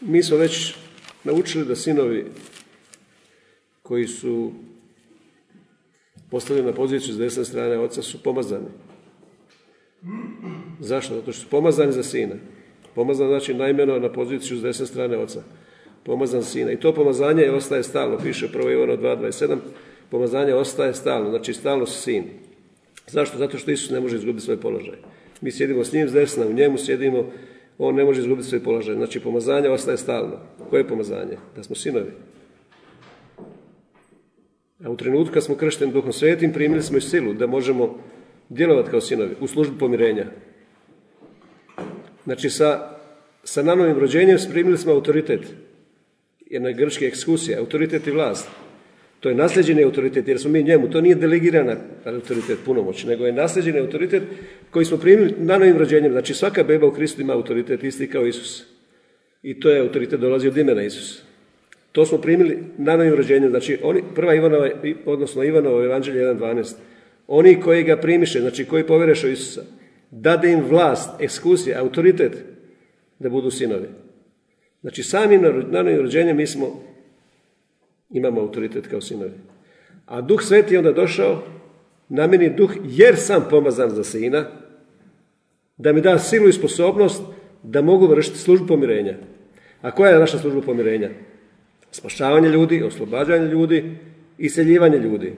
Mi 0.00 0.22
smo 0.22 0.36
već 0.36 0.74
naučili 1.24 1.64
da 1.64 1.76
sinovi 1.76 2.26
koji 3.82 4.06
su 4.06 4.52
postavljeni 6.30 6.68
na 6.68 6.74
poziciju 6.74 7.14
s 7.14 7.18
desne 7.18 7.44
strane 7.44 7.78
oca 7.78 8.02
su 8.02 8.22
pomazani. 8.22 8.66
Zašto? 10.80 11.14
Zato 11.14 11.32
što 11.32 11.42
su 11.42 11.48
pomazani 11.48 11.92
za 11.92 12.02
sina. 12.02 12.34
Pomazan 12.94 13.28
znači 13.28 13.54
najmeno 13.54 13.98
na 13.98 14.12
poziciju 14.12 14.58
s 14.58 14.62
desne 14.62 14.86
strane 14.86 15.16
oca. 15.16 15.42
Pomazan 16.04 16.42
sina. 16.42 16.72
I 16.72 16.80
to 16.80 16.94
pomazanje 16.94 17.50
ostaje 17.50 17.82
stalno. 17.82 18.18
Piše 18.18 18.52
prvo 18.52 18.70
Ivano 18.70 18.96
2.27. 18.96 19.56
Pomazanje 20.10 20.54
ostaje 20.54 20.94
stalno. 20.94 21.30
Znači 21.30 21.54
stalno 21.54 21.86
su 21.86 22.02
sin. 22.02 22.24
Zašto? 23.06 23.38
Zato 23.38 23.58
što 23.58 23.70
Isus 23.70 23.90
ne 23.90 24.00
može 24.00 24.16
izgubiti 24.16 24.44
svoj 24.44 24.60
položaj. 24.60 24.96
Mi 25.40 25.52
sjedimo 25.52 25.84
s 25.84 25.92
njim 25.92 26.08
s 26.08 26.12
desna, 26.12 26.46
u 26.46 26.52
njemu 26.52 26.78
sjedimo, 26.78 27.30
on 27.78 27.94
ne 27.94 28.04
može 28.04 28.20
izgubiti 28.20 28.48
svoj 28.48 28.62
položaj. 28.62 28.94
Znači 28.94 29.20
pomazanje 29.20 29.68
ostaje 29.68 29.96
stalno. 29.96 30.36
Koje 30.70 30.88
pomazanje? 30.88 31.36
Da 31.56 31.62
smo 31.62 31.76
sinovi. 31.76 32.12
A 34.84 34.90
u 34.90 34.96
trenutku 34.96 35.34
kad 35.34 35.44
smo 35.44 35.54
kršteni 35.54 35.92
Duhom 35.92 36.12
Svetim, 36.12 36.52
primili 36.52 36.82
smo 36.82 36.98
i 36.98 37.00
silu 37.00 37.34
da 37.34 37.46
možemo 37.46 37.98
djelovati 38.48 38.90
kao 38.90 39.00
sinovi 39.00 39.36
u 39.40 39.46
službi 39.46 39.78
pomirenja. 39.78 40.26
Znači, 42.24 42.50
sa, 42.50 42.90
sa 43.44 43.62
nanovim 43.62 43.98
rođenjem 43.98 44.38
primili 44.50 44.78
smo 44.78 44.92
autoritet. 44.92 45.40
Jedna 46.46 46.72
grčka 46.72 47.04
ekskusija, 47.04 47.60
autoritet 47.60 48.06
i 48.06 48.10
vlast. 48.10 48.48
To 49.26 49.30
je 49.30 49.34
nasljeđeni 49.34 49.84
autoritet, 49.84 50.28
jer 50.28 50.38
smo 50.38 50.50
mi 50.50 50.62
njemu. 50.62 50.90
To 50.90 51.00
nije 51.00 51.14
delegirana 51.14 51.76
autoritet, 52.04 52.58
punomoć, 52.64 53.04
nego 53.04 53.26
je 53.26 53.32
nasljeđeni 53.32 53.78
autoritet 53.78 54.22
koji 54.70 54.84
smo 54.84 54.96
primili 54.96 55.34
nanovim 55.38 55.78
rođenjem. 55.78 56.12
Znači, 56.12 56.34
svaka 56.34 56.62
beba 56.62 56.86
u 56.86 56.92
Kristu 56.92 57.20
ima 57.20 57.32
autoritet 57.32 57.84
isti 57.84 58.10
kao 58.10 58.26
Isus. 58.26 58.64
I 59.42 59.60
to 59.60 59.70
je 59.70 59.80
autoritet 59.80 60.20
dolazi 60.20 60.48
od 60.48 60.56
imena 60.56 60.82
Isus. 60.82 61.22
To 61.92 62.06
smo 62.06 62.18
primili 62.18 62.58
nanovim 62.78 63.14
rođenjem. 63.14 63.50
Znači, 63.50 63.78
oni, 63.82 64.02
prva 64.14 64.34
Ivanova, 64.34 64.70
odnosno 65.06 65.44
Ivanovo 65.44 65.84
evanđelje 65.84 66.24
1.12. 66.24 66.74
Oni 67.26 67.60
koji 67.60 67.82
ga 67.82 67.96
primiše, 67.96 68.40
znači 68.40 68.64
koji 68.64 68.86
povereše 68.86 69.26
u 69.26 69.30
Isusa, 69.30 69.62
dade 70.10 70.52
im 70.52 70.64
vlast, 70.64 71.20
ekskusija, 71.20 71.80
autoritet 71.80 72.32
da 73.18 73.28
budu 73.28 73.50
sinovi. 73.50 73.88
Znači, 74.80 75.02
sami 75.02 75.38
nanovim 75.70 76.00
rođenjem 76.00 76.36
mi 76.36 76.46
smo, 76.46 76.95
imamo 78.10 78.40
autoritet 78.40 78.86
kao 78.86 79.00
sinovi. 79.00 79.32
A 80.06 80.20
Duh 80.20 80.42
Sveti 80.42 80.74
je 80.74 80.78
onda 80.78 80.92
došao, 80.92 81.42
na 82.08 82.26
meni 82.26 82.50
Duh, 82.50 82.70
jer 82.84 83.16
sam 83.16 83.46
pomazan 83.50 83.90
za 83.90 84.04
sina, 84.04 84.44
da 85.76 85.92
mi 85.92 86.00
da 86.00 86.18
silu 86.18 86.48
i 86.48 86.52
sposobnost 86.52 87.22
da 87.62 87.82
mogu 87.82 88.06
vršiti 88.06 88.38
službu 88.38 88.66
pomirenja. 88.66 89.14
A 89.82 89.90
koja 89.90 90.10
je 90.10 90.18
naša 90.18 90.38
služba 90.38 90.60
pomirenja? 90.60 91.10
Spašavanje 91.90 92.48
ljudi, 92.48 92.82
oslobađanje 92.82 93.48
ljudi, 93.48 93.96
iseljivanje 94.38 94.98
ljudi. 94.98 95.34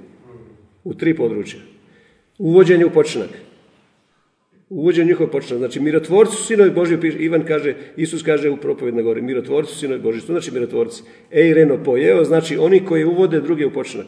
U 0.84 0.94
tri 0.94 1.16
područja. 1.16 1.60
Uvođenje 2.38 2.86
u 2.86 2.90
počinak. 2.90 3.30
Uvođenje 4.70 5.06
njihov 5.06 5.26
počinak. 5.26 5.58
Znači, 5.58 5.80
mirotvorci 5.80 6.36
sinovi 6.36 6.70
Boži, 6.70 6.98
Ivan 7.18 7.44
kaže, 7.46 7.74
Isus 7.96 8.22
kaže 8.22 8.50
u 8.50 8.56
propoved 8.56 8.94
na 8.94 9.02
gori, 9.02 9.22
mirotvorci 9.22 9.72
su 9.72 9.78
sinovi 9.78 10.00
Boži. 10.00 10.20
Što 10.20 10.32
znači 10.32 10.50
mirotvorci? 10.50 11.02
Ej, 11.30 11.54
reno, 11.54 11.84
pojeo, 11.84 12.24
znači 12.24 12.56
oni 12.56 12.84
koji 12.84 13.04
uvode 13.04 13.40
druge 13.40 13.66
u 13.66 13.72
počinak. 13.72 14.06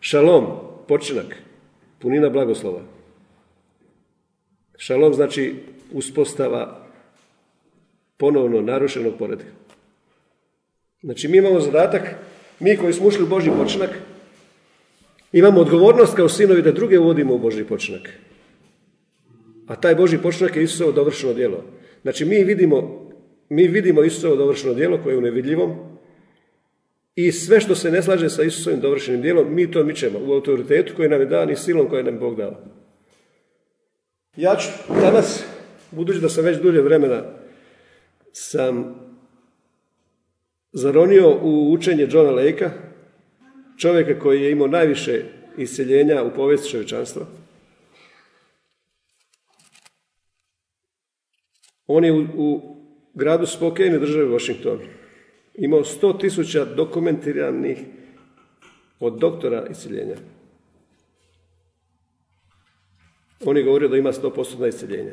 Šalom, 0.00 0.46
počinak, 0.88 1.36
punina 1.98 2.28
blagoslova. 2.28 2.82
Šalom 4.76 5.14
znači 5.14 5.54
uspostava 5.92 6.86
ponovno 8.16 8.60
narušenog 8.60 9.14
poredka. 9.18 9.50
Znači 11.02 11.28
mi 11.28 11.38
imamo 11.38 11.60
zadatak, 11.60 12.14
mi 12.60 12.76
koji 12.76 12.92
smo 12.92 13.06
ušli 13.06 13.24
u 13.24 13.26
Boži 13.26 13.50
počinak, 13.58 13.90
imamo 15.32 15.60
odgovornost 15.60 16.16
kao 16.16 16.28
sinovi 16.28 16.62
da 16.62 16.72
druge 16.72 16.98
uvodimo 16.98 17.34
u 17.34 17.38
Boži 17.38 17.64
počinak. 17.64 18.10
A 19.66 19.76
taj 19.76 19.94
Boži 19.94 20.18
počinak 20.18 20.56
je 20.56 20.62
Isusovo 20.62 20.92
dovršeno 20.92 21.34
djelo. 21.34 21.64
Znači 22.02 22.24
mi 22.24 22.44
vidimo, 22.44 23.08
mi 23.48 23.68
vidimo 23.68 24.02
Isusovo 24.02 24.36
dovršeno 24.36 24.74
djelo 24.74 25.02
koje 25.02 25.12
je 25.12 25.18
u 25.18 25.20
nevidljivom 25.20 25.96
i 27.14 27.32
sve 27.32 27.60
što 27.60 27.74
se 27.74 27.90
ne 27.90 28.02
slaže 28.02 28.30
sa 28.30 28.42
Isusovim 28.42 28.80
dovršenim 28.80 29.22
djelom, 29.22 29.54
mi 29.54 29.70
to 29.70 29.84
mičemo 29.84 30.18
u 30.26 30.32
autoritetu 30.32 30.92
koji 30.96 31.08
nam 31.08 31.20
je 31.20 31.26
dan 31.26 31.50
i 31.50 31.56
silom 31.56 31.88
koje 31.88 32.02
nam 32.02 32.14
je 32.14 32.20
Bog 32.20 32.36
dao. 32.36 32.56
Ja 34.36 34.56
ću 34.56 34.68
danas, 35.00 35.44
budući 35.90 36.20
da 36.20 36.28
sam 36.28 36.44
već 36.44 36.58
dulje 36.58 36.80
vremena 36.80 37.22
sam 38.32 38.94
zaronio 40.72 41.38
u 41.42 41.72
učenje 41.72 42.08
Johna 42.10 42.30
Lakea, 42.30 42.70
čovjeka 43.78 44.18
koji 44.18 44.42
je 44.42 44.50
imao 44.50 44.66
najviše 44.66 45.22
iseljenja 45.58 46.22
u 46.22 46.34
povijesti 46.34 46.70
čovječanstva. 46.70 47.26
On 51.86 52.04
je 52.04 52.12
u, 52.12 52.26
u 52.34 52.76
gradu 53.14 53.46
Spokane 53.46 53.98
države 53.98 54.24
Washington 54.24 54.78
imao 55.54 55.84
sto 55.84 56.12
tisuća 56.12 56.64
dokumentiranih 56.64 57.78
od 59.00 59.18
doktora 59.18 59.66
iseljenja. 59.70 60.16
On 63.44 63.56
je 63.56 63.62
govorio 63.62 63.88
da 63.88 63.96
ima 63.96 64.12
100% 64.12 64.68
iseljenja. 64.68 65.12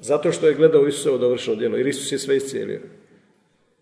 Zato 0.00 0.32
što 0.32 0.48
je 0.48 0.54
gledao 0.54 0.86
Isusovo 0.86 1.18
dovršeno 1.18 1.56
djelo, 1.56 1.76
jer 1.76 1.86
Isus 1.86 2.12
je 2.12 2.18
sve 2.18 2.36
iscijelio. 2.36 2.80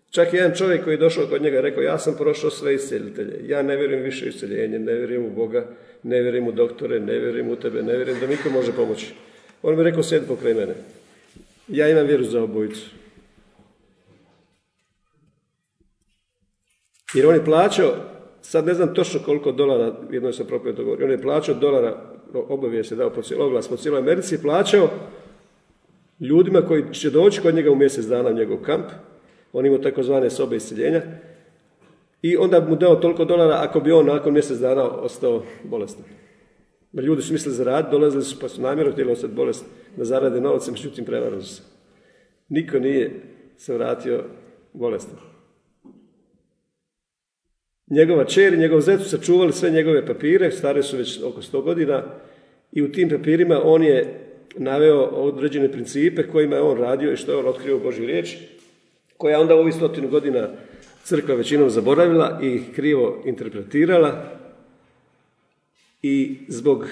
Čak 0.09 0.33
jedan 0.33 0.55
čovjek 0.55 0.83
koji 0.83 0.93
je 0.93 0.97
došao 0.97 1.27
kod 1.27 1.41
njega 1.41 1.61
rekao, 1.61 1.83
ja 1.83 1.99
sam 1.99 2.15
prošao 2.17 2.49
sve 2.49 2.75
iscijelitelje, 2.75 3.47
ja 3.47 3.61
ne 3.61 3.75
vjerujem 3.75 4.03
više 4.03 4.25
u 4.25 4.29
isceljenje, 4.29 4.79
ne 4.79 4.93
vjerujem 4.93 5.25
u 5.25 5.29
Boga, 5.29 5.67
ne 6.03 6.21
vjerujem 6.21 6.47
u 6.47 6.51
doktore, 6.51 6.99
ne 6.99 7.19
vjerujem 7.19 7.49
u 7.49 7.55
tebe, 7.55 7.83
ne 7.83 7.95
vjerujem 7.95 8.19
da 8.19 8.27
niko 8.27 8.49
može 8.49 8.71
pomoći. 8.71 9.13
On 9.67 9.75
mi 9.75 9.83
rekao, 9.83 10.03
sjedi 10.03 10.27
pokraj 10.27 10.53
mene. 10.53 10.73
Ja 11.67 11.89
imam 11.89 12.07
vjeru 12.07 12.23
za 12.23 12.43
obojicu. 12.43 12.89
Jer 17.13 17.27
on 17.27 17.35
je 17.35 17.45
plaćao, 17.45 17.93
sad 18.41 18.65
ne 18.65 18.73
znam 18.73 18.93
točno 18.93 19.19
koliko 19.25 19.51
dolara, 19.51 19.95
jedno 20.11 20.33
sam 20.33 20.47
propio 20.47 20.73
to 20.73 20.97
on 21.03 21.11
je 21.11 21.21
plaćao 21.21 21.55
dolara, 21.55 22.01
obavije 22.33 22.83
se 22.83 22.95
dao 22.95 23.09
po 23.09 23.21
oglas 23.39 23.67
po 23.67 23.77
cijeloj 23.77 23.99
Americi, 23.99 24.41
plaćao 24.41 24.89
ljudima 26.19 26.61
koji 26.61 26.83
će 26.93 27.09
doći 27.09 27.41
kod 27.41 27.55
njega 27.55 27.71
u 27.71 27.75
mjesec 27.75 28.05
dana 28.05 28.29
u 28.29 28.33
njegov 28.33 28.57
kamp, 28.57 28.85
on 29.53 29.65
imao 29.65 29.79
takozvane 29.79 30.29
sobe 30.29 30.55
isceljenja, 30.55 31.01
i 32.21 32.37
onda 32.37 32.59
mu 32.69 32.75
dao 32.75 32.95
toliko 32.95 33.25
dolara 33.25 33.61
ako 33.61 33.79
bi 33.79 33.91
on 33.91 34.05
nakon 34.05 34.33
mjesec 34.33 34.57
dana 34.57 34.83
ostao 34.83 35.43
bolestan. 35.63 36.03
Ljudi 37.03 37.21
su 37.21 37.33
mislili 37.33 37.55
zaraditi, 37.55 37.91
dolazili 37.91 38.23
su 38.23 38.39
pa 38.39 38.49
su 38.49 38.61
namjerno 38.61 38.91
htjeli 38.91 39.11
ostati 39.11 39.33
bolest 39.33 39.65
da 39.97 40.05
zarade 40.05 40.41
novac, 40.41 40.67
međutim 40.67 41.05
prevarili 41.05 41.43
se. 41.43 41.61
Niko 42.49 42.79
nije 42.79 43.11
se 43.57 43.73
vratio 43.73 44.23
bolestan. 44.73 45.17
Njegova 47.89 48.25
čer 48.25 48.53
i 48.53 48.57
njegov 48.57 48.81
zet 48.81 49.01
su 49.01 49.09
sačuvali 49.09 49.53
sve 49.53 49.69
njegove 49.69 50.05
papire, 50.05 50.51
stare 50.51 50.83
su 50.83 50.97
već 50.97 51.23
oko 51.23 51.41
100 51.41 51.63
godina 51.63 52.03
i 52.71 52.81
u 52.81 52.91
tim 52.91 53.09
papirima 53.09 53.61
on 53.63 53.83
je 53.83 54.21
naveo 54.57 55.01
određene 55.01 55.71
principe 55.71 56.27
kojima 56.27 56.55
je 56.55 56.61
on 56.61 56.77
radio 56.77 57.11
i 57.11 57.17
što 57.17 57.31
je 57.31 57.37
on 57.37 57.47
otkrio 57.47 57.77
u 57.77 57.79
Božju 57.79 58.05
riječ, 58.05 58.37
koja 59.17 59.39
onda 59.39 59.55
u 59.55 59.59
ovih 59.59 59.75
stotinu 59.75 60.07
godina 60.09 60.49
crkva 61.03 61.35
većinom 61.35 61.69
zaboravila 61.69 62.39
i 62.43 62.61
krivo 62.75 63.21
interpretirala 63.25 64.35
i 66.07 66.37
zbog 66.47 66.87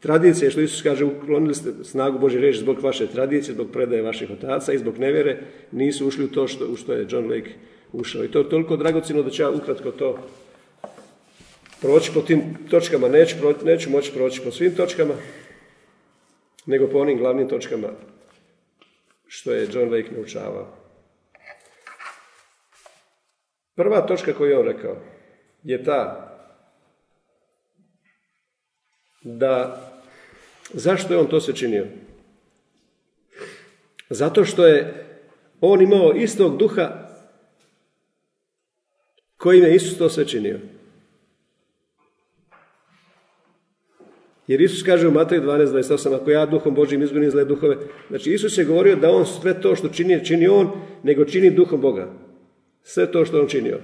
tradicije, 0.00 0.50
što 0.50 0.60
Isus 0.60 0.82
kaže, 0.82 1.04
uklonili 1.04 1.54
ste 1.54 1.70
snagu 1.84 2.18
Božje 2.18 2.40
riječi 2.40 2.58
zbog 2.58 2.80
vaše 2.80 3.06
tradicije, 3.06 3.54
zbog 3.54 3.70
predaje 3.72 4.02
vaših 4.02 4.30
otaca 4.30 4.72
i 4.72 4.78
zbog 4.78 4.98
nevjere, 4.98 5.38
nisu 5.72 6.06
ušli 6.06 6.24
u 6.24 6.28
to 6.28 6.48
što, 6.48 6.66
u 6.66 6.76
što 6.76 6.92
je 6.92 7.06
John 7.10 7.30
Lake 7.30 7.50
ušao. 7.92 8.24
I 8.24 8.30
to 8.30 8.38
je 8.38 8.48
toliko 8.48 8.76
dragocino 8.76 9.22
da 9.22 9.30
ću 9.30 9.42
ja 9.42 9.50
ukratko 9.50 9.90
to 9.90 10.18
proći 11.80 12.10
po 12.14 12.20
tim 12.20 12.42
točkama. 12.70 13.08
Neću, 13.08 13.36
neću 13.64 13.90
moći 13.90 14.12
proći 14.12 14.40
po 14.44 14.50
svim 14.50 14.74
točkama, 14.74 15.14
nego 16.66 16.88
po 16.88 16.98
onim 16.98 17.18
glavnim 17.18 17.48
točkama 17.48 17.88
što 19.26 19.52
je 19.52 19.68
John 19.72 19.94
Lake 19.94 20.10
naučavao. 20.16 20.66
Prva 23.74 24.06
točka 24.06 24.32
koju 24.32 24.50
je 24.50 24.58
on 24.58 24.66
rekao 24.66 24.96
je 25.62 25.84
ta 25.84 26.33
da 29.24 29.80
zašto 30.72 31.14
je 31.14 31.18
on 31.18 31.26
to 31.26 31.40
se 31.40 31.52
činio? 31.52 31.86
Zato 34.10 34.44
što 34.44 34.66
je 34.66 35.06
on 35.60 35.82
imao 35.82 36.12
istog 36.12 36.58
duha 36.58 37.08
kojim 39.36 39.64
je 39.64 39.74
Isus 39.74 39.98
to 39.98 40.08
sve 40.08 40.26
činio. 40.26 40.58
Jer 44.46 44.60
Isus 44.60 44.82
kaže 44.82 45.08
u 45.08 45.10
Mateju 45.10 45.42
12.28, 45.42 46.14
ako 46.14 46.30
ja 46.30 46.46
duhom 46.46 46.74
Božim 46.74 47.02
izgonim 47.02 47.30
zle 47.30 47.44
duhove, 47.44 47.76
znači 48.08 48.32
Isus 48.32 48.58
je 48.58 48.64
govorio 48.64 48.96
da 48.96 49.10
on 49.10 49.26
sve 49.26 49.60
to 49.60 49.76
što 49.76 49.88
čini, 49.88 50.24
čini 50.24 50.46
on, 50.46 50.70
nego 51.02 51.24
čini 51.24 51.50
duhom 51.50 51.80
Boga. 51.80 52.12
Sve 52.82 53.12
to 53.12 53.24
što 53.24 53.40
on 53.40 53.48
činio. 53.48 53.78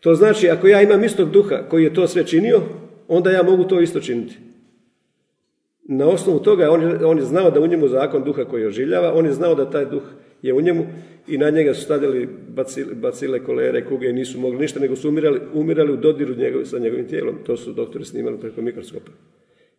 To 0.00 0.14
znači, 0.14 0.50
ako 0.50 0.66
ja 0.66 0.82
imam 0.82 1.04
istog 1.04 1.30
duha 1.30 1.56
koji 1.68 1.84
je 1.84 1.94
to 1.94 2.08
sve 2.08 2.26
činio, 2.26 2.62
onda 3.08 3.30
ja 3.30 3.42
mogu 3.42 3.64
to 3.64 3.80
isto 3.80 4.00
činiti. 4.00 4.45
Na 5.88 6.08
osnovu 6.08 6.38
toga 6.38 6.70
on 6.70 7.04
on 7.04 7.18
je 7.18 7.24
znao 7.24 7.50
da 7.50 7.60
u 7.60 7.66
njemu 7.66 7.88
zakon 7.88 8.24
duha 8.24 8.44
koji 8.44 8.66
oživljava, 8.66 9.12
on 9.14 9.26
je 9.26 9.32
znao 9.32 9.54
da 9.54 9.70
taj 9.70 9.84
duh 9.84 10.02
je 10.42 10.54
u 10.54 10.60
njemu 10.60 10.86
i 11.28 11.38
na 11.38 11.50
njega 11.50 11.74
su 11.74 11.82
stavljali 11.82 12.28
bacile, 12.48 12.94
bacile 12.94 13.44
kolere, 13.44 13.84
kuge 13.84 14.08
i 14.08 14.12
nisu 14.12 14.40
mogli 14.40 14.58
ništa, 14.58 14.80
nego 14.80 14.96
su 14.96 15.08
umirali, 15.08 15.40
umirali 15.54 15.92
u 15.92 15.96
dodiru 15.96 16.34
njegov, 16.34 16.64
sa 16.64 16.78
njegovim 16.78 17.08
tijelom. 17.08 17.34
To 17.46 17.56
su 17.56 17.72
doktori 17.72 18.04
snimali 18.04 18.40
preko 18.40 18.62
mikroskopa. 18.62 19.10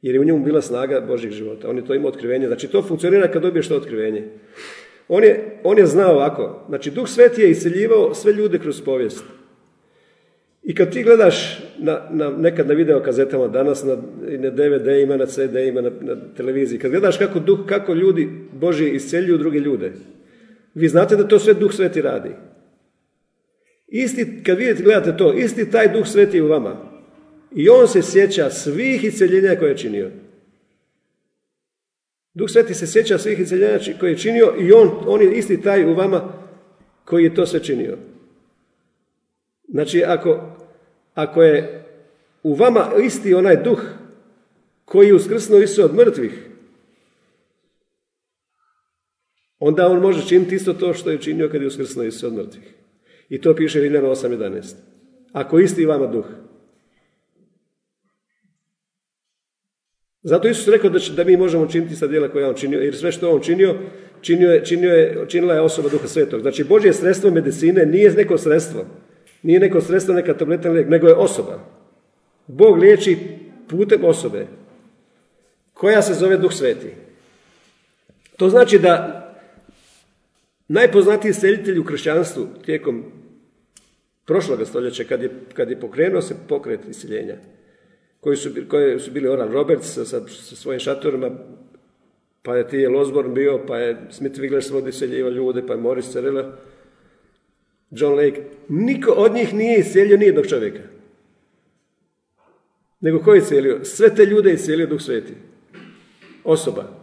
Jer 0.01 0.15
je 0.15 0.21
u 0.21 0.23
njemu 0.23 0.43
bila 0.45 0.61
snaga 0.61 1.01
Božih 1.07 1.31
života. 1.31 1.69
On 1.69 1.77
je 1.77 1.85
to 1.85 1.93
imao 1.93 2.09
otkrivenje. 2.09 2.47
Znači 2.47 2.67
to 2.67 2.81
funkcionira 2.81 3.31
kad 3.31 3.41
dobiješ 3.41 3.67
to 3.67 3.75
otkrivenje. 3.75 4.23
On 5.07 5.23
je, 5.23 5.59
on 5.63 5.77
je 5.77 5.85
znao 5.85 6.13
ovako. 6.13 6.65
Znači 6.67 6.91
Duh 6.91 7.07
Sveti 7.07 7.41
je 7.41 7.49
iseljivao 7.49 8.13
sve 8.13 8.33
ljude 8.33 8.59
kroz 8.59 8.81
povijest. 8.81 9.23
I 10.67 10.75
kad 10.75 10.91
ti 10.91 11.03
gledaš 11.03 11.59
na, 11.77 12.07
na, 12.11 12.29
nekad 12.29 12.67
na 12.67 12.73
video 12.73 12.99
kazetama, 13.03 13.47
danas 13.47 13.83
na, 13.83 13.95
na 14.39 14.49
DVD-ima, 14.49 15.17
na 15.17 15.25
CD-ima, 15.25 15.81
na, 15.81 15.91
na 16.01 16.15
televiziji, 16.37 16.79
kad 16.79 16.91
gledaš 16.91 17.17
kako, 17.17 17.39
duh, 17.39 17.59
kako 17.65 17.93
ljudi 17.93 18.29
Boži 18.53 18.89
isceljuju 18.89 19.37
druge 19.37 19.59
ljude, 19.59 19.91
vi 20.73 20.87
znate 20.87 21.15
da 21.15 21.27
to 21.27 21.39
sve 21.39 21.53
Duh 21.53 21.73
Sveti 21.73 22.01
radi. 22.01 22.29
Isti, 23.87 24.43
kad 24.45 24.57
vidite, 24.57 24.83
gledate 24.83 25.17
to, 25.17 25.33
isti 25.33 25.71
taj 25.71 25.87
Duh 25.93 26.07
Sveti 26.07 26.41
u 26.41 26.47
vama. 26.47 26.75
I 27.55 27.69
on 27.69 27.87
se 27.87 28.01
sjeća 28.01 28.49
svih 28.49 29.03
isceljenja 29.03 29.55
koje 29.59 29.69
je 29.69 29.77
činio. 29.77 30.11
Duh 32.33 32.49
Sveti 32.49 32.73
se 32.73 32.87
sjeća 32.87 33.17
svih 33.17 33.39
isceljenja 33.39 33.79
koje 33.99 34.11
je 34.11 34.17
činio 34.17 34.53
i 34.59 34.71
on, 34.71 34.91
on 35.05 35.21
je 35.21 35.37
isti 35.37 35.61
taj 35.61 35.85
u 35.85 35.93
vama 35.93 36.33
koji 37.05 37.23
je 37.23 37.35
to 37.35 37.45
sve 37.45 37.63
činio. 37.63 37.97
Znači, 39.67 40.03
ako, 40.03 40.57
ako 41.13 41.43
je 41.43 41.85
u 42.43 42.53
vama 42.53 42.91
isti 43.03 43.33
onaj 43.33 43.55
duh 43.63 43.81
koji 44.85 45.07
je 45.07 45.15
uskrsnuo 45.15 45.59
Isu 45.59 45.83
od 45.83 45.95
mrtvih, 45.95 46.49
onda 49.59 49.87
on 49.87 50.01
može 50.01 50.27
činiti 50.27 50.55
isto 50.55 50.73
to 50.73 50.93
što 50.93 51.11
je 51.11 51.21
činio 51.21 51.49
kad 51.49 51.61
je 51.61 51.67
uskrsnuo 51.67 52.05
Isu 52.05 52.27
od 52.27 52.33
mrtvih. 52.33 52.73
I 53.29 53.41
to 53.41 53.55
piše 53.55 53.79
Rimljana 53.79 54.07
8.11. 54.07 54.75
Ako 55.33 55.59
isti 55.59 55.85
vama 55.85 56.07
duh. 56.07 56.25
Zato 60.23 60.47
Isus 60.47 60.67
rekao 60.67 60.89
da, 60.89 60.99
da 61.15 61.23
mi 61.23 61.37
možemo 61.37 61.67
činiti 61.67 61.95
sa 61.95 62.07
djela 62.07 62.29
koje 62.29 62.43
je 62.43 62.49
on 62.49 62.55
činio, 62.55 62.79
jer 62.79 62.95
sve 62.95 63.11
što 63.11 63.31
on 63.31 63.41
činio, 63.41 63.75
činio 64.21 64.51
je, 64.51 64.65
činio 64.65 64.93
je, 64.93 65.25
činila 65.27 65.53
je 65.53 65.61
osoba 65.61 65.89
Duha 65.89 66.07
Svetog. 66.07 66.41
Znači, 66.41 66.63
Božje 66.63 66.93
sredstvo 66.93 67.31
medicine 67.31 67.85
nije 67.85 68.11
neko 68.11 68.37
sredstvo. 68.37 68.85
Nije 69.43 69.59
neko 69.59 69.81
sredstvo, 69.81 70.13
neka 70.13 70.33
tableta 70.33 70.69
nego 70.69 71.07
je 71.07 71.15
osoba. 71.15 71.59
Bog 72.47 72.77
liječi 72.77 73.17
putem 73.67 74.05
osobe 74.05 74.47
koja 75.73 76.01
se 76.01 76.13
zove 76.13 76.37
Duh 76.37 76.53
Sveti. 76.53 76.91
To 78.37 78.49
znači 78.49 78.79
da 78.79 79.23
najpoznatiji 80.67 81.33
selitelj 81.33 81.79
u 81.79 81.83
kršćanstvu 81.83 82.47
tijekom 82.65 83.03
prošloga 84.25 84.65
stoljeća, 84.65 85.03
kad 85.03 85.23
je, 85.23 85.29
kad 85.53 85.69
je 85.69 85.79
pokrenuo 85.79 86.21
se 86.21 86.35
pokret 86.47 86.79
iseljenja, 86.89 87.35
koji 88.19 88.37
su, 88.37 88.49
koji 88.67 88.99
su 88.99 89.11
bili 89.11 89.27
Oral 89.27 89.51
Roberts 89.51 89.93
sa, 89.93 90.05
sa, 90.05 90.55
svojim 90.55 90.79
šatorima, 90.79 91.31
pa 92.41 92.55
je 92.55 92.67
Tije 92.67 92.97
Osborne 92.97 93.33
bio, 93.33 93.61
pa 93.67 93.77
je 93.77 93.97
Smith 94.09 94.39
Wigglesworth 94.39 94.89
iseljivao 94.89 95.31
ljude, 95.31 95.63
pa 95.67 95.73
je 95.73 95.79
Morris 95.79 96.11
Cerilla, 96.11 96.55
John 97.91 98.15
Lake, 98.15 98.41
niko 98.69 99.11
od 99.11 99.33
njih 99.33 99.53
nije 99.53 99.79
iscijelio 99.79 100.17
nijednog 100.17 100.47
čovjeka. 100.47 100.79
Nego 102.99 103.19
ko 103.19 103.33
je 103.33 103.37
iscijelio? 103.37 103.85
Sve 103.85 104.15
te 104.15 104.25
ljude 104.25 104.49
je 104.49 104.55
iscijelio 104.55 104.87
Duh 104.87 105.01
Sveti. 105.01 105.33
Osoba. 106.43 106.97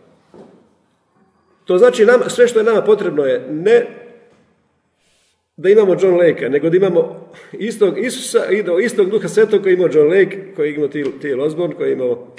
To 1.65 1.79
znači 1.79 2.05
nama, 2.05 2.29
sve 2.29 2.49
što 2.49 2.59
je 2.59 2.65
nama 2.65 2.83
potrebno 2.83 3.25
je 3.25 3.47
ne 3.51 3.87
da 5.57 5.71
imamo 5.71 5.97
John 6.01 6.17
Lake, 6.17 6.49
nego 6.49 6.71
da 6.71 6.77
imamo 6.77 7.31
istog 7.53 7.99
Isusa 7.99 8.51
i 8.51 8.63
do 8.63 8.79
istog 8.79 9.11
Duha 9.11 9.29
Svetog 9.29 9.63
koji 9.63 9.73
je 9.73 9.75
imao 9.75 9.89
John 9.93 10.09
Lake, 10.09 10.39
koji 10.57 10.69
je 10.69 10.75
imao 10.75 10.89
T.L. 10.89 11.41
Osborne, 11.41 11.77
koji 11.77 11.89
je 11.89 11.93
imao 11.93 12.35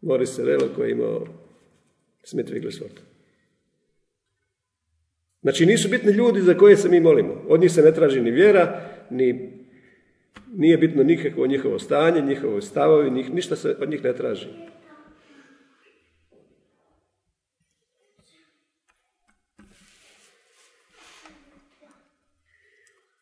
Morris 0.00 0.34
Serelo, 0.34 0.68
koji 0.76 0.88
je 0.88 0.92
imao 0.92 1.26
Smith 2.24 2.50
Wigglesworth. 2.52 3.15
Znači 5.46 5.66
nisu 5.66 5.88
bitni 5.88 6.12
ljudi 6.12 6.40
za 6.40 6.54
koje 6.54 6.76
se 6.76 6.88
mi 6.88 7.00
molimo. 7.00 7.44
Od 7.48 7.60
njih 7.60 7.72
se 7.72 7.82
ne 7.82 7.94
traži 7.94 8.20
ni 8.20 8.30
vjera, 8.30 8.90
ni 9.10 9.52
nije 10.56 10.76
bitno 10.76 11.02
nikakvo 11.02 11.46
njihovo 11.46 11.78
stanje, 11.78 12.22
njihovo 12.22 12.60
stavovi, 12.60 13.10
njih, 13.10 13.34
ništa 13.34 13.56
se 13.56 13.76
od 13.80 13.90
njih 13.90 14.04
ne 14.04 14.16
traži. 14.16 14.46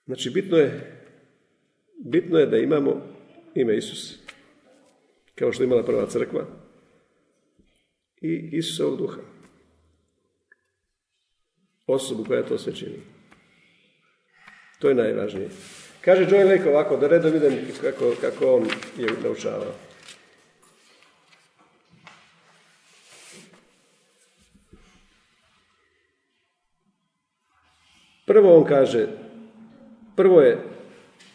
Znači 0.06 0.30
bitno 0.30 0.56
je, 0.56 1.00
bitno 2.04 2.38
je 2.38 2.46
da 2.46 2.56
imamo 2.56 3.06
ime 3.54 3.76
Isus, 3.76 4.18
kao 5.34 5.52
što 5.52 5.62
je 5.62 5.66
imala 5.66 5.84
prva 5.84 6.06
crkva, 6.06 6.46
i 8.20 8.48
Isusovog 8.52 8.98
duha 8.98 9.33
osobu 11.86 12.24
koja 12.24 12.42
to 12.42 12.58
sve 12.58 12.74
čini. 12.74 13.02
To 14.78 14.88
je 14.88 14.94
najvažnije. 14.94 15.48
Kaže 16.00 16.26
Joy 16.26 16.44
Lake 16.44 16.68
ovako, 16.68 16.96
da 16.96 17.08
redom 17.08 17.32
vidim 17.32 17.58
kako, 17.80 18.12
kako 18.20 18.54
on 18.54 18.64
je 18.98 19.08
naučavao. 19.22 19.72
Prvo 28.26 28.56
on 28.56 28.64
kaže, 28.64 29.06
prvo 30.16 30.40
je 30.40 30.58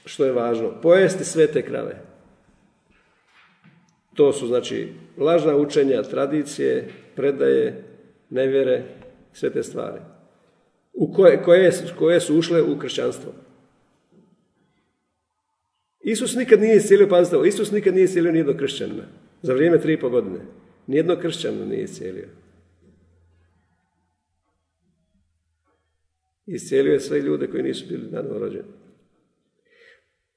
što 0.05 0.25
je 0.25 0.31
važno, 0.31 0.81
pojesti 0.81 1.25
sve 1.25 1.47
te 1.47 1.65
krave. 1.65 2.01
To 4.15 4.33
su 4.33 4.47
znači 4.47 4.93
lažna 5.17 5.55
učenja, 5.55 6.03
tradicije, 6.03 6.89
predaje, 7.15 7.83
nevjere, 8.29 8.83
sve 9.33 9.49
te 9.49 9.63
stvari 9.63 9.99
u 10.99 11.13
koje, 11.13 11.43
koje, 11.43 11.71
koje 11.97 12.19
su 12.19 12.37
ušle 12.37 12.61
u 12.61 12.79
kršćanstvo. 12.79 13.33
Isus 16.01 16.35
nikad 16.35 16.61
nije 16.61 16.75
iscijelio, 16.75 17.07
pazite 17.07 17.37
Isus 17.47 17.71
nikad 17.71 17.93
nije 17.93 18.03
iscijelio 18.03 18.31
nijednog 18.31 18.55
kršćanina. 18.55 19.03
Za 19.41 19.53
vrijeme 19.53 19.81
tri 19.81 19.93
i 19.93 19.99
po 19.99 20.09
godine. 20.09 20.39
Nijednog 20.87 21.19
kršćanina 21.19 21.65
nije 21.65 21.83
iscijelio. 21.83 22.27
Iscijelio 26.45 26.93
je 26.93 26.99
sve 26.99 27.19
ljude 27.19 27.47
koji 27.47 27.63
nisu 27.63 27.85
bili 27.89 28.11
nanovo 28.11 28.39
rođeni. 28.39 28.63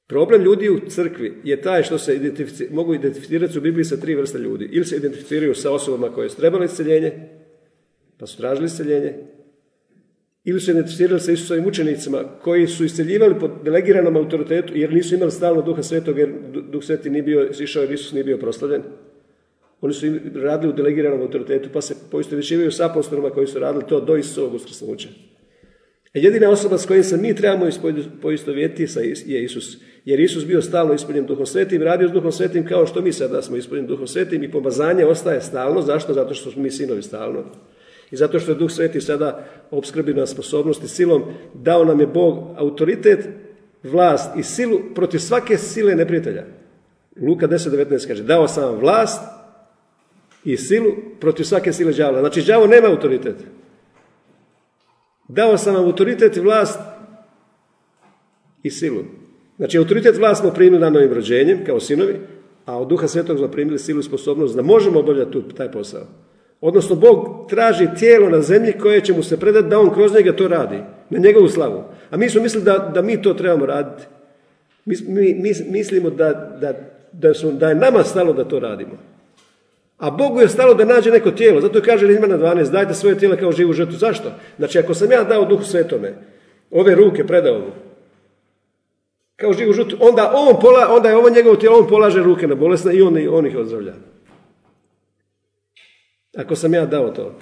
Problem 0.06 0.42
ljudi 0.42 0.70
u 0.70 0.80
crkvi 0.88 1.40
je 1.44 1.62
taj 1.62 1.82
što 1.82 1.98
se 1.98 2.16
identifici, 2.16 2.68
mogu 2.70 2.94
identificirati 2.94 3.58
u 3.58 3.60
Bibliji 3.60 3.84
sa 3.84 3.96
tri 3.96 4.14
vrste 4.14 4.38
ljudi. 4.38 4.68
Ili 4.72 4.84
se 4.84 4.96
identificiraju 4.96 5.54
sa 5.54 5.72
osobama 5.72 6.14
koje 6.14 6.30
su 6.30 6.36
trebali 6.36 6.64
isceljenje, 6.64 7.12
pa 8.18 8.26
su 8.26 8.36
tražili 8.36 8.66
isceljenje, 8.66 9.14
ili 10.44 10.60
su 10.60 10.70
identificirali 10.70 11.20
sa 11.20 11.32
Isusovim 11.32 11.66
učenicima 11.66 12.24
koji 12.42 12.66
su 12.66 12.84
isceljivali 12.84 13.38
pod 13.40 13.50
delegiranom 13.64 14.16
autoritetu 14.16 14.72
jer 14.76 14.92
nisu 14.92 15.14
imali 15.14 15.30
stalno 15.30 15.62
duha 15.62 15.82
svetog 15.82 16.18
jer 16.18 16.30
duh 16.72 16.84
sveti 16.84 17.10
nije 17.10 17.22
bio 17.22 17.50
išao 17.60 17.82
jer 17.82 17.92
Isus 17.92 18.12
nije 18.12 18.24
bio 18.24 18.38
proslavljen. 18.38 18.82
Oni 19.80 19.94
su 19.94 20.06
radili 20.34 20.72
u 20.72 20.76
delegiranom 20.76 21.20
autoritetu 21.20 21.68
pa 21.72 21.80
se 21.80 21.94
poistovjećivaju 22.10 22.72
s 22.72 22.80
apostolima 22.80 23.30
koji 23.30 23.46
su 23.46 23.58
radili 23.58 23.84
to 23.88 24.00
do 24.00 24.16
Isusovog 24.16 24.54
uskrsnuća. 24.54 25.08
A 26.14 26.18
jedina 26.18 26.50
osoba 26.50 26.78
s 26.78 26.86
kojim 26.86 27.04
se 27.04 27.16
mi 27.16 27.36
trebamo 27.36 27.70
poistovjetiti 28.22 28.98
je 29.26 29.44
Isus. 29.44 29.78
Jer 30.04 30.20
Isus 30.20 30.46
bio 30.46 30.62
stalno 30.62 30.94
ispunjen 30.94 31.26
duhom 31.26 31.46
svetim, 31.46 31.82
radio 31.82 32.08
s 32.08 32.12
duhom 32.12 32.32
svetim 32.32 32.66
kao 32.66 32.86
što 32.86 33.00
mi 33.00 33.12
sada 33.12 33.42
smo 33.42 33.56
ispunjeni 33.56 33.88
duhom 33.88 34.06
svetim 34.06 34.42
i 34.42 34.50
pomazanje 34.50 35.04
ostaje 35.04 35.40
stalno. 35.40 35.82
Zašto? 35.82 36.12
Zato 36.12 36.34
što 36.34 36.50
smo 36.50 36.62
mi 36.62 36.70
sinovi 36.70 37.02
stalno. 37.02 37.44
I 38.12 38.16
zato 38.16 38.38
što 38.38 38.52
je 38.52 38.58
Duh 38.58 38.70
Sveti 38.70 39.00
sada 39.00 39.44
obskrbi 39.70 40.14
na 40.14 40.26
sposobnosti 40.26 40.88
silom, 40.88 41.22
dao 41.54 41.84
nam 41.84 42.00
je 42.00 42.06
Bog 42.06 42.38
autoritet, 42.56 43.28
vlast 43.82 44.36
i 44.36 44.42
silu 44.42 44.80
protiv 44.94 45.18
svake 45.18 45.58
sile 45.58 45.94
neprijatelja. 45.94 46.44
Luka 47.20 47.48
10.19 47.48 48.08
kaže, 48.08 48.22
dao 48.22 48.48
sam 48.48 48.64
vam 48.64 48.80
vlast 48.80 49.20
i 50.44 50.56
silu 50.56 50.92
protiv 51.20 51.44
svake 51.44 51.72
sile 51.72 51.92
đavola. 51.92 52.20
Znači, 52.20 52.42
đavo 52.42 52.66
nema 52.66 52.88
autoritet. 52.88 53.36
Dao 55.28 55.58
sam 55.58 55.74
vam 55.74 55.84
autoritet 55.84 56.36
vlast 56.36 56.80
i 58.62 58.70
silu. 58.70 59.04
Znači, 59.56 59.78
autoritet 59.78 60.16
vlast 60.16 60.40
smo 60.40 60.50
primili 60.50 60.80
na 60.80 60.90
novim 60.90 61.12
rođenjem, 61.12 61.64
kao 61.66 61.80
sinovi, 61.80 62.20
a 62.64 62.78
od 62.78 62.88
duha 62.88 63.08
svetog 63.08 63.38
smo 63.38 63.48
primili 63.48 63.78
silu 63.78 64.00
i 64.00 64.02
sposobnost 64.02 64.56
da 64.56 64.62
možemo 64.62 65.00
obavljati 65.00 65.42
taj 65.56 65.72
posao. 65.72 66.06
Odnosno, 66.62 66.96
Bog 66.96 67.46
traži 67.48 67.88
tijelo 67.98 68.28
na 68.28 68.40
zemlji 68.40 68.72
koje 68.72 69.00
će 69.00 69.12
mu 69.12 69.22
se 69.22 69.40
predati 69.40 69.68
da 69.68 69.78
on 69.78 69.90
kroz 69.94 70.14
njega 70.14 70.36
to 70.36 70.48
radi, 70.48 70.78
na 71.10 71.18
njegovu 71.18 71.48
slavu. 71.48 71.84
A 72.10 72.16
mi 72.16 72.30
smo 72.30 72.42
mislili 72.42 72.64
da, 72.64 72.90
da 72.94 73.02
mi 73.02 73.22
to 73.22 73.34
trebamo 73.34 73.66
raditi. 73.66 74.02
Mi, 74.84 74.96
mi, 75.06 75.52
mislimo 75.68 76.10
da, 76.10 76.56
da, 76.60 76.74
da, 77.12 77.34
su, 77.34 77.52
da 77.52 77.68
je 77.68 77.74
nama 77.74 78.04
stalo 78.04 78.32
da 78.32 78.44
to 78.44 78.58
radimo. 78.58 78.98
A 79.98 80.10
Bogu 80.10 80.40
je 80.40 80.48
stalo 80.48 80.74
da 80.74 80.84
nađe 80.84 81.10
neko 81.10 81.30
tijelo. 81.30 81.60
Zato 81.60 81.78
je 81.78 81.84
kaže 81.84 82.06
na 82.06 82.38
12, 82.38 82.70
dajte 82.70 82.94
svoje 82.94 83.18
tijelo 83.18 83.36
kao 83.36 83.52
živu 83.52 83.72
žrtvu. 83.72 83.96
Zašto? 83.96 84.32
Znači, 84.58 84.78
ako 84.78 84.94
sam 84.94 85.12
ja 85.12 85.24
dao 85.24 85.44
duhu 85.44 85.64
svetome, 85.64 86.14
ove 86.70 86.94
ruke 86.94 87.26
predao 87.26 87.58
mu, 87.58 87.72
kao 89.36 89.52
živu 89.52 89.72
žrtvu, 89.72 89.98
onda, 90.00 90.32
on 90.34 90.60
pola, 90.60 90.94
onda 90.94 91.08
je 91.08 91.16
ovo 91.16 91.30
njegovo 91.30 91.56
tijelo, 91.56 91.78
on 91.78 91.88
polaže 91.88 92.22
ruke 92.22 92.46
na 92.46 92.54
bolesne 92.54 92.94
i 92.94 93.02
on, 93.02 93.16
on 93.30 93.46
ih 93.46 93.56
ozdravlja. 93.56 93.92
Ako 96.36 96.56
sam 96.56 96.74
ja 96.74 96.86
dao 96.86 97.10
to. 97.10 97.38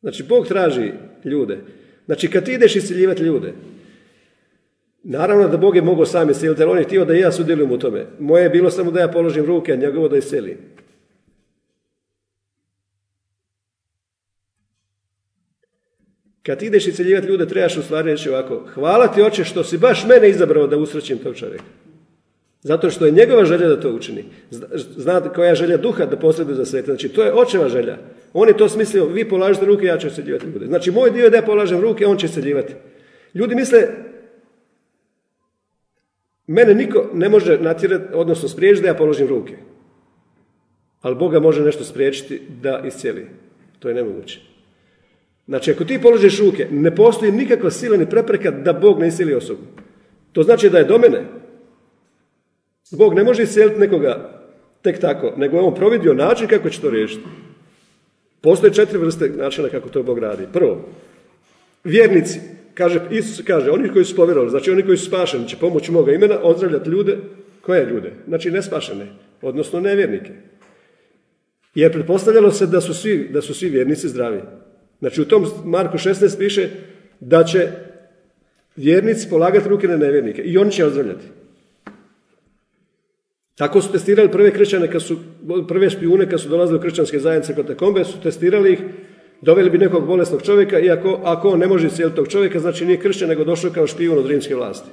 Znači, 0.00 0.22
Bog 0.22 0.46
traži 0.46 0.92
ljude. 1.24 1.58
Znači, 2.06 2.30
kad 2.30 2.44
ti 2.44 2.52
ideš 2.52 2.76
isciljivati 2.76 3.22
ljude, 3.22 3.52
naravno 5.02 5.48
da 5.48 5.56
Bog 5.56 5.76
je 5.76 5.82
mogao 5.82 6.06
sam 6.06 6.30
iscijeliti, 6.30 6.62
ali 6.62 6.70
on 6.70 6.78
je 6.78 6.84
htio 6.84 7.04
da 7.04 7.14
ja 7.14 7.32
sudjelujem 7.32 7.72
u 7.72 7.78
tome. 7.78 8.06
Moje 8.18 8.42
je 8.42 8.50
bilo 8.50 8.70
samo 8.70 8.90
da 8.90 9.00
ja 9.00 9.08
položim 9.08 9.44
ruke, 9.44 9.72
a 9.72 9.76
njegovo 9.76 10.08
da 10.08 10.16
isceli. 10.16 10.58
Kad 16.42 16.58
ti 16.58 16.66
ideš 16.66 16.86
iscijeljivati 16.86 17.26
ljude, 17.26 17.46
trebaš 17.46 17.76
u 17.76 17.82
stvari 17.82 18.10
reći 18.10 18.28
ovako, 18.28 18.66
hvala 18.74 19.08
ti 19.08 19.22
oče 19.22 19.44
što 19.44 19.64
si 19.64 19.78
baš 19.78 20.06
mene 20.08 20.28
izabrao 20.28 20.66
da 20.66 20.76
usrećim 20.76 21.18
tog 21.18 21.36
čovjeka. 21.36 21.64
Zato 22.62 22.90
što 22.90 23.06
je 23.06 23.12
njegova 23.12 23.44
želja 23.44 23.68
da 23.68 23.80
to 23.80 23.90
učini. 23.90 24.24
Zna 24.96 25.20
koja 25.20 25.48
je 25.48 25.54
želja 25.54 25.76
duha 25.76 26.06
da 26.06 26.16
posreduje 26.16 26.56
za 26.56 26.64
svete. 26.64 26.86
Znači, 26.86 27.08
to 27.08 27.22
je 27.22 27.32
očeva 27.32 27.68
želja. 27.68 27.98
On 28.32 28.48
je 28.48 28.56
to 28.56 28.68
smislio, 28.68 29.06
vi 29.06 29.28
polažete 29.28 29.66
ruke, 29.66 29.86
ja 29.86 29.98
ću 29.98 30.06
isceljivati 30.06 30.46
ljude. 30.46 30.66
Znači, 30.66 30.90
moj 30.90 31.10
dio 31.10 31.24
je 31.24 31.30
da 31.30 31.36
ja 31.36 31.42
polažem 31.42 31.80
ruke, 31.80 32.06
on 32.06 32.18
će 32.18 32.26
isceljivati. 32.26 32.74
Ljudi 33.34 33.54
misle, 33.54 33.88
mene 36.46 36.74
niko 36.74 37.10
ne 37.14 37.28
može 37.28 37.58
natjerati, 37.58 38.14
odnosno 38.14 38.48
spriječiti 38.48 38.82
da 38.82 38.88
ja 38.88 38.94
položim 38.94 39.28
ruke. 39.28 39.56
Ali 41.00 41.16
Boga 41.16 41.40
može 41.40 41.64
nešto 41.64 41.84
spriječiti 41.84 42.42
da 42.62 42.82
iscijeli. 42.86 43.26
To 43.78 43.88
je 43.88 43.94
nemoguće. 43.94 44.40
Znači, 45.46 45.70
ako 45.70 45.84
ti 45.84 46.02
položiš 46.02 46.40
ruke, 46.40 46.68
ne 46.70 46.94
postoji 46.94 47.32
nikakva 47.32 47.70
sila 47.70 47.96
ni 47.96 48.10
prepreka 48.10 48.50
da 48.50 48.72
Bog 48.72 49.00
ne 49.00 49.08
iscijeli 49.08 49.34
osobu. 49.34 49.62
To 50.32 50.42
znači 50.42 50.70
da 50.70 50.78
je 50.78 50.84
do 50.84 50.98
mene. 50.98 51.39
Bog 52.90 53.14
ne 53.14 53.24
može 53.24 53.42
iscijeliti 53.42 53.80
nekoga 53.80 54.40
tek 54.82 55.00
tako, 55.00 55.32
nego 55.36 55.56
je 55.56 55.62
on 55.62 55.74
providio 55.74 56.14
način 56.14 56.48
kako 56.48 56.70
će 56.70 56.80
to 56.80 56.90
riješiti. 56.90 57.24
Postoje 58.40 58.72
četiri 58.72 58.98
vrste 58.98 59.28
načina 59.28 59.68
kako 59.68 59.88
to 59.88 60.02
Bog 60.02 60.18
radi. 60.18 60.46
Prvo, 60.52 60.88
vjernici, 61.84 62.40
kaže, 62.74 63.00
Isus 63.10 63.44
kaže, 63.46 63.70
oni 63.70 63.88
koji 63.88 64.04
su 64.04 64.16
povjerovali, 64.16 64.50
znači 64.50 64.70
oni 64.70 64.82
koji 64.82 64.96
su 64.96 65.06
spašeni 65.06 65.48
će 65.48 65.56
pomoći 65.56 65.92
moga 65.92 66.12
imena 66.12 66.38
ozdravljati 66.42 66.90
ljude, 66.90 67.18
koje 67.60 67.86
ljude? 67.86 68.12
Znači 68.28 68.50
nespašene, 68.50 69.06
odnosno 69.42 69.80
nevjernike. 69.80 70.30
Jer 71.74 71.92
pretpostavljalo 71.92 72.50
se 72.50 72.66
da 72.66 72.80
su 72.80 72.94
svi, 72.94 73.28
da 73.32 73.42
su 73.42 73.54
svi 73.54 73.68
vjernici 73.68 74.08
zdravi. 74.08 74.40
Znači 74.98 75.20
u 75.20 75.24
tom 75.24 75.46
Marku 75.64 75.98
16 75.98 76.38
piše 76.38 76.68
da 77.20 77.44
će 77.44 77.68
vjernici 78.76 79.30
polagati 79.30 79.68
ruke 79.68 79.88
na 79.88 79.96
nevjernike 79.96 80.42
i 80.42 80.58
oni 80.58 80.72
će 80.72 80.84
ozdravljati. 80.84 81.26
Tako 83.60 83.80
su 83.80 83.92
testirali 83.92 84.30
prve 84.30 84.50
kršćane, 84.50 84.90
kad 84.90 85.02
su, 85.02 85.16
prve 85.68 85.90
špijune 85.90 86.30
kad 86.30 86.40
su 86.40 86.48
dolazili 86.48 86.78
u 86.78 86.82
kršćanske 86.82 87.18
zajednice 87.18 87.54
katakombe, 87.54 88.04
su 88.04 88.20
testirali 88.22 88.72
ih, 88.72 88.78
doveli 89.40 89.70
bi 89.70 89.78
nekog 89.78 90.06
bolesnog 90.06 90.42
čovjeka 90.42 90.78
i 90.78 90.90
ako, 90.90 91.20
ako 91.24 91.48
on 91.48 91.58
ne 91.58 91.66
može 91.66 91.86
iscijeliti 91.86 92.16
tog 92.16 92.28
čovjeka, 92.28 92.60
znači 92.60 92.86
nije 92.86 93.00
kršćan, 93.00 93.28
nego 93.28 93.44
došao 93.44 93.70
kao 93.70 93.86
špijun 93.86 94.18
od 94.18 94.26
rimske 94.26 94.54
vlasti. 94.54 94.88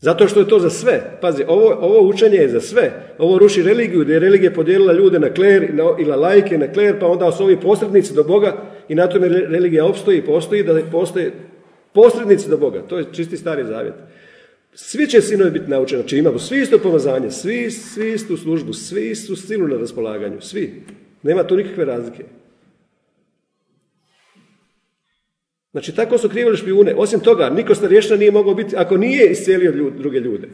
Zato 0.00 0.28
što 0.28 0.40
je 0.40 0.48
to 0.48 0.58
za 0.58 0.70
sve. 0.70 1.18
Pazi, 1.20 1.44
ovo, 1.48 1.76
ovo 1.80 2.08
učenje 2.08 2.36
je 2.36 2.48
za 2.48 2.60
sve. 2.60 3.14
Ovo 3.18 3.38
ruši 3.38 3.62
religiju, 3.62 4.00
gdje 4.00 4.12
je 4.12 4.20
religija 4.20 4.52
podijelila 4.52 4.92
ljude 4.92 5.18
na 5.18 5.32
kler 5.34 5.70
i 5.98 6.04
na 6.04 6.16
lajke, 6.16 6.58
na 6.58 6.72
kler, 6.72 7.00
pa 7.00 7.06
onda 7.06 7.32
su 7.32 7.44
ovi 7.44 7.60
posrednici 7.60 8.14
do 8.14 8.24
Boga 8.24 8.56
i 8.88 8.94
na 8.94 9.06
tome 9.06 9.28
religija 9.28 9.86
opstoji 9.86 10.18
i 10.18 10.26
postoji, 10.26 10.62
da 10.62 10.80
postoje 10.92 11.32
posrednici 11.92 12.50
do 12.50 12.56
Boga. 12.56 12.82
To 12.82 12.98
je 12.98 13.04
čisti 13.12 13.36
stari 13.36 13.64
zavjet. 13.64 13.94
Svi 14.80 15.06
će 15.06 15.22
sinovi 15.22 15.50
biti 15.50 15.70
naučeni, 15.70 16.02
znači 16.02 16.18
imamo 16.18 16.38
svi 16.38 16.60
isto 16.60 16.78
pomazanje, 16.78 17.30
svi, 17.30 17.70
svi 17.70 18.12
istu 18.12 18.36
službu, 18.36 18.72
svi 18.72 19.10
istu 19.10 19.36
silu 19.36 19.68
na 19.68 19.76
raspolaganju, 19.76 20.40
svi. 20.40 20.82
Nema 21.22 21.44
tu 21.46 21.56
nikakve 21.56 21.84
razlike. 21.84 22.24
Znači, 25.70 25.94
tako 25.94 26.18
su 26.18 26.28
krivili 26.28 26.56
špijune. 26.56 26.94
Osim 26.96 27.20
toga, 27.20 27.50
niko 27.50 27.74
starješna 27.74 28.16
nije 28.16 28.30
mogao 28.30 28.54
biti, 28.54 28.76
ako 28.76 28.96
nije 28.96 29.30
iscijelio 29.30 29.90
druge 29.90 30.18
ljude. 30.20 30.48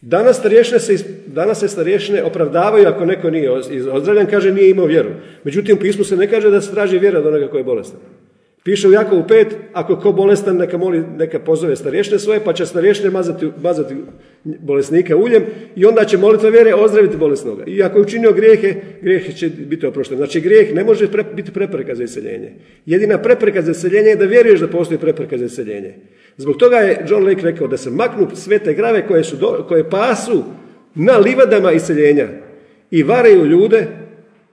Danas, 0.00 0.38
starješne 0.38 0.80
se, 0.80 1.04
danas 1.26 1.60
se 1.60 1.68
starješne 1.68 2.22
opravdavaju 2.22 2.88
ako 2.88 3.04
neko 3.04 3.30
nije 3.30 3.50
ozdravljen, 3.92 4.26
kaže 4.26 4.52
nije 4.52 4.70
imao 4.70 4.86
vjeru. 4.86 5.10
Međutim, 5.44 5.76
u 5.76 5.80
pismu 5.80 6.04
se 6.04 6.16
ne 6.16 6.30
kaže 6.30 6.50
da 6.50 6.60
se 6.60 6.70
traži 6.72 6.98
vjera 6.98 7.18
od 7.18 7.26
onoga 7.26 7.48
koji 7.48 7.60
je 7.60 7.64
bolestan. 7.64 8.00
Piše 8.64 8.88
u 8.88 8.92
Jakovu 8.92 9.22
5, 9.28 9.46
ako 9.72 9.96
ko 9.96 10.12
bolestan 10.12 10.56
neka 10.56 10.78
moli, 10.78 11.04
neka 11.18 11.38
pozove 11.38 11.76
starješne 11.76 12.18
svoje, 12.18 12.40
pa 12.44 12.52
će 12.52 12.66
starješne 12.66 13.10
mazati, 13.10 13.48
mazati 13.62 13.94
bolesnika 14.44 15.16
uljem 15.16 15.44
i 15.76 15.84
onda 15.84 16.04
će 16.04 16.18
molitva 16.18 16.48
vjere 16.48 16.74
ozdraviti 16.74 17.16
bolesnoga. 17.16 17.64
I 17.66 17.82
ako 17.82 17.98
je 17.98 18.02
učinio 18.02 18.32
grijehe, 18.32 18.74
grijeh 19.00 19.34
će 19.34 19.48
biti 19.48 19.86
oprošten. 19.86 20.16
Znači 20.16 20.40
grijeh 20.40 20.74
ne 20.74 20.84
može 20.84 21.08
biti 21.34 21.52
prepreka 21.52 21.94
za 21.94 22.04
iseljenje. 22.04 22.52
Jedina 22.86 23.18
prepreka 23.18 23.62
za 23.62 23.70
iseljenje 23.70 24.08
je 24.08 24.16
da 24.16 24.24
vjeruješ 24.24 24.60
da 24.60 24.68
postoji 24.68 24.98
prepreka 24.98 25.38
za 25.38 25.44
iseljenje. 25.44 25.94
Zbog 26.36 26.56
toga 26.56 26.76
je 26.76 27.04
John 27.08 27.24
Lake 27.28 27.42
rekao 27.42 27.66
da 27.66 27.76
se 27.76 27.90
maknu 27.90 28.28
svete 28.34 28.74
grave 28.74 29.06
koje, 29.06 29.24
su 29.24 29.36
koje 29.68 29.90
pasu 29.90 30.44
na 30.94 31.16
livadama 31.18 31.72
iseljenja 31.72 32.28
i 32.90 33.02
varaju 33.02 33.46
ljude 33.46 33.86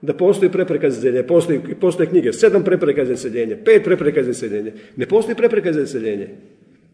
da 0.02 0.14
postoji 0.14 0.52
prepreka 0.52 0.90
za 0.90 0.98
iseljenje. 0.98 1.26
Postoji, 1.26 1.60
postoje 1.80 2.08
knjige, 2.08 2.32
sedam 2.32 2.64
prepreka 2.64 3.04
za 3.04 3.12
iseljenje, 3.12 3.56
pet 3.64 3.84
prepreka 3.84 4.22
za 4.22 4.30
iseljenje. 4.30 4.72
Ne 4.96 5.06
postoji 5.06 5.36
prepreka 5.36 5.72
za 5.72 5.80
iseljenje. 5.80 6.28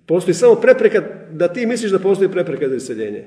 Postoji 0.07 0.35
samo 0.35 0.55
prepreka 0.55 1.03
da 1.33 1.49
ti 1.49 1.67
misliš 1.67 1.93
da 1.93 1.99
postoji 1.99 2.31
prepreka 2.31 2.69
za 2.69 2.77
iseljenje. 2.77 3.25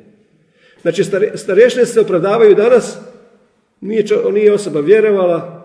Znači, 0.81 1.03
starešne 1.35 1.85
se 1.85 2.01
opravdavaju 2.01 2.55
danas, 2.55 2.97
nije, 3.81 4.05
nije 4.33 4.53
osoba 4.53 4.79
vjerovala, 4.79 5.59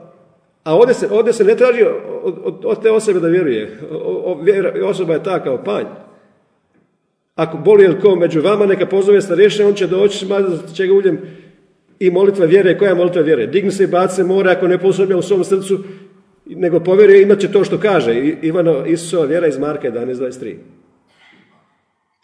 a 0.65 0.77
ovdje 0.77 0.95
se, 0.95 1.09
ovdje 1.11 1.33
se 1.33 1.45
ne 1.45 1.57
traži 1.57 1.83
od, 2.23 2.65
od, 2.65 2.83
te 2.83 2.91
osobe 2.91 3.21
da 3.21 3.29
vjeruje. 3.29 3.79
O, 3.91 4.41
osoba 4.85 5.13
je 5.15 5.23
ta 5.23 5.43
kao 5.45 5.65
panj. 5.65 5.85
Ako 7.35 7.59
boli 7.59 7.85
ili 7.85 8.01
ko 8.01 8.17
među 8.17 8.41
vama, 8.41 8.67
neka 8.67 8.87
pozove 8.87 9.21
starešne, 9.21 9.65
on 9.65 9.75
će 9.75 9.87
doći, 9.87 10.27
će 10.75 10.87
ga 10.87 10.95
uljem 10.95 11.21
i 11.99 12.11
molitva 12.11 12.47
vjere, 12.47 12.79
koja 12.79 12.89
je 12.89 12.95
molitva 12.95 13.23
vjere? 13.23 13.47
Digni 13.47 13.71
se 13.71 13.85
i 13.85 13.87
baci 13.87 14.15
se 14.17 14.25
more 14.25 14.51
ako 14.51 14.69
ne 14.69 14.79
posumnja 14.79 15.17
u 15.17 15.23
svom 15.23 15.45
srcu, 15.45 15.85
nego 16.47 16.81
povjeruje 16.81 17.23
imat 17.23 17.39
će 17.39 17.53
to 17.53 17.65
što 17.65 17.79
kaže. 17.79 18.15
Ivano 18.43 18.87
Isusova 18.87 19.25
vjera 19.25 19.47
iz 19.47 19.59
Marka 19.59 19.91
11.23. 19.91 20.55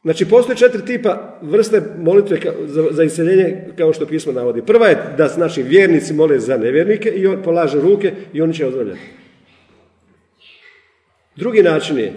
Znači, 0.02 0.28
postoje 0.28 0.56
četiri 0.56 0.84
tipa 0.84 1.38
vrste 1.42 1.82
molitve 1.98 2.38
za, 2.66 2.84
za 2.90 3.02
iseljenje, 3.02 3.64
kao 3.78 3.92
što 3.92 4.06
pismo 4.06 4.32
navodi. 4.32 4.62
Prva 4.62 4.86
je 4.86 4.98
da 5.16 5.36
naši 5.36 5.62
vjernici 5.62 6.14
mole 6.14 6.38
za 6.38 6.56
nevjernike 6.56 7.10
i 7.10 7.26
on 7.26 7.42
polaže 7.42 7.80
ruke 7.80 8.12
i 8.32 8.42
oni 8.42 8.54
će 8.54 8.66
ozdravljati. 8.66 9.00
Drugi 11.36 11.62
način 11.62 11.98
je 11.98 12.12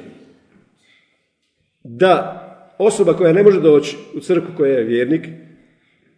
da 1.83 2.39
osoba 2.77 3.13
koja 3.13 3.33
ne 3.33 3.43
može 3.43 3.62
doći 3.62 3.98
u 4.15 4.19
crku 4.19 4.48
koja 4.57 4.77
je 4.77 4.83
vjernik, 4.83 5.27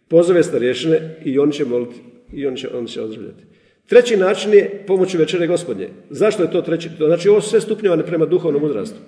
pozove 0.08 0.42
starješine 0.42 1.20
i 1.24 1.38
oni 1.38 1.52
će 1.52 1.64
moliti 1.64 1.96
i 2.32 2.46
oni 2.46 2.56
će, 2.56 2.68
oni 2.74 2.88
će 2.88 3.02
ozdravljati. 3.02 3.42
Treći 3.86 4.16
način 4.16 4.52
je 4.52 4.84
pomoću 4.86 5.18
večere 5.18 5.46
gospodnje. 5.46 5.88
Zašto 6.10 6.42
je 6.42 6.50
to 6.50 6.62
treći? 6.62 6.88
Znači 6.98 7.28
ovo 7.28 7.40
sve 7.40 7.60
stupnjevane 7.60 8.06
prema 8.06 8.26
duhovnom 8.26 8.64
uzrastu. 8.64 8.98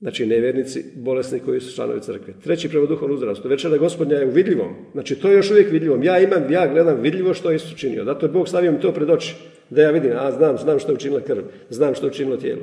Znači 0.00 0.26
nevjernici, 0.26 0.84
bolesni 0.96 1.40
koji 1.40 1.60
su 1.60 1.74
članovi 1.74 2.00
crkve. 2.00 2.34
Treći 2.44 2.68
prema 2.68 2.86
duhovnom 2.86 3.16
uzrastu. 3.16 3.48
Večera 3.48 3.76
gospodnja 3.76 4.16
je 4.16 4.26
u 4.26 4.30
vidljivom. 4.30 4.74
Znači 4.92 5.14
to 5.14 5.28
je 5.28 5.36
još 5.36 5.50
uvijek 5.50 5.72
vidljivom. 5.72 6.02
Ja 6.02 6.18
imam, 6.18 6.52
ja 6.52 6.72
gledam 6.72 7.00
vidljivo 7.00 7.34
što 7.34 7.50
je 7.50 7.56
Isus 7.56 7.72
učinio. 7.72 8.04
Zato 8.04 8.26
je 8.26 8.32
Bog 8.32 8.48
stavio 8.48 8.72
mi 8.72 8.80
to 8.80 8.92
pred 8.92 9.10
oči. 9.10 9.34
Da 9.70 9.82
ja 9.82 9.90
vidim, 9.90 10.12
a 10.18 10.32
znam, 10.32 10.58
znam 10.58 10.78
što 10.78 10.92
je 10.92 10.94
učinila 10.94 11.20
krv. 11.20 11.42
Znam 11.70 11.94
što 11.94 12.06
je 12.06 12.10
učinilo 12.10 12.36
tijelo. 12.36 12.62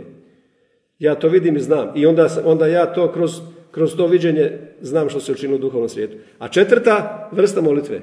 Ja 1.00 1.16
to 1.16 1.28
vidim 1.28 1.56
i 1.56 1.60
znam. 1.60 1.92
I 1.96 2.06
onda, 2.06 2.28
onda 2.46 2.68
ja 2.68 2.94
to 2.94 3.12
kroz 3.12 3.42
kroz 3.76 3.96
to 3.96 4.08
viđenje 4.08 4.52
znam 4.82 5.10
što 5.10 5.20
se 5.20 5.32
učinilo 5.32 5.56
u 5.56 5.62
duhovnom 5.62 5.90
svijetu. 5.90 6.18
A 6.40 6.48
četvrta 6.48 7.30
vrsta 7.32 7.62
molitve. 7.62 8.02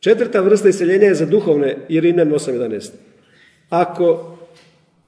Četvrta 0.00 0.40
vrsta 0.40 0.68
iseljenja 0.68 1.06
je 1.06 1.14
za 1.14 1.26
duhovne 1.26 1.76
i 1.88 2.00
Rimljan 2.00 2.28
8.11. 2.30 2.90
Ako 3.68 4.36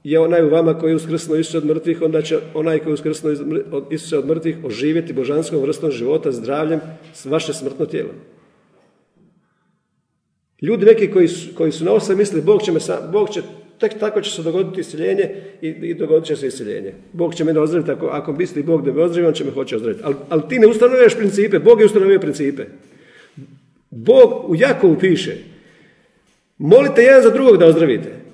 je 0.03 0.19
onaj 0.19 0.43
u 0.45 0.49
vama 0.49 0.79
koji 0.79 0.91
je 0.91 0.95
uskrsnuo 0.95 1.37
Isusa 1.37 1.57
od 1.57 1.65
mrtvih, 1.65 2.01
onda 2.01 2.21
će 2.21 2.39
onaj 2.53 2.79
koji 2.79 2.91
je 2.91 2.93
uskrsnuo 2.93 3.33
Isusa 3.89 4.19
od 4.19 4.27
mrtvih 4.27 4.57
oživjeti 4.63 5.13
božanskom 5.13 5.61
vrstom 5.61 5.91
života, 5.91 6.31
zdravljem, 6.31 6.81
vaše 7.25 7.53
smrtno 7.53 7.85
tijelo. 7.85 8.09
Ljudi 10.61 10.85
neki 10.85 11.11
koji 11.11 11.27
su, 11.27 11.55
koji 11.55 11.71
su 11.71 11.85
na 11.85 11.91
osam 11.91 12.17
misli, 12.17 12.41
Bog 12.41 12.61
će, 12.61 12.71
me 12.71 12.79
sam, 12.79 13.11
Bog 13.11 13.29
će, 13.29 13.41
tek 13.79 13.99
tako 13.99 14.21
će 14.21 14.31
se 14.31 14.43
dogoditi 14.43 14.81
iseljenje 14.81 15.29
i, 15.61 15.67
i 15.67 15.93
dogodit 15.93 16.27
će 16.27 16.35
se 16.35 16.47
iseljenje. 16.47 16.93
Bog 17.13 17.35
će 17.35 17.43
me 17.43 17.59
ozdraviti, 17.59 17.91
ako, 17.91 18.05
ako 18.05 18.33
misli 18.33 18.63
Bog 18.63 18.85
da 18.85 18.91
me 18.91 19.03
ozdravi, 19.03 19.27
on 19.27 19.33
će 19.33 19.43
me 19.43 19.51
hoće 19.51 19.75
ozdraviti. 19.75 20.03
Ali, 20.05 20.15
ali 20.29 20.41
ti 20.49 20.59
ne 20.59 20.67
ustanovuješ 20.67 21.17
principe, 21.17 21.59
Bog 21.59 21.79
je 21.79 21.85
ustanovio 21.85 22.19
principe. 22.19 22.65
Bog 23.89 24.49
u 24.49 24.55
Jakovu 24.55 24.97
piše, 24.99 25.37
molite 26.57 27.01
jedan 27.01 27.23
za 27.23 27.29
drugog 27.29 27.57
da 27.57 27.65
ozdravite. 27.65 28.25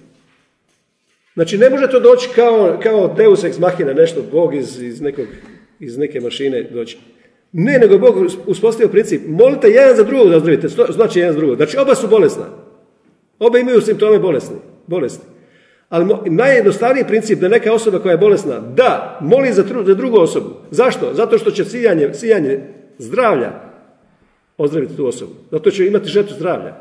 Znači 1.33 1.57
ne 1.57 1.69
može 1.69 1.89
to 1.91 1.99
doći 1.99 2.29
kao, 2.35 2.79
kao 2.83 3.13
deus 3.17 3.43
ex 3.43 3.59
machina, 3.59 3.93
nešto, 3.93 4.23
Bog 4.31 4.55
iz, 4.55 4.81
iz, 4.81 5.01
nekog, 5.01 5.25
iz 5.79 5.97
neke 5.97 6.19
mašine 6.19 6.63
doći. 6.63 6.97
Ne, 7.51 7.79
nego 7.79 7.97
Bog 7.97 8.15
uspostavio 8.45 8.87
princip, 8.87 9.21
molite 9.27 9.67
jedan 9.67 9.95
za 9.95 10.03
drugog 10.03 10.29
da 10.29 10.37
ozdravite, 10.37 10.67
znači 10.67 11.19
jedan 11.19 11.33
za 11.33 11.39
drugog. 11.39 11.57
Znači 11.57 11.77
oba 11.77 11.95
su 11.95 12.07
bolesna. 12.07 12.45
Oba 13.39 13.59
imaju 13.59 13.81
simptome 13.81 14.19
bolesni, 14.19 14.55
bolesti. 14.87 15.25
Ali 15.91 16.15
najjednostavniji 16.25 17.07
princip 17.07 17.39
da 17.39 17.47
neka 17.47 17.73
osoba 17.73 17.99
koja 17.99 18.11
je 18.11 18.17
bolesna, 18.17 18.59
da, 18.59 19.17
moli 19.21 19.53
za, 19.53 19.63
za 19.85 19.93
drugu 19.93 20.19
osobu. 20.19 20.49
Zašto? 20.71 21.13
Zato 21.13 21.37
što 21.37 21.51
će 21.51 21.65
sijanje, 21.65 22.13
sijanje 22.13 22.59
zdravlja 22.97 23.51
ozdraviti 24.57 24.97
tu 24.97 25.07
osobu. 25.07 25.31
Zato 25.51 25.71
će 25.71 25.87
imati 25.87 26.09
žetu 26.09 26.33
zdravlja. 26.33 26.75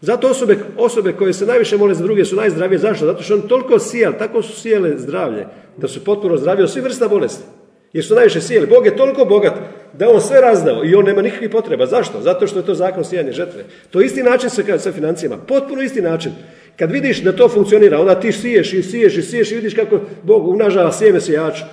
Zato 0.00 0.30
osobe, 0.30 0.56
osobe 0.76 1.12
koje 1.12 1.32
se 1.32 1.46
najviše 1.46 1.76
mole 1.76 1.94
za 1.94 2.02
druge 2.04 2.24
su 2.24 2.36
najzdravije. 2.36 2.78
Zašto? 2.78 3.06
Zato 3.06 3.22
što 3.22 3.34
on 3.34 3.40
toliko 3.40 3.78
sijal, 3.78 4.12
tako 4.18 4.42
su 4.42 4.60
sijele 4.60 4.98
zdravlje, 4.98 5.46
da 5.76 5.88
su 5.88 6.04
potpuno 6.04 6.36
zdravi 6.36 6.62
od 6.62 6.70
svih 6.70 6.84
vrsta 6.84 7.08
bolesti. 7.08 7.44
Jer 7.92 8.04
su 8.04 8.14
najviše 8.14 8.40
sijeli. 8.40 8.66
Bog 8.66 8.86
je 8.86 8.96
toliko 8.96 9.24
bogat 9.24 9.54
da 9.92 10.10
on 10.10 10.20
sve 10.20 10.40
razdao 10.40 10.84
i 10.84 10.94
on 10.94 11.04
nema 11.04 11.22
nikakvih 11.22 11.50
potreba. 11.50 11.86
Zašto? 11.86 12.20
Zato 12.20 12.46
što 12.46 12.58
je 12.58 12.66
to 12.66 12.74
zakon 12.74 13.04
sijanje 13.04 13.32
žetve. 13.32 13.64
To 13.90 14.00
isti 14.00 14.22
način 14.22 14.50
sa, 14.50 14.78
sa 14.78 14.92
financijama. 14.92 15.36
Potpuno 15.36 15.82
isti 15.82 16.02
način. 16.02 16.32
Kad 16.78 16.90
vidiš 16.92 17.22
da 17.22 17.32
to 17.32 17.48
funkcionira, 17.48 18.00
onda 18.00 18.20
ti 18.20 18.32
siješ 18.32 18.72
i 18.72 18.82
siješ 18.82 19.16
i 19.16 19.22
siješ 19.22 19.52
i 19.52 19.54
vidiš 19.54 19.74
kako 19.74 20.00
Bog 20.22 20.48
umnažava 20.48 20.92
sjeme 20.92 21.20
sijaču. 21.20 21.64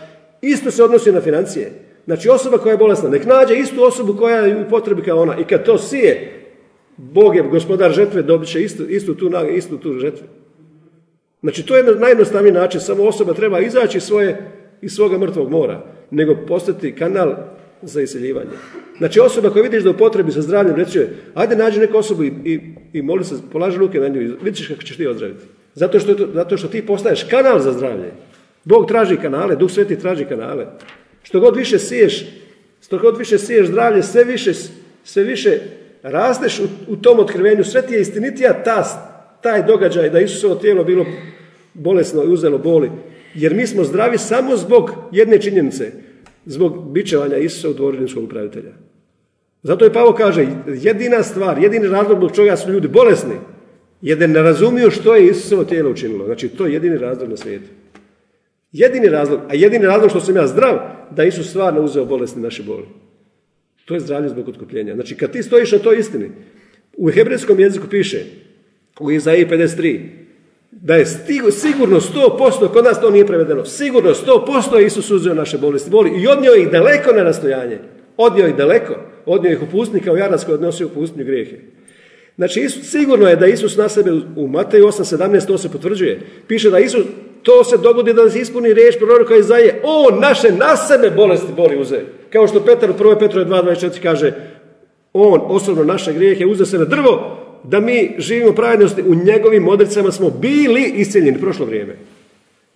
Isto 0.41 0.71
se 0.71 0.83
odnosi 0.83 1.11
na 1.11 1.21
financije. 1.21 1.71
Znači 2.05 2.29
osoba 2.29 2.57
koja 2.57 2.71
je 2.71 2.77
bolesna, 2.77 3.09
nek 3.09 3.25
nađe 3.25 3.55
istu 3.55 3.83
osobu 3.83 4.15
koja 4.17 4.37
je 4.37 4.69
potrebi 4.69 5.01
kao 5.01 5.21
ona. 5.21 5.37
I 5.39 5.43
kad 5.43 5.63
to 5.63 5.77
sije, 5.77 6.31
Bog 6.97 7.35
je 7.35 7.43
gospodar 7.43 7.91
žetve, 7.91 8.21
dobit 8.21 8.49
će 8.49 8.63
istu, 8.63 8.83
istu, 8.89 9.15
tu, 9.15 9.31
istu 9.55 9.77
tu 9.77 9.99
žetvu. 9.99 10.27
Znači 11.41 11.65
to 11.65 11.75
je 11.77 11.83
najjednostavniji 11.83 12.53
način, 12.53 12.81
samo 12.81 13.03
osoba 13.03 13.33
treba 13.33 13.59
izaći 13.59 13.99
svoje, 13.99 14.51
iz 14.81 14.91
svoga 14.91 15.17
mrtvog 15.17 15.51
mora, 15.51 15.85
nego 16.11 16.35
postati 16.47 16.95
kanal 16.95 17.35
za 17.85 18.01
iseljivanje. 18.01 18.49
Znači 18.97 19.19
osoba 19.19 19.49
koja 19.49 19.63
vidiš 19.63 19.83
da 19.83 19.89
u 19.89 19.97
potrebi 19.97 20.31
za 20.31 20.41
zdravljem, 20.41 20.75
reći 20.75 20.97
je, 20.97 21.09
ajde 21.33 21.55
nađi 21.55 21.79
neku 21.79 21.97
osobu 21.97 22.23
i, 22.23 22.33
i, 22.45 22.59
i 22.93 23.01
moli 23.01 23.23
se, 23.23 23.35
polaži 23.51 23.77
ruke 23.77 23.99
na 23.99 24.07
nju 24.07 24.21
i 24.21 24.33
vidiš 24.41 24.67
kako 24.67 24.83
ćeš 24.83 24.97
ti 24.97 25.07
ozdraviti. 25.07 25.45
Zato 25.73 25.99
što, 25.99 26.15
zato 26.33 26.57
što 26.57 26.67
ti 26.67 26.85
postaješ 26.85 27.23
kanal 27.23 27.59
za 27.59 27.71
zdravlje. 27.73 28.11
Bog 28.63 28.87
traži 28.87 29.17
kanale, 29.17 29.55
Duh 29.55 29.71
Sveti 29.71 29.99
traži 29.99 30.25
kanale. 30.25 30.67
Što 31.23 31.39
god 31.39 31.55
više 31.55 31.79
siješ, 31.79 32.25
što 32.81 32.97
god 32.97 33.17
više 33.17 33.37
siješ 33.37 33.67
zdravlje, 33.67 34.03
sve 34.03 34.23
više, 34.23 34.51
sve 35.03 35.23
više 35.23 35.59
rasteš 36.03 36.61
u, 36.87 36.95
tom 36.95 37.19
otkrivenju, 37.19 37.63
sve 37.63 37.81
ti 37.81 37.93
je 37.93 38.01
istinitija 38.01 38.63
ta, 38.63 38.83
taj 39.41 39.63
događaj 39.63 40.09
da 40.09 40.19
Isusovo 40.19 40.55
tijelo 40.55 40.83
bilo 40.83 41.05
bolesno 41.73 42.23
i 42.23 42.27
uzelo 42.27 42.57
boli. 42.57 42.91
Jer 43.35 43.53
mi 43.53 43.67
smo 43.67 43.83
zdravi 43.83 44.17
samo 44.17 44.57
zbog 44.57 44.91
jedne 45.11 45.41
činjenice, 45.41 45.91
zbog 46.45 46.91
bićevanja 46.91 47.37
Isusa 47.37 47.69
u 47.69 47.73
dvorinskom 47.73 48.23
upravitelja. 48.23 48.71
Zato 49.63 49.85
je 49.85 49.93
Pavo 49.93 50.13
kaže, 50.13 50.47
jedina 50.67 51.23
stvar, 51.23 51.63
jedini 51.63 51.87
razlog 51.87 52.17
zbog 52.17 52.35
čega 52.35 52.57
su 52.57 52.71
ljudi 52.71 52.87
bolesni, 52.87 53.35
je 54.01 54.15
da 54.15 54.27
ne 54.27 54.41
razumiju 54.41 54.91
što 54.91 55.15
je 55.15 55.27
Isusovo 55.27 55.63
tijelo 55.63 55.91
učinilo. 55.91 56.25
Znači, 56.25 56.49
to 56.49 56.65
je 56.65 56.73
jedini 56.73 56.97
razlog 56.97 57.29
na 57.29 57.37
svijetu. 57.37 57.65
Jedini 58.71 59.09
razlog, 59.09 59.39
a 59.49 59.55
jedini 59.55 59.85
razlog 59.85 60.09
što 60.09 60.19
sam 60.19 60.35
ja 60.35 60.47
zdrav, 60.47 60.79
da 61.11 61.23
Isus 61.23 61.49
stvarno 61.49 61.81
uzeo 61.81 62.05
bolesti 62.05 62.39
naše 62.39 62.63
boli. 62.63 62.85
To 63.85 63.93
je 63.93 63.99
zdravlje 63.99 64.29
zbog 64.29 64.49
otkupljenja. 64.49 64.93
Znači, 64.93 65.15
kad 65.15 65.31
ti 65.31 65.43
stojiš 65.43 65.71
na 65.71 65.79
toj 65.79 65.99
istini, 65.99 66.31
u 66.97 67.09
hebrejskom 67.09 67.59
jeziku 67.59 67.87
piše, 67.89 68.23
u 68.99 69.11
Izaiji 69.11 69.45
53, 69.45 70.24
da 70.81 70.95
je 70.95 71.05
stigo, 71.05 71.51
sigurno 71.51 71.99
100%, 71.99 72.67
kod 72.73 72.83
nas 72.83 73.01
to 73.01 73.09
nije 73.09 73.27
prevedeno, 73.27 73.65
sigurno 73.65 74.09
100% 74.09 74.75
je 74.75 74.85
Isus 74.85 75.11
uzeo 75.11 75.33
naše 75.33 75.57
bolesti 75.57 75.89
boli 75.89 76.21
i 76.21 76.27
odnio 76.27 76.55
ih 76.55 76.71
daleko 76.71 77.11
na 77.11 77.23
rastojanje. 77.23 77.79
Odnio 78.17 78.47
ih 78.47 78.55
daleko, 78.55 78.93
odnio 79.25 79.51
ih 79.51 79.61
u 79.61 79.71
pustnji 79.71 79.99
kao 79.99 80.15
Jaras 80.15 80.45
koji 80.45 80.55
odnosio 80.55 80.87
u 80.87 80.89
pustinju 80.89 81.25
grijehe. 81.25 81.57
Znači, 82.35 82.61
Isus, 82.61 82.91
sigurno 82.91 83.27
je 83.27 83.35
da 83.35 83.47
Isus 83.47 83.77
na 83.77 83.89
sebe 83.89 84.11
u 84.35 84.47
Mateju 84.47 84.85
8.17 84.85 85.47
to 85.47 85.57
se 85.57 85.71
potvrđuje. 85.71 86.21
Piše 86.47 86.69
da 86.69 86.79
Isus, 86.79 87.05
to 87.43 87.63
se 87.63 87.77
dogodi 87.77 88.13
da 88.13 88.29
se 88.29 88.39
ispuni 88.39 88.73
riječ 88.73 88.97
proroka 88.97 89.35
Izaije. 89.35 89.81
On 89.83 90.19
naše 90.19 90.51
na 90.51 90.77
sebe 90.77 91.09
bolesti 91.09 91.53
boli 91.55 91.81
uze. 91.81 91.99
Kao 92.29 92.47
što 92.47 92.65
Petar 92.65 92.89
u 92.89 92.93
1. 92.93 93.19
Petrove 93.19 93.45
2.24 93.45 94.01
kaže, 94.01 94.33
on 95.13 95.41
osobno 95.43 95.83
naše 95.83 96.13
grijehe 96.13 96.45
uze 96.45 96.65
se 96.65 96.77
na 96.77 96.85
drvo, 96.85 97.44
da 97.67 97.79
mi 97.79 98.15
živimo 98.17 98.51
pravednosti, 98.51 99.01
u 99.01 99.15
njegovim 99.15 99.67
odricama 99.67 100.11
smo 100.11 100.29
bili 100.29 100.93
isceljeni 100.95 101.39
prošlo 101.39 101.65
vrijeme. 101.65 101.95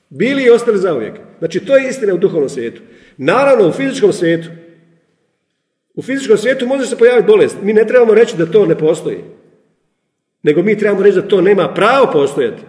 Bili 0.09 0.43
i 0.43 0.49
ostali 0.49 0.77
zauvijek. 0.77 1.13
Znači, 1.39 1.59
to 1.59 1.77
je 1.77 1.89
istina 1.89 2.13
u 2.13 2.17
duhovnom 2.17 2.49
svijetu. 2.49 2.81
Naravno, 3.17 3.67
u 3.67 3.71
fizičkom 3.71 4.13
svijetu, 4.13 4.49
u 5.95 6.01
fizičkom 6.01 6.37
svijetu 6.37 6.67
može 6.67 6.85
se 6.85 6.97
pojaviti 6.97 7.27
bolest. 7.27 7.57
Mi 7.63 7.73
ne 7.73 7.87
trebamo 7.87 8.13
reći 8.13 8.37
da 8.37 8.45
to 8.45 8.65
ne 8.65 8.77
postoji. 8.77 9.17
Nego 10.43 10.61
mi 10.61 10.77
trebamo 10.77 11.03
reći 11.03 11.15
da 11.15 11.27
to 11.27 11.41
nema 11.41 11.73
pravo 11.73 12.11
postojati. 12.13 12.61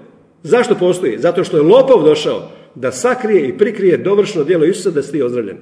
Zašto 0.43 0.75
postoji? 0.75 1.19
Zato 1.19 1.45
što 1.45 1.57
je 1.57 1.63
lopov 1.63 2.05
došao 2.05 2.51
da 2.75 2.93
sakrije 2.93 3.49
i 3.49 3.59
prikrije 3.59 3.97
dovršno 3.97 4.45
djelo 4.45 4.65
Isusa 4.65 4.91
da 4.91 5.03
si 5.03 5.13
ti 5.13 5.23
ozdravljen. 5.23 5.57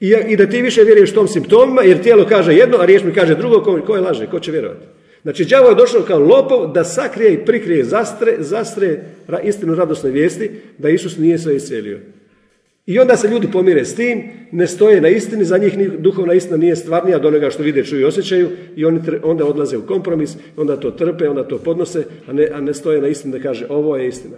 I, 0.00 0.14
I, 0.28 0.36
da 0.36 0.46
ti 0.46 0.62
više 0.62 0.82
vjeruješ 0.82 1.14
tom 1.14 1.28
simptomima, 1.28 1.82
jer 1.82 2.02
tijelo 2.02 2.26
kaže 2.28 2.54
jedno, 2.54 2.78
a 2.78 2.84
riječ 2.84 3.02
mi 3.02 3.12
kaže 3.12 3.34
drugo, 3.34 3.62
ko, 3.62 3.80
ko 3.86 3.94
je 3.94 4.00
laže, 4.00 4.26
ko 4.26 4.40
će 4.40 4.50
vjerovati? 4.50 4.86
Znači, 5.22 5.44
đavo 5.44 5.68
je 5.68 5.74
došao 5.74 6.02
kao 6.02 6.18
lopov 6.18 6.72
da 6.72 6.84
sakrije 6.84 7.32
i 7.32 7.44
prikrije, 7.44 7.84
zastre, 7.84 8.36
zastre 8.38 9.00
istinu 9.42 9.74
radosne 9.74 10.10
vijesti 10.10 10.50
da 10.78 10.88
Isus 10.88 11.18
nije 11.18 11.38
sve 11.38 11.56
iscelio. 11.56 12.00
I 12.86 12.98
onda 12.98 13.16
se 13.16 13.28
ljudi 13.28 13.48
pomire 13.52 13.84
s 13.84 13.94
tim, 13.94 14.22
ne 14.52 14.66
stoje 14.66 15.00
na 15.00 15.08
istini, 15.08 15.44
za 15.44 15.58
njih 15.58 15.78
duhovna 15.98 16.34
istina 16.34 16.56
nije 16.56 16.76
stvarnija 16.76 17.16
od 17.16 17.24
onoga 17.24 17.50
što 17.50 17.62
vide, 17.62 17.84
čuju 17.84 18.00
i 18.00 18.04
osjećaju 18.04 18.50
i 18.76 18.84
oni 18.84 19.00
onda 19.22 19.44
odlaze 19.44 19.76
u 19.76 19.86
kompromis, 19.86 20.36
onda 20.56 20.76
to 20.76 20.90
trpe, 20.90 21.28
onda 21.28 21.44
to 21.48 21.58
podnose, 21.58 22.04
a 22.26 22.32
ne, 22.32 22.48
a 22.52 22.60
ne 22.60 22.74
stoje 22.74 23.00
na 23.00 23.08
istini 23.08 23.38
da 23.38 23.42
kaže 23.42 23.66
ovo 23.68 23.96
je 23.96 24.08
istina. 24.08 24.36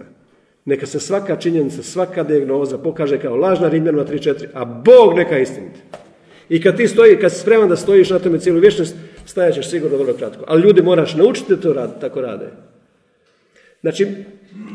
Neka 0.65 0.85
se 0.85 0.99
svaka 0.99 1.35
činjenica, 1.35 1.83
svaka 1.83 2.23
dijagnoza 2.23 2.77
pokaže 2.77 3.17
kao 3.17 3.35
lažna 3.35 3.69
Rimljanima 3.69 4.05
3.4, 4.05 4.47
a 4.53 4.65
Bog 4.65 5.15
neka 5.15 5.39
istiniti. 5.39 5.79
I 6.49 6.61
kad 6.61 6.77
ti 6.77 6.87
stoji, 6.87 7.17
kad 7.17 7.31
si 7.31 7.39
spreman 7.39 7.69
da 7.69 7.75
stojiš 7.75 8.09
na 8.09 8.19
tome 8.19 8.39
cijelu 8.39 8.59
vječnost, 8.59 8.95
stajat 9.25 9.55
ćeš 9.55 9.69
sigurno 9.69 9.97
vrlo 9.97 10.13
kratko. 10.13 10.43
Ali 10.47 10.61
ljudi 10.61 10.81
moraš 10.81 11.15
naučiti 11.15 11.55
da 11.55 11.61
to 11.61 11.73
rad, 11.73 12.01
tako 12.01 12.21
rade. 12.21 12.45
Znači, 13.81 14.07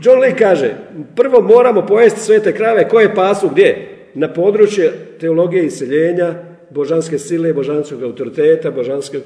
John 0.03 0.21
Lake 0.21 0.37
kaže, 0.39 0.75
prvo 1.17 1.41
moramo 1.41 1.87
pojesti 1.87 2.21
sve 2.21 2.43
te 2.43 2.55
krave 2.55 2.89
koje 2.89 3.15
pasu 3.15 3.49
gdje? 3.49 3.97
Na 4.15 4.33
područje 4.33 4.93
teologije 5.21 5.67
iseljenja, 5.67 6.35
božanske 6.71 7.19
sile, 7.19 7.53
božanskog 7.53 8.03
autoriteta, 8.03 8.71
božanske 8.71 9.21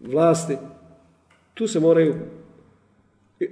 vlasti. 0.00 0.56
Tu 1.54 1.68
se 1.68 1.80
moraju, 1.80 2.14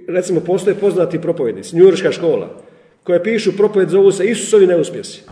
recimo 0.07 0.39
postoje 0.39 0.75
poznati 0.75 1.21
propovjednici, 1.21 1.75
njurška 1.75 2.11
škola, 2.11 2.61
koje 3.03 3.23
pišu 3.23 3.57
propovjed 3.57 3.89
zovu 3.89 4.11
se 4.11 4.25
Isusovi 4.25 4.67
neuspjesi. 4.67 5.23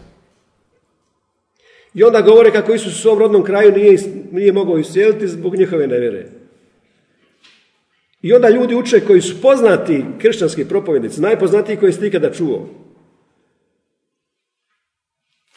I 1.97 2.03
onda 2.03 2.21
govore 2.21 2.51
kako 2.51 2.73
Isus 2.73 2.95
u 2.95 3.01
svom 3.01 3.19
rodnom 3.19 3.43
kraju 3.43 3.71
nije, 3.71 3.97
nije 4.31 4.53
mogao 4.53 4.77
iscijeliti 4.77 5.27
zbog 5.27 5.55
njihove 5.55 5.88
nevjere. 5.88 6.25
I 8.21 8.33
onda 8.33 8.49
ljudi 8.49 8.75
uče 8.75 8.99
koji 8.99 9.21
su 9.21 9.41
poznati 9.41 10.05
kršćanski 10.21 10.65
propovjednici, 10.65 11.21
najpoznatiji 11.21 11.77
koji 11.77 11.93
ste 11.93 12.07
ikada 12.07 12.31
čuo. 12.31 12.69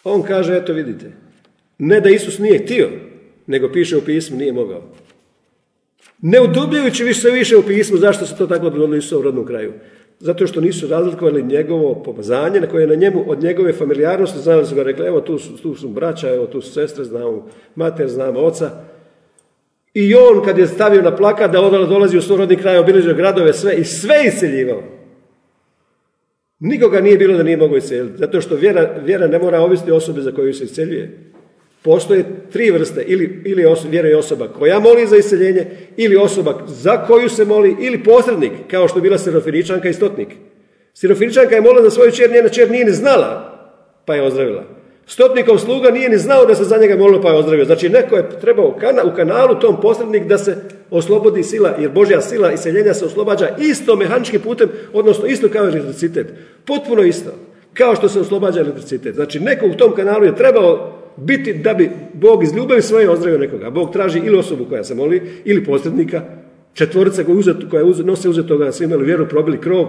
On 0.04 0.22
kaže, 0.22 0.56
eto 0.56 0.72
vidite, 0.72 1.12
ne 1.78 2.00
da 2.00 2.10
Isus 2.10 2.38
nije 2.38 2.58
htio, 2.58 2.88
nego 3.46 3.72
piše 3.72 3.96
u 3.96 4.04
pismu, 4.04 4.36
nije 4.36 4.52
mogao. 4.52 4.82
Ne 6.22 6.40
udubljujući 6.40 7.04
više 7.04 7.30
više 7.30 7.56
u 7.56 7.62
pismu, 7.62 7.96
zašto 7.96 8.26
se 8.26 8.36
to 8.36 8.46
tako 8.46 8.70
dogodilo 8.70 9.18
u 9.18 9.22
rodnom 9.22 9.46
kraju? 9.46 9.72
Zato 10.20 10.46
što 10.46 10.60
nisu 10.60 10.88
razlikovali 10.88 11.42
njegovo 11.42 12.02
pomazanje, 12.02 12.60
na 12.60 12.66
koje 12.66 12.82
je 12.82 12.86
na 12.86 12.94
njemu, 12.94 13.24
od 13.26 13.42
njegove 13.42 13.72
familijarnosti, 13.72 14.38
znali 14.38 14.66
su 14.66 14.74
ga 14.74 14.82
rekli, 14.82 15.06
evo 15.06 15.20
tu 15.20 15.38
su, 15.38 15.56
tu 15.62 15.74
su 15.74 15.88
braća, 15.88 16.34
evo 16.34 16.46
tu 16.46 16.60
su 16.60 16.72
sestre, 16.72 17.04
znamo 17.04 17.48
mater, 17.74 18.08
znamo 18.08 18.40
oca, 18.40 18.70
i 19.94 20.14
on 20.14 20.44
kad 20.44 20.58
je 20.58 20.66
stavio 20.66 21.02
na 21.02 21.16
plakat 21.16 21.50
da 21.50 21.60
odala 21.60 21.86
dolazi 21.86 22.18
u 22.18 22.22
svoj 22.22 22.56
kraj, 22.56 22.78
obilježio 22.78 23.14
gradove, 23.14 23.52
sve 23.52 23.74
i 23.76 23.84
sve 23.84 24.16
iseljivao. 24.26 24.82
Nikoga 26.58 27.00
nije 27.00 27.18
bilo 27.18 27.36
da 27.36 27.42
nije 27.42 27.56
mogao 27.56 27.76
isceliti, 27.76 28.18
zato 28.18 28.40
što 28.40 28.54
vjera, 28.54 29.00
vjera 29.04 29.26
ne 29.26 29.38
mora 29.38 29.60
ovisiti 29.60 29.90
osobe 29.90 30.20
za 30.20 30.32
koju 30.32 30.54
se 30.54 30.64
isceljuje. 30.64 31.32
Postoje 31.82 32.24
tri 32.52 32.70
vrste, 32.70 33.04
ili, 33.06 33.42
ili 33.44 33.66
vjeruje 33.90 34.16
osoba 34.16 34.48
koja 34.48 34.80
moli 34.80 35.06
za 35.06 35.16
iseljenje, 35.16 35.66
ili 35.96 36.16
osoba 36.16 36.62
za 36.66 37.06
koju 37.06 37.28
se 37.28 37.44
moli, 37.44 37.76
ili 37.80 38.04
posrednik, 38.04 38.52
kao 38.70 38.88
što 38.88 38.98
je 38.98 39.02
bila 39.02 39.18
Sirofiničanka 39.18 39.88
i 39.88 39.94
Stotnik. 39.94 40.28
Sirofiničanka 40.94 41.54
je 41.54 41.60
molila 41.60 41.82
za 41.82 41.90
svoju 41.90 42.10
čer, 42.10 42.30
njena 42.30 42.48
čer 42.48 42.70
nije 42.70 42.84
ni 42.84 42.92
znala, 42.92 43.58
pa 44.04 44.14
je 44.14 44.22
ozdravila. 44.22 44.64
Stotnikov 45.06 45.58
sluga 45.58 45.90
nije 45.90 46.08
ni 46.08 46.18
znao 46.18 46.46
da 46.46 46.54
se 46.54 46.64
za 46.64 46.76
njega 46.76 46.96
molilo 46.96 47.22
pa 47.22 47.28
je 47.28 47.36
ozdravio. 47.36 47.64
Znači 47.64 47.88
neko 47.88 48.16
je 48.16 48.28
trebao 48.40 48.74
u 49.04 49.14
kanalu 49.16 49.54
tom 49.60 49.80
posrednik 49.80 50.24
da 50.24 50.38
se 50.38 50.56
oslobodi 50.90 51.42
sila, 51.42 51.74
jer 51.78 51.90
Božja 51.90 52.20
sila 52.20 52.52
iseljenja 52.52 52.94
se 52.94 53.04
oslobađa 53.04 53.48
isto 53.58 53.96
mehaničkim 53.96 54.40
putem, 54.40 54.68
odnosno 54.92 55.26
isto 55.26 55.48
kao 55.48 55.64
elektricitet. 55.64 56.26
Potpuno 56.64 57.02
isto. 57.02 57.30
Kao 57.74 57.96
što 57.96 58.08
se 58.08 58.20
oslobađa 58.20 58.60
elektricitet. 58.60 59.14
Znači 59.14 59.40
neko 59.40 59.66
u 59.66 59.74
tom 59.74 59.94
kanalu 59.94 60.24
je 60.24 60.36
trebao 60.36 60.99
biti 61.20 61.52
da 61.54 61.74
bi 61.74 61.90
Bog 62.14 62.42
iz 62.42 62.52
ljubavi 62.52 62.82
svoje 62.82 63.10
ozdravio 63.10 63.38
nekoga. 63.38 63.70
Bog 63.70 63.92
traži 63.92 64.18
ili 64.18 64.38
osobu 64.38 64.64
koja 64.68 64.84
se 64.84 64.94
moli, 64.94 65.42
ili 65.44 65.64
posrednika, 65.64 66.22
četvorica 66.74 67.24
koja, 67.24 67.36
uzet, 67.36 67.56
koja 67.70 67.84
nose 68.04 68.28
uzetoga, 68.28 68.64
da 68.64 68.72
svi 68.72 68.84
imali 68.84 69.04
vjeru, 69.04 69.28
probili 69.28 69.60
krov, 69.60 69.86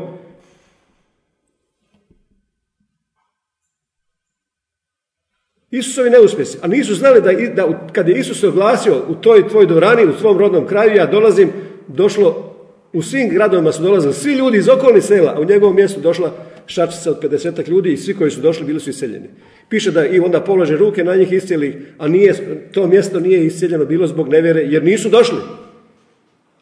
Isusovi 5.72 6.10
neuspjesi, 6.10 6.58
a 6.62 6.68
nisu 6.68 6.96
znali 6.96 7.22
da, 7.22 7.32
da 7.56 7.88
kad 7.94 8.10
je 8.10 8.20
Isus 8.20 8.44
oglasio 8.44 8.96
u 9.08 9.16
toj 9.16 9.48
tvoj 9.48 9.66
dvorani, 9.66 10.06
u 10.06 10.20
svom 10.20 10.38
rodnom 10.38 10.68
kraju, 10.68 10.96
ja 10.96 11.06
dolazim, 11.06 11.50
došlo, 11.88 12.56
u 12.94 13.02
svim 13.02 13.30
gradovima 13.30 13.72
su 13.72 13.84
dolazili 13.84 14.14
svi 14.14 14.34
ljudi 14.34 14.58
iz 14.58 14.70
okolnih 14.70 15.04
sela, 15.04 15.34
a 15.38 15.42
u 15.42 15.46
njegovom 15.46 15.76
mjestu 15.76 16.02
došla 16.02 16.32
šačica 16.66 17.12
od 17.12 17.22
50 17.22 17.70
ljudi 17.70 17.94
i 17.94 17.98
svi 17.98 18.14
koji 18.14 18.32
su 18.32 18.42
došli 18.42 18.66
bili 18.66 18.80
su 18.80 18.90
iseljeni. 18.90 19.30
Piše 19.70 19.92
da 19.92 20.06
i 20.06 20.20
onda 20.20 20.42
polože 20.42 20.78
ruke 20.78 21.04
na 21.04 21.16
njih 21.16 21.32
iscijeli, 21.32 21.86
a 21.98 22.08
nije, 22.08 22.34
to 22.72 22.88
mjesto 22.88 23.20
nije 23.20 23.46
isceljeno 23.46 23.86
bilo 23.86 24.08
zbog 24.08 24.30
nevjere 24.30 24.62
jer 24.62 24.84
nisu 24.84 25.10
došli. 25.10 25.38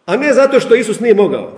A 0.06 0.18
ne 0.18 0.34
zato 0.34 0.60
što 0.60 0.76
Isus 0.76 1.00
nije 1.00 1.14
mogao. 1.14 1.56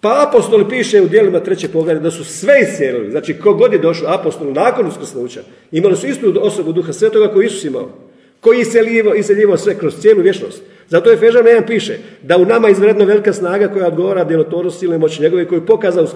Pa 0.00 0.26
apostoli 0.28 0.68
piše 0.68 1.02
u 1.02 1.08
dijelima 1.08 1.40
treće 1.40 1.68
poglavlja 1.68 2.02
da 2.02 2.10
su 2.10 2.24
sve 2.24 2.60
iscijelili. 2.62 3.10
Znači, 3.10 3.34
kogod 3.34 3.72
je 3.72 3.78
došao 3.78 4.14
apostol 4.14 4.52
nakon 4.52 4.86
uskrsnuća, 4.86 5.40
imali 5.72 5.96
su 5.96 6.06
istu 6.06 6.34
osobu 6.40 6.72
duha 6.72 6.92
svetoga 6.92 7.32
koju 7.32 7.46
Isus 7.46 7.64
imao. 7.64 7.90
Koji 8.42 8.58
je 8.58 8.64
iseljivao 9.18 9.56
sve 9.56 9.78
kroz 9.78 10.00
cijelu 10.00 10.22
vječnost. 10.22 10.62
Zato 10.88 11.10
je 11.10 11.16
Fežan 11.16 11.46
jedan 11.46 11.66
piše 11.66 11.98
da 12.22 12.36
u 12.36 12.44
nama 12.44 12.68
izvredno 12.68 13.04
velika 13.04 13.32
snaga 13.32 13.68
koja 13.68 13.86
odgovara 13.86 14.24
djelotvornost 14.24 14.78
silne 14.78 14.98
moći 14.98 15.22
njegove 15.22 15.48
koju 15.48 15.66
pokazao 15.66 16.06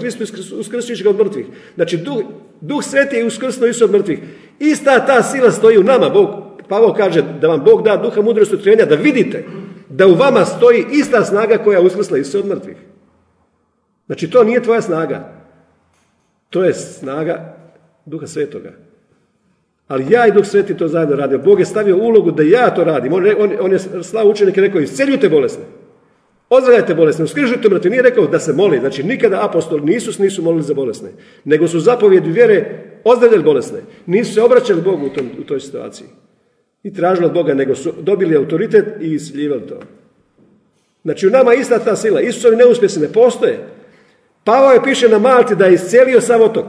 uskrstiš 0.59 1.03
ga 1.03 1.11
od 1.11 1.19
mrtvih. 1.19 1.47
Znači, 1.75 1.97
duh, 1.97 2.23
duh 2.61 2.85
sveti 2.85 3.17
je 3.17 3.25
uskrsnuo 3.25 3.69
Isus 3.69 3.83
od 3.83 3.91
mrtvih. 3.91 4.19
Ista 4.59 5.07
ta 5.07 5.23
sila 5.23 5.51
stoji 5.51 5.79
u 5.79 5.83
nama. 5.83 6.09
Bog, 6.09 6.29
Pavo 6.69 6.95
kaže 6.97 7.23
da 7.41 7.49
vam 7.49 7.65
Bog 7.65 7.83
da 7.83 7.97
duha 7.97 8.23
mudrosti 8.23 8.55
utrenja 8.55 8.85
da 8.85 8.95
vidite 8.95 9.45
da 9.89 10.07
u 10.07 10.15
vama 10.15 10.45
stoji 10.45 10.85
ista 10.93 11.25
snaga 11.25 11.59
koja 11.59 11.81
uskrsla 11.81 12.19
Isus 12.19 12.35
od 12.35 12.47
mrtvih. 12.47 12.77
Znači 14.07 14.31
to 14.31 14.45
nije 14.45 14.62
tvoja 14.62 14.81
snaga. 14.81 15.33
To 16.51 16.65
je 16.65 16.75
snaga 16.75 17.57
Duha 18.07 18.27
Svetoga. 18.27 18.86
Ali 19.88 20.07
ja 20.11 20.27
i 20.27 20.33
Duh 20.33 20.46
Sveti 20.46 20.77
to 20.77 20.88
zajedno 20.88 21.16
radim. 21.16 21.42
Bog 21.44 21.59
je 21.59 21.66
stavio 21.66 21.96
ulogu 21.96 22.31
da 22.31 22.42
ja 22.42 22.75
to 22.75 22.85
radim. 22.85 23.12
On, 23.12 23.25
on, 23.38 23.53
on 23.61 23.72
je 23.72 23.79
slao 24.03 24.29
učenike 24.29 24.61
rekao, 24.61 24.81
isceljujte 24.81 25.29
bolesne. 25.29 25.64
Ozdravljajte 26.49 26.94
bolesne, 26.94 27.25
uskrižujte 27.25 27.68
mrtve. 27.68 27.90
Nije 27.90 28.03
rekao 28.03 28.27
da 28.27 28.38
se 28.38 28.53
moli. 28.53 28.79
Znači 28.79 29.03
nikada 29.03 29.44
apostoli 29.44 29.83
nisu 29.83 30.22
nisu 30.22 30.42
molili 30.42 30.62
za 30.62 30.75
bolesne. 30.75 31.11
Nego 31.44 31.68
su 31.68 31.81
zapovjedi 31.81 32.31
vjere 32.31 32.85
ozdravljali 33.05 33.44
bolesne. 33.44 33.79
Nisu 34.07 34.35
se 34.35 34.42
obraćali 34.42 34.83
Bogu 34.83 35.07
u, 35.07 35.09
tom, 35.09 35.31
u 35.40 35.44
toj 35.44 35.61
situaciji. 35.61 36.07
I 36.83 36.94
tražili 36.94 37.27
od 37.27 37.33
Boga, 37.33 37.55
nego 37.55 37.75
su 37.75 37.92
dobili 38.01 38.37
autoritet 38.37 38.87
i 39.01 39.12
isljivali 39.12 39.66
to. 39.66 39.81
Znači 41.05 41.27
u 41.27 41.31
nama 41.31 41.55
ista 41.55 41.79
ta 41.79 41.96
sila. 41.96 42.20
Isusovi 42.20 42.57
neuspjesi 42.57 43.01
ne 43.01 43.12
postoje. 43.12 43.59
Pavao 44.44 44.72
je 44.72 44.83
piše 44.83 45.09
na 45.09 45.18
Malti 45.18 45.55
da 45.55 45.66
je 45.66 45.75
iscelio 45.75 46.20
sam 46.20 46.42
otok. 46.42 46.66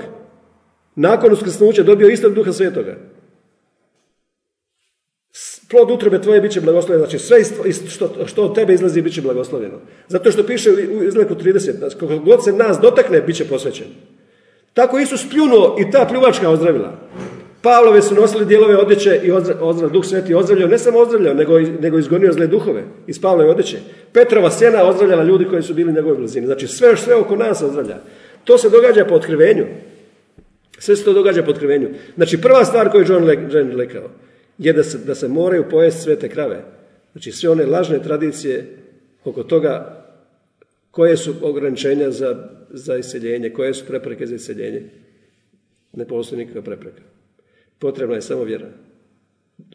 Nakon 1.00 1.34
uskrsnuća 1.34 1.84
dobio 1.84 2.10
istog 2.10 2.34
duha 2.34 2.54
svetoga. 2.54 2.96
Plod 5.70 5.92
utrobe 5.92 6.22
tvoje 6.22 6.42
bit 6.42 6.52
će 6.52 6.62
blagoslovljeno. 6.62 7.06
Znači 7.06 7.20
sve 7.20 7.44
što, 7.90 8.10
što 8.26 8.44
od 8.44 8.56
tebe 8.56 8.74
izlazi 8.74 9.02
bit 9.02 9.14
će 9.14 9.22
blagoslovljeno. 9.22 9.78
Zato 10.08 10.32
što 10.32 10.44
piše 10.44 10.70
u 10.72 11.04
izleku 11.04 11.36
30, 11.36 11.98
kako 12.00 12.18
god 12.18 12.44
se 12.44 12.52
nas 12.52 12.78
dotakne, 12.82 13.22
bit 13.22 13.36
će 13.36 13.46
posvećen. 13.46 13.88
Tako 14.74 15.00
Isus 15.00 15.30
pljunuo 15.30 15.76
i 15.80 15.92
ta 15.92 16.06
pljuvačka 16.10 16.50
ozdravila. 16.50 17.00
Pavlove 17.62 18.02
su 18.02 18.16
nosili 18.16 18.46
dijelove 18.46 18.78
odjeće 18.78 19.22
i 19.24 19.32
ozdravljao, 19.32 19.90
duh 19.90 20.06
sveti 20.06 20.34
ozdravljao, 20.34 20.70
ne 20.70 20.78
samo 20.78 21.00
ozdravljao, 21.00 21.34
nego, 21.34 21.60
nego 21.60 21.98
izgonio 21.98 22.34
zle 22.34 22.48
duhove 22.48 22.84
iz 23.08 23.22
Pavlove 23.22 23.50
odjeće. 23.50 23.78
Petrova 24.14 24.52
sjena 24.52 24.84
ozdravljala 24.84 25.24
ljudi 25.24 25.46
koji 25.46 25.64
su 25.64 25.74
bili 25.74 25.92
u 25.92 25.96
njegovoj 25.96 26.18
blizini. 26.18 26.46
Znači 26.46 26.68
sve, 26.68 26.98
sve 26.98 27.16
oko 27.16 27.36
nas 27.36 27.62
ozdravlja. 27.62 27.98
To 28.44 28.58
se 28.58 28.70
događa 28.70 29.06
po 29.06 29.16
otkrivenju. 29.16 29.66
Sve 30.80 30.96
se 30.96 31.04
to 31.04 31.14
događa 31.14 31.44
po 31.44 31.52
otkrivenju. 31.52 31.90
Znači 32.16 32.42
prva 32.42 32.66
stvar 32.66 32.92
koju 32.92 33.02
je 33.02 33.08
John, 33.50 33.78
rekao 33.78 34.10
je 34.58 34.74
da 34.74 34.84
se, 34.84 34.98
da 34.98 35.16
se 35.16 35.28
moraju 35.28 35.70
pojesti 35.70 36.02
svete 36.02 36.30
krave. 36.30 36.64
Znači 37.12 37.32
sve 37.32 37.50
one 37.50 37.66
lažne 37.66 38.04
tradicije 38.04 38.78
oko 39.24 39.44
toga 39.44 40.04
koje 40.92 41.18
su 41.18 41.36
ograničenja 41.42 42.12
za, 42.12 42.50
za 42.70 42.98
iseljenje, 42.98 43.50
koje 43.50 43.74
su 43.74 43.86
prepreke 43.86 44.28
za 44.28 44.36
iseljenje. 44.36 44.84
Ne 45.94 46.06
postoji 46.08 46.40
nikakva 46.40 46.62
prepreka. 46.62 47.02
Potrebna 47.80 48.16
je 48.16 48.22
samo 48.22 48.44
vjera. 48.44 48.70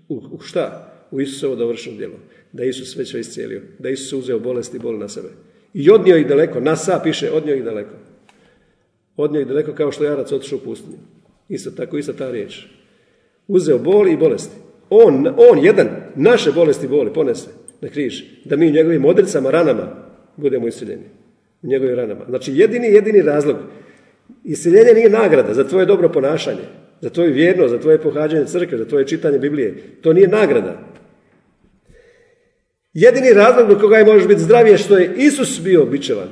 U, 0.08 0.22
u 0.32 0.40
šta? 0.40 0.92
U 1.10 1.20
Isusovo 1.20 1.56
dovršeno 1.56 1.96
djelo. 1.96 2.18
Da 2.52 2.64
Isus 2.64 2.96
već 2.96 3.14
iscijelio. 3.14 3.62
Da 3.78 3.88
Isus 3.88 4.12
uzeo 4.12 4.38
bolesti 4.38 4.76
i 4.76 4.80
bol 4.80 4.98
na 4.98 5.08
sebe. 5.08 5.28
I 5.74 5.90
odnio 5.90 6.16
ih 6.16 6.26
daleko. 6.26 6.60
Nasa 6.60 7.00
piše, 7.04 7.30
odnio 7.30 7.54
ih 7.54 7.64
daleko. 7.64 7.94
Odnio 9.16 9.40
ih 9.40 9.46
daleko 9.46 9.72
kao 9.72 9.92
što 9.92 10.04
Jarac 10.04 10.32
otišao 10.32 10.58
u 10.58 10.64
pustinju. 10.64 10.96
Isto 11.48 11.70
tako, 11.70 11.98
ista 11.98 12.12
ta 12.12 12.30
riječ. 12.30 12.66
Uzeo 13.48 13.78
bol 13.78 14.08
i 14.08 14.16
bolesti. 14.16 14.56
On, 14.90 15.26
on 15.26 15.64
jedan, 15.64 15.88
naše 16.14 16.52
bolesti 16.52 16.88
boli 16.88 17.12
ponese 17.12 17.50
na 17.80 17.88
križ. 17.88 18.22
Da 18.44 18.56
mi 18.56 18.68
u 18.68 18.72
njegovim 18.72 19.04
odricama, 19.04 19.50
ranama 19.50 19.88
budemo 20.36 20.68
iseljeni. 20.68 21.04
U 21.62 21.66
njegovim 21.66 21.96
ranama. 21.96 22.24
Znači 22.28 22.52
jedini, 22.54 22.86
jedini 22.86 23.22
razlog. 23.22 23.56
Iseljenje 24.44 24.92
nije 24.94 25.10
nagrada 25.10 25.54
za 25.54 25.64
tvoje 25.64 25.86
dobro 25.86 26.08
ponašanje 26.08 26.82
za 27.02 27.10
tvoju 27.10 27.32
vjernost, 27.32 27.70
za 27.70 27.80
tvoje 27.80 27.98
pohađanje 27.98 28.46
crkve, 28.46 28.78
za 28.78 28.84
tvoje 28.84 29.06
čitanje 29.06 29.38
Biblije. 29.38 29.74
To 30.00 30.12
nije 30.12 30.28
nagrada. 30.28 30.80
Jedini 32.94 33.32
razlog 33.32 33.68
do 33.68 33.78
koga 33.78 33.96
je 33.96 34.04
možeš 34.04 34.28
biti 34.28 34.40
zdrav 34.40 34.66
je 34.66 34.78
što 34.78 34.98
je 34.98 35.14
Isus 35.16 35.60
bio 35.64 35.84
bičevan 35.84 36.28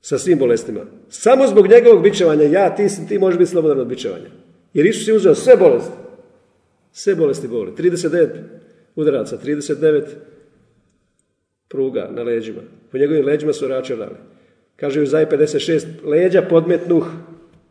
sa 0.00 0.18
svim 0.18 0.38
bolestima. 0.38 0.80
Samo 1.08 1.46
zbog 1.46 1.68
njegovog 1.68 2.02
bičevanja, 2.02 2.44
ja, 2.44 2.74
ti, 2.74 2.86
ti 3.08 3.18
možeš 3.18 3.38
biti 3.38 3.50
slobodan 3.50 3.80
od 3.80 3.86
bičevanja. 3.86 4.30
Jer 4.74 4.86
Isus 4.86 5.08
je 5.08 5.14
uzeo 5.14 5.34
sve 5.34 5.56
bolesti. 5.56 5.92
Sve 6.92 7.14
bolesti 7.14 7.48
boli. 7.48 7.72
39 7.72 8.28
udaraca, 8.96 9.38
39 9.38 10.02
pruga 11.68 12.10
na 12.12 12.22
leđima. 12.22 12.60
Po 12.92 12.98
njegovim 12.98 13.26
leđima 13.26 13.52
su 13.52 13.68
računali. 13.68 14.16
Kaže 14.76 15.02
u 15.02 15.06
Zaj 15.06 15.26
56, 15.26 15.86
leđa 16.04 16.42
podmetnuh 16.42 17.06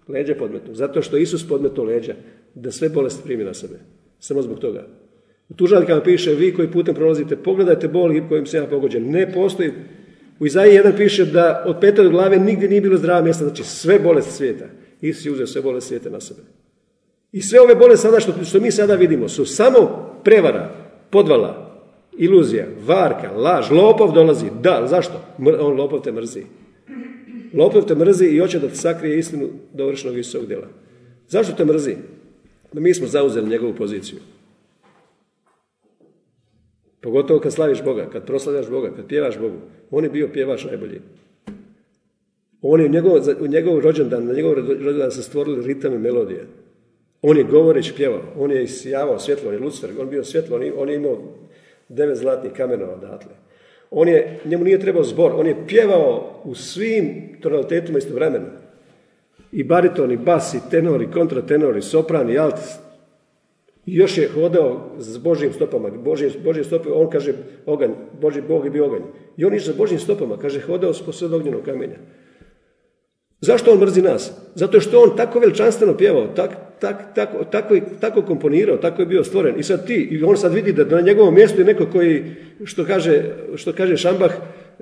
Leđa 0.10 0.36
podmetnu. 0.36 0.76
Zato 0.76 1.02
što 1.02 1.18
Isus 1.18 1.48
podmetnuo 1.48 1.86
leđa 1.86 2.14
da 2.56 2.72
sve 2.72 2.90
bolesti 2.90 3.24
primi 3.24 3.44
na 3.44 3.54
sebe. 3.54 3.76
Samo 4.20 4.42
zbog 4.42 4.60
toga. 4.60 4.88
U 5.50 5.54
tužaljkama 5.54 6.02
piše, 6.02 6.34
vi 6.34 6.54
koji 6.54 6.72
putem 6.72 6.96
prolazite, 6.96 7.36
pogledajte 7.36 7.88
boli 7.88 8.24
kojim 8.30 8.46
se 8.46 8.58
ja 8.58 8.68
pogođen. 8.68 9.12
Ne 9.12 9.34
postoji. 9.34 9.72
U 10.40 10.46
Izaiji 10.46 10.76
jedan 10.76 10.94
piše 10.98 11.26
da 11.26 11.64
od 11.68 11.76
pete 11.82 12.04
do 12.04 12.10
glave 12.10 12.40
nigdje 12.40 12.70
nije 12.70 12.82
bilo 12.82 12.98
zdrava 12.98 13.22
mjesta. 13.22 13.44
Znači 13.44 13.64
sve 13.64 14.00
bolesti 14.00 14.34
svijeta. 14.34 14.66
Isus 15.02 15.26
je 15.26 15.32
uzeo 15.32 15.48
sve 15.48 15.62
bolesti 15.62 15.88
svijeta 15.88 16.10
na 16.10 16.20
sebe. 16.20 16.42
I 17.32 17.42
sve 17.42 17.62
ove 17.62 17.76
bolesti 17.76 18.02
sada 18.02 18.20
što, 18.20 18.44
što 18.44 18.60
mi 18.60 18.72
sada 18.72 18.96
vidimo 18.96 19.30
su 19.30 19.46
samo 19.46 20.10
prevara, 20.24 20.70
podvala, 21.10 21.82
iluzija, 22.18 22.66
varka, 22.86 23.32
laž, 23.32 23.72
lopov 23.72 24.12
dolazi. 24.12 24.46
Da, 24.62 24.88
zašto? 24.90 25.22
On 25.60 25.78
lopov 25.78 26.02
te 26.02 26.12
mrzi. 26.12 26.44
Lopov 27.54 27.86
te 27.86 27.96
mrzi 27.96 28.26
i 28.26 28.40
hoće 28.40 28.60
da 28.60 28.68
ti 28.68 28.78
sakrije 28.78 29.20
istinu 29.20 29.50
dovršenog 29.74 30.18
Isusovog 30.18 30.48
djela. 30.48 30.68
Zašto 31.28 31.54
te 31.54 31.66
mrzi? 31.66 31.96
Da 32.74 32.80
mi 32.80 32.94
smo 32.94 33.08
zauzeli 33.08 33.50
njegovu 33.50 33.74
poziciju. 33.74 34.20
Pogotovo 37.02 37.40
kad 37.40 37.54
slaviš 37.54 37.84
Boga, 37.84 38.10
kad 38.10 38.26
proslavljaš 38.26 38.70
Boga, 38.70 38.92
kad 38.96 39.08
pjevaš 39.08 39.40
Bogu. 39.40 39.58
On 39.92 40.04
je 40.04 40.10
bio 40.10 40.30
pjevač 40.34 40.66
najbolji. 40.66 41.02
On 42.62 42.80
je 42.80 42.86
u 42.86 42.90
njegov, 42.90 43.12
u 43.42 43.48
njegov 43.48 43.80
rođendan, 43.80 44.26
na 44.26 44.34
njegov 44.34 44.54
rođendan 44.54 45.12
se 45.12 45.24
stvorili 45.24 45.68
ritam 45.68 45.94
i 45.94 45.98
melodije. 45.98 46.48
On 47.22 47.38
je 47.38 47.44
govoreć 47.44 47.96
pjevao, 47.96 48.22
on 48.38 48.52
je 48.52 48.64
isijavao 48.64 49.20
svjetlo, 49.20 49.50
on 49.50 49.54
je 49.54 49.60
Lucifer, 49.60 49.90
on 50.00 50.06
je 50.06 50.12
bio 50.12 50.24
svjetlo, 50.24 50.56
on 50.56 50.64
je, 50.64 50.74
on 50.74 50.90
je 50.90 50.96
imao 50.96 51.18
devet 51.90 52.18
zlatnih 52.18 52.52
kamenova 52.54 52.94
odatle. 52.94 53.32
On 53.92 54.08
je, 54.08 54.40
njemu 54.46 54.64
nije 54.64 54.80
trebao 54.80 55.04
zbor, 55.04 55.32
on 55.36 55.48
je 55.48 55.68
pjevao 55.68 56.42
u 56.44 56.56
svim 56.56 57.38
tonalitetima 57.42 57.98
istovremeno. 57.98 58.46
i 59.52 59.64
bariton, 59.64 60.12
i 60.12 60.18
bas, 60.18 60.54
i 60.54 60.60
tenor, 60.72 61.02
i 61.02 61.12
kontratenor, 61.12 61.78
i 61.78 61.82
sopran, 61.82 62.30
i 62.30 62.38
alt. 62.38 62.60
Još 63.96 64.18
je 64.18 64.30
hodao 64.34 64.96
s 64.98 65.18
Božjim 65.18 65.54
stopama. 65.54 65.90
Božje, 65.90 66.32
Božje 66.44 66.64
stope, 66.64 66.90
on 66.90 67.10
kaže 67.10 67.34
oganj, 67.66 67.92
Božji 68.22 68.42
Bog 68.48 68.66
je 68.66 68.72
bio 68.72 68.86
oganj. 68.86 69.02
I 69.38 69.46
on 69.46 69.54
išao 69.54 69.74
s 69.74 69.78
Božjim 69.78 70.00
stopama, 70.00 70.38
kaže 70.38 70.62
hodao 70.62 70.94
posred 71.06 71.34
ognjenog 71.34 71.62
kamenja. 71.62 71.96
Zašto 73.42 73.72
on 73.72 73.80
mrzi 73.80 74.02
nas? 74.02 74.32
Zato 74.56 74.80
što 74.80 75.02
on 75.02 75.18
tako 75.18 75.40
veličanstveno 75.40 75.98
pjevao, 75.98 76.28
tak, 76.28 76.52
tak, 76.80 77.16
tako, 77.16 77.44
tako, 77.44 77.76
tako 78.02 78.22
komponirao, 78.22 78.78
tako 78.78 79.02
je 79.02 79.06
bio 79.06 79.24
stvoren. 79.24 79.60
I 79.60 79.64
sad 79.64 79.88
ti, 79.88 80.08
i 80.12 80.24
on 80.24 80.38
sad 80.38 80.54
vidi 80.54 80.74
da 80.74 80.86
na 80.86 81.02
njegovom 81.02 81.36
mjestu 81.36 81.62
je 81.62 81.66
neko 81.66 81.86
koji, 81.92 82.36
što 82.64 82.86
kaže, 82.86 83.24
što 83.56 83.74
kaže 83.74 83.98
Šambah, 83.98 84.32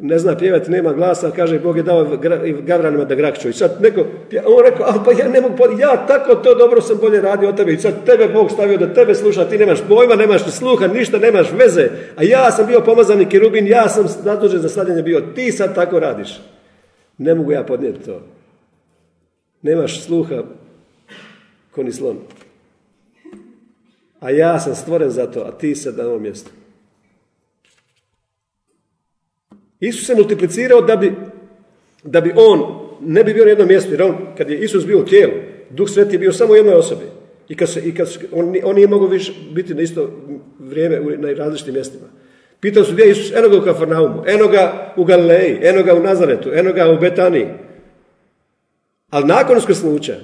ne 0.01 0.19
zna 0.19 0.37
pjevati, 0.37 0.71
nema 0.71 0.93
glasa, 0.93 1.31
kaže 1.31 1.59
Bog 1.59 1.77
je 1.77 1.83
dao 1.83 2.17
gavranima 2.61 3.05
da 3.05 3.15
grakću. 3.15 3.49
I 3.49 3.53
sad 3.53 3.81
neko, 3.81 4.01
on 4.45 4.65
rekao, 4.65 4.85
a 4.85 5.03
pa 5.05 5.11
ja 5.11 5.27
ne 5.29 5.41
mogu, 5.41 5.55
ja 5.79 6.05
tako 6.07 6.35
to 6.35 6.55
dobro 6.55 6.81
sam 6.81 6.97
bolje 7.01 7.21
radio 7.21 7.49
od 7.49 7.57
tebe 7.57 7.73
i 7.73 7.77
sad 7.77 8.05
tebe 8.05 8.27
Bog 8.27 8.51
stavio 8.51 8.77
da 8.77 8.93
tebe 8.93 9.15
sluša, 9.15 9.49
ti 9.49 9.57
nemaš 9.57 9.79
pojma, 9.87 10.15
nemaš 10.15 10.51
sluha, 10.51 10.87
ništa, 10.87 11.19
nemaš 11.19 11.47
veze, 11.51 11.89
a 12.15 12.23
ja 12.23 12.51
sam 12.51 12.67
bio 12.67 12.81
pomazani 12.81 13.29
kirubin, 13.29 13.67
ja 13.67 13.89
sam 13.89 14.07
zadužen 14.23 14.59
za 14.59 14.69
sladjenje 14.69 15.03
bio, 15.03 15.21
ti 15.35 15.51
sad 15.51 15.75
tako 15.75 15.99
radiš. 15.99 16.39
Ne 17.17 17.35
mogu 17.35 17.51
ja 17.51 17.63
podnijeti 17.63 18.05
to. 18.05 18.21
Nemaš 19.61 20.03
sluha 20.05 20.43
ko 21.71 21.83
ni 21.83 21.91
slon. 21.91 22.17
A 24.19 24.29
ja 24.29 24.59
sam 24.59 24.75
stvoren 24.75 25.09
za 25.09 25.27
to, 25.27 25.39
a 25.39 25.51
ti 25.51 25.75
sad 25.75 25.97
na 25.97 26.07
ovom 26.07 26.21
mjestu. 26.21 26.51
Isus 29.79 30.07
se 30.07 30.15
multiplicirao 30.15 30.81
da 30.81 30.95
bi, 30.95 31.13
da 32.03 32.21
bi 32.21 32.33
on 32.35 32.87
ne 33.01 33.23
bi 33.23 33.33
bio 33.33 33.43
na 33.43 33.49
jednom 33.49 33.67
mjestu, 33.67 33.91
jer 33.91 34.03
on, 34.03 34.15
kad 34.37 34.49
je 34.49 34.59
Isus 34.59 34.85
bio 34.85 34.99
u 34.99 35.05
tijelu, 35.05 35.33
Duh 35.69 35.89
Sveti 35.89 36.15
je 36.15 36.19
bio 36.19 36.33
samo 36.33 36.53
u 36.53 36.55
jednoj 36.55 36.75
osobi. 36.75 37.05
I 37.49 37.55
kad, 37.55 37.69
se, 37.69 37.81
i 37.81 37.95
kad 37.95 38.07
on, 38.31 38.55
on 38.63 38.75
nije 38.75 38.87
mogao 38.87 39.07
više 39.07 39.33
biti 39.51 39.73
na 39.73 39.81
isto 39.81 40.11
vrijeme 40.59 40.99
na 41.17 41.33
različitim 41.33 41.73
mjestima. 41.73 42.07
Pitao 42.59 42.83
su 42.83 42.93
gdje 42.93 43.03
je 43.03 43.11
Isus, 43.11 43.31
eno 43.35 43.49
ga 43.49 43.57
u 43.57 43.61
Kafarnaumu, 43.61 44.23
eno 44.27 44.47
ga 44.47 44.93
u 44.97 45.03
Galileji, 45.03 45.59
eno 45.61 45.83
ga 45.83 45.93
u 45.93 46.03
Nazaretu, 46.03 46.49
eno 46.53 46.73
ga 46.73 46.89
u 46.89 46.99
Betaniji. 46.99 47.47
Ali 49.09 49.25
nakon 49.25 49.57
uskrsnuća, 49.57 50.15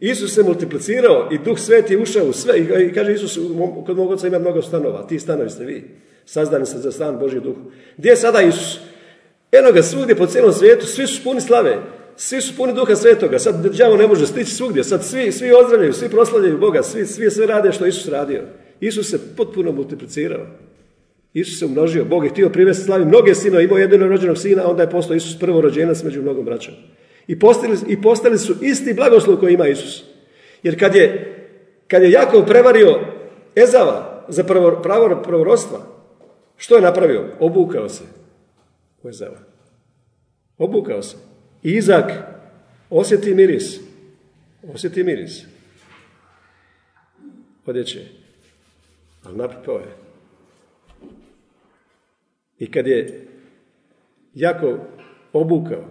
Isus 0.00 0.34
se 0.34 0.42
multiplicirao 0.42 1.28
i 1.32 1.38
Duh 1.38 1.58
Sveti 1.58 1.92
je 1.92 1.98
ušao 1.98 2.26
u 2.26 2.32
sve. 2.32 2.58
I 2.58 2.92
kaže 2.92 3.12
Isus, 3.12 3.38
kod 3.86 3.96
mog 3.96 4.18
ima 4.26 4.38
mnogo 4.38 4.62
stanova, 4.62 5.06
ti 5.06 5.18
stanovi 5.18 5.50
ste 5.50 5.64
vi. 5.64 5.84
Sazdani 6.26 6.66
se 6.66 6.78
za 6.78 6.92
stan 6.92 7.18
Božji 7.18 7.40
duh. 7.40 7.56
Gdje 7.96 8.10
je 8.10 8.16
sada 8.16 8.42
Isus? 8.42 8.78
Eno 9.52 9.72
ga 9.72 9.82
svugdje 9.82 10.14
po 10.14 10.26
cijelom 10.26 10.52
svijetu, 10.52 10.86
svi 10.86 11.06
su 11.06 11.24
puni 11.24 11.40
slave, 11.40 11.78
svi 12.16 12.40
su 12.40 12.56
puni 12.56 12.72
duha 12.72 12.96
svetoga, 12.96 13.38
sad 13.38 13.76
đavo 13.76 13.96
ne 13.96 14.06
može 14.06 14.26
stići 14.26 14.54
svugdje, 14.54 14.84
sad 14.84 15.04
svi, 15.04 15.32
svi 15.32 15.52
ozdravljaju, 15.52 15.92
svi 15.92 16.08
proslavljaju 16.08 16.58
Boga, 16.58 16.82
svi, 16.82 17.06
svi 17.06 17.30
sve 17.30 17.46
rade 17.46 17.72
što 17.72 17.86
Isus 17.86 18.08
radio. 18.08 18.42
Isus 18.80 19.10
se 19.10 19.36
potpuno 19.36 19.72
multiplicirao. 19.72 20.46
Isus 21.34 21.58
se 21.58 21.66
umnožio, 21.66 22.04
Bog 22.04 22.24
je 22.24 22.30
htio 22.30 22.48
privesti 22.48 22.84
slavi 22.84 23.04
mnoge 23.04 23.34
sino, 23.34 23.60
imao 23.60 23.78
jedino 23.78 24.08
rođenog 24.08 24.38
sina, 24.38 24.68
onda 24.68 24.82
je 24.82 24.90
postao 24.90 25.16
Isus 25.16 25.38
prvorođenac 25.38 26.02
među 26.02 26.22
mnogom 26.22 26.44
braćom. 26.44 26.74
I 27.26 27.38
postali, 27.38 27.76
I 27.88 28.02
postali 28.02 28.38
su 28.38 28.54
isti 28.60 28.94
blagoslov 28.94 29.36
koji 29.36 29.54
ima 29.54 29.68
Isus. 29.68 30.04
Jer 30.62 30.78
kad 30.78 30.94
je, 30.94 31.34
kad 31.88 32.02
je 32.02 32.10
Jakov 32.10 32.46
prevario 32.46 33.00
Ezava 33.56 34.24
za 34.28 34.44
prvo, 34.44 34.80
pravo 34.82 35.22
pravorodstva, 35.22 35.91
što 36.62 36.76
je 36.76 36.82
napravio? 36.82 37.28
Obukao 37.40 37.88
se 37.88 38.04
u 39.02 39.08
Ezava. 39.08 39.38
Obukao 40.58 41.02
se. 41.02 41.16
Izak 41.62 42.12
osjeti 42.90 43.34
miris. 43.34 43.80
Osjeti 44.74 45.04
miris. 45.04 45.42
Odjeće. 47.66 48.06
Ali 49.24 49.36
napipao 49.36 49.78
je. 49.78 49.96
I 52.58 52.70
kad 52.70 52.86
je 52.86 53.26
Jakov 54.34 54.78
obukao 55.32 55.84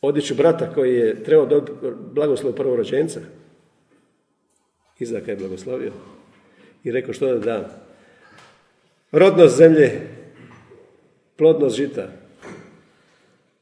odjeću 0.00 0.34
brata 0.34 0.74
koji 0.74 0.94
je 0.94 1.22
trebao 1.24 1.46
dobiti 1.46 1.72
blagoslov 2.12 2.52
prvorođenca. 2.52 3.20
Izaka 4.98 5.30
je 5.30 5.36
blagoslovio 5.36 5.92
i 6.84 6.92
rekao 6.92 7.14
što 7.14 7.26
da 7.26 7.38
dam. 7.38 7.87
Rodnost 9.12 9.56
zemlje, 9.56 10.08
plodnost 11.36 11.76
žita, 11.76 12.08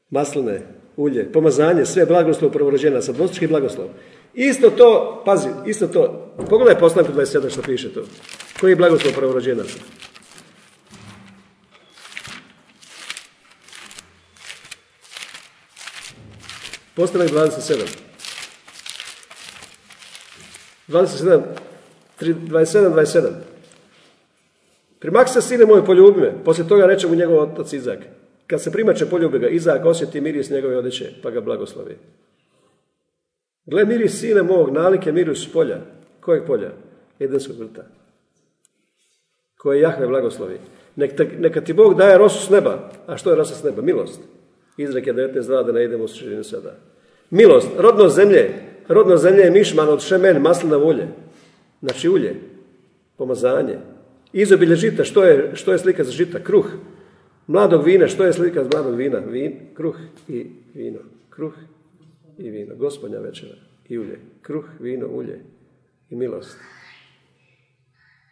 masline, 0.09 0.61
ulje, 0.97 1.31
pomazanje, 1.31 1.85
sve 1.85 2.05
blagoslov 2.05 2.51
prvorođenaca, 2.51 3.11
dvostručki 3.11 3.47
blagoslov. 3.47 3.87
Isto 4.33 4.69
to, 4.69 5.21
pazi, 5.25 5.49
isto 5.65 5.87
to, 5.87 6.33
pogledaj 6.49 6.79
poslanku 6.79 7.11
27 7.11 7.51
što 7.51 7.61
piše 7.61 7.93
to. 7.93 8.03
Koji 8.59 8.71
je 8.71 8.75
blagoslov 8.75 9.13
prvorođenaca? 9.13 9.77
Postanak 16.95 17.29
27. 17.29 18.07
27, 20.87 21.41
27, 22.19 22.89
27. 22.89 23.56
Primak 24.99 25.29
se 25.29 25.41
sine 25.41 25.65
moje 25.65 25.85
poljubi 25.85 26.21
me. 26.21 26.43
Poslije 26.45 26.67
toga 26.67 26.85
reče 26.85 27.07
mu 27.07 27.15
njegov 27.15 27.39
otac 27.39 27.73
Izak. 27.73 27.99
Kad 28.47 28.61
se 28.61 28.71
primače 28.71 29.05
poljubi 29.05 29.39
ga, 29.39 29.47
Izak 29.47 29.85
osjeti 29.85 30.21
miris 30.21 30.49
njegove 30.49 30.77
odjeće, 30.77 31.11
pa 31.23 31.31
ga 31.31 31.41
blagoslovi. 31.41 31.97
Gle 33.65 33.85
miris 33.85 34.19
sine 34.19 34.43
mog, 34.43 34.69
nalike 34.69 35.11
miris 35.11 35.51
polja. 35.53 35.77
Kojeg 36.19 36.43
polja? 36.45 36.71
Edenskog 37.19 37.55
vrta. 37.59 37.83
Koje 39.57 39.81
Jahve 39.81 40.07
blagoslovi. 40.07 40.59
neka 41.39 41.61
ti 41.61 41.73
Bog 41.73 41.97
daje 41.97 42.17
rosu 42.17 42.45
s 42.45 42.49
neba. 42.49 42.89
A 43.07 43.17
što 43.17 43.29
je 43.29 43.35
rosa 43.35 43.55
s 43.55 43.63
neba? 43.63 43.81
Milost. 43.81 44.19
Izrek 44.77 45.07
je 45.07 45.13
19 45.13 45.65
da 45.65 45.71
ne 45.71 45.83
idemo 45.83 46.03
u 46.03 46.07
širinu 46.07 46.43
sada. 46.43 46.75
Milost, 47.29 47.67
rodno 47.77 48.09
zemlje. 48.09 48.53
Rodno 48.87 49.17
zemlje 49.17 49.41
je 49.41 49.51
mišman 49.51 49.89
od 49.89 50.01
šemen, 50.01 50.41
maslina 50.41 50.77
ulje. 50.77 51.07
Znači 51.81 52.09
ulje, 52.09 52.35
pomazanje. 53.17 53.77
Izobilje 54.33 54.75
žita, 54.75 55.03
što 55.03 55.23
je, 55.23 55.51
što 55.55 55.71
je 55.71 55.77
slika 55.77 56.03
za 56.03 56.11
žita? 56.11 56.39
Kruh. 56.43 56.65
Mladog 57.47 57.85
vina, 57.85 58.07
što 58.07 58.25
je 58.25 58.33
slika 58.33 58.63
za 58.63 58.69
mladog 58.73 58.95
vina? 58.95 59.19
Vin, 59.19 59.53
kruh 59.73 59.95
i 60.27 60.45
vino. 60.73 60.99
Kruh 61.29 61.53
i 62.37 62.49
vino. 62.49 62.75
Gospodnja 62.75 63.19
večera 63.19 63.55
i 63.89 63.97
ulje. 63.97 64.19
Kruh, 64.41 64.65
vino, 64.79 65.07
ulje 65.07 65.39
i 66.09 66.15
milost. 66.15 66.57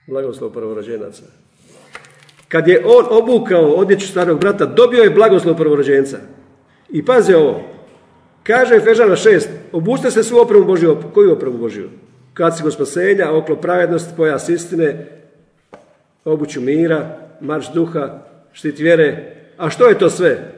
Blagoslov 0.08 0.52
prvorođenaca. 0.52 1.24
Kad 2.48 2.68
je 2.68 2.86
on 2.86 3.06
obukao 3.10 3.72
odjeću 3.72 4.08
starog 4.08 4.40
brata, 4.40 4.66
dobio 4.66 5.04
je 5.04 5.10
blagoslov 5.10 5.58
prvorođenca. 5.58 6.18
I 6.90 7.06
pazi 7.06 7.34
ovo, 7.34 7.62
kaže 8.44 8.76
Efežana 8.76 9.16
6, 9.16 9.48
obuste 9.72 10.12
se 10.12 10.24
svu 10.24 10.38
opremu 10.38 10.66
Božju, 10.66 10.98
koju 11.14 11.32
opremu 11.32 11.58
Božju? 11.58 11.90
Kad 12.34 12.58
spasenja, 12.58 13.32
oklo 13.32 13.56
pravednost, 13.56 14.16
pojas 14.18 14.50
istine, 14.50 15.08
obuću 16.26 16.62
mira, 16.62 17.30
marš 17.42 17.74
duha, 17.74 18.20
štit 18.54 18.80
vjere. 18.80 19.36
A 19.58 19.70
što 19.70 19.88
je 19.88 20.00
to 20.00 20.10
sve? 20.10 20.54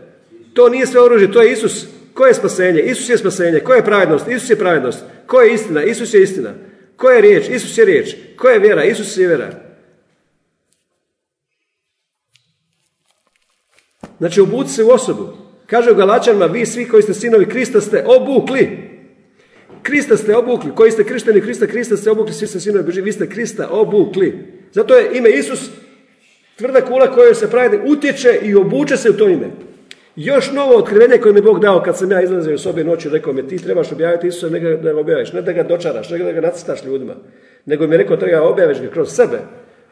To 0.53 0.69
nije 0.69 0.88
sve 0.88 1.01
oružje, 1.01 1.32
to 1.32 1.41
je 1.41 1.51
Isus. 1.51 1.88
Ko 2.13 2.25
je 2.25 2.34
spasenje? 2.34 2.82
Isus 2.82 3.10
je 3.10 3.17
spasenje. 3.17 3.60
Ko 3.60 3.73
je 3.73 3.86
pravednost? 3.86 4.27
Isus 4.27 4.49
je 4.49 4.56
pravednost. 4.56 5.03
Ko 5.25 5.41
je 5.41 5.53
istina? 5.53 5.84
Isus 5.84 6.13
je 6.13 6.23
istina. 6.23 6.53
Ko 6.95 7.10
je 7.10 7.21
riječ? 7.21 7.49
Isus 7.49 7.77
je 7.77 7.86
riječ. 7.86 8.15
Ko 8.38 8.49
je 8.49 8.60
vjera? 8.60 8.84
Isus 8.84 9.17
je 9.17 9.27
vjera. 9.27 9.51
Znači 14.17 14.41
obuci 14.41 14.73
se 14.73 14.84
u 14.84 14.89
osobu. 14.89 15.27
Kaže 15.65 15.91
u 15.91 15.95
Galačanima, 15.95 16.45
vi 16.45 16.65
svi 16.65 16.88
koji 16.88 17.03
ste 17.03 17.13
sinovi 17.13 17.45
Krista 17.45 17.82
ste 17.82 18.03
obukli. 18.08 18.89
Krista 19.84 20.17
ste 20.17 20.36
obukli. 20.36 20.71
Koji 20.75 20.91
ste 20.91 21.03
krišteni 21.03 21.41
Krista, 21.41 21.67
Krista 21.67 21.97
ste 21.97 22.12
obukli, 22.12 22.34
svi 22.34 22.47
ste 22.47 22.60
sinovi 22.60 22.86
Boži, 22.86 23.01
vi 23.01 23.12
ste 23.12 23.30
Krista 23.30 23.69
obukli. 23.69 24.57
Zato 24.71 24.95
je 24.95 25.17
ime 25.17 25.30
Isus 25.30 25.69
tvrda 26.58 26.82
kula 26.82 27.12
kojoj 27.12 27.36
se 27.36 27.51
pravi 27.51 27.80
utječe 27.86 28.39
i 28.43 28.56
obuče 28.56 28.97
se 28.97 29.10
u 29.10 29.13
to 29.13 29.30
ime. 29.30 29.47
Još 30.15 30.51
novo 30.51 30.77
otkrivenje 30.77 31.17
koje 31.17 31.34
mi 31.34 31.39
je 31.39 31.43
Bog 31.43 31.60
dao 31.60 31.82
kad 31.82 31.97
sam 31.97 32.12
ja 32.12 32.21
izlazio 32.21 32.56
u 32.56 32.58
sobe 32.58 32.84
noći 32.84 33.10
rekao 33.10 33.34
mi 33.34 33.47
ti 33.47 33.58
trebaš 33.58 33.91
objaviti 33.91 34.27
Isusa, 34.27 34.49
ne 34.49 34.60
da 34.60 34.93
ga 34.93 34.99
objaviš, 34.99 35.34
ne 35.34 35.41
da 35.41 35.53
ga 35.53 35.63
dočaraš, 35.63 36.10
ne 36.10 36.17
da 36.17 36.32
ga 36.32 36.41
nacrtaš 36.41 36.84
ljudima, 36.86 37.15
nego 37.65 37.88
mi 37.88 37.93
je 37.93 37.97
rekao 37.97 38.17
treba 38.17 38.41
objaviš 38.41 38.82
ga 38.82 38.88
kroz 38.88 39.10
sebe. 39.10 39.39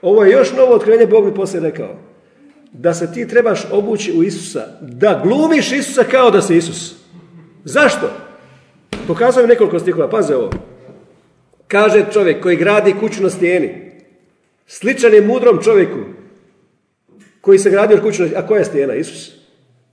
Ovo 0.02 0.24
je 0.24 0.32
još 0.32 0.54
novo 0.54 0.76
otkrivenje 0.76 1.08
Bog 1.08 1.26
mi 1.26 1.36
poslije 1.36 1.62
rekao 1.62 1.96
da 2.72 2.94
se 2.94 3.14
ti 3.14 3.28
trebaš 3.28 3.68
obući 3.72 4.14
u 4.18 4.24
Isusa, 4.24 4.68
da 4.82 5.22
glumiš 5.24 5.72
Isusa 5.72 6.04
kao 6.04 6.32
da 6.32 6.42
si 6.42 6.58
Isus. 6.58 6.96
Zašto? 7.64 8.10
Pokazujem 9.08 9.50
nekoliko 9.50 9.80
stihova, 9.80 10.10
paze 10.10 10.36
ovo. 10.36 10.50
Kaže 11.68 12.06
čovjek 12.14 12.44
koji 12.44 12.56
gradi 12.56 12.96
kuću 13.00 13.24
na 13.24 13.30
stijeni, 13.30 13.85
sličan 14.68 15.14
je 15.14 15.22
mudrom 15.22 15.64
čovjeku 15.64 16.00
koji 17.42 17.60
se 17.60 17.70
gradi 17.70 17.94
od 17.94 18.02
kuću, 18.02 18.24
a 18.36 18.48
koja 18.48 18.60
je 18.60 18.66
stijena? 18.66 18.96
Isus. 18.96 19.32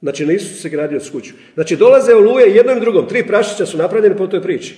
Znači, 0.03 0.27
na 0.27 0.33
Isusu 0.33 0.63
se 0.63 0.69
gradio 0.69 1.01
kuću. 1.13 1.33
Znači, 1.55 1.77
dolaze 1.77 2.15
oluje 2.15 2.55
jednom 2.55 2.77
i 2.77 2.81
drugom. 2.81 3.09
Tri 3.09 3.27
prašića 3.27 3.67
su 3.67 3.79
napravljene 3.79 4.17
po 4.17 4.27
toj 4.27 4.43
priči. 4.43 4.77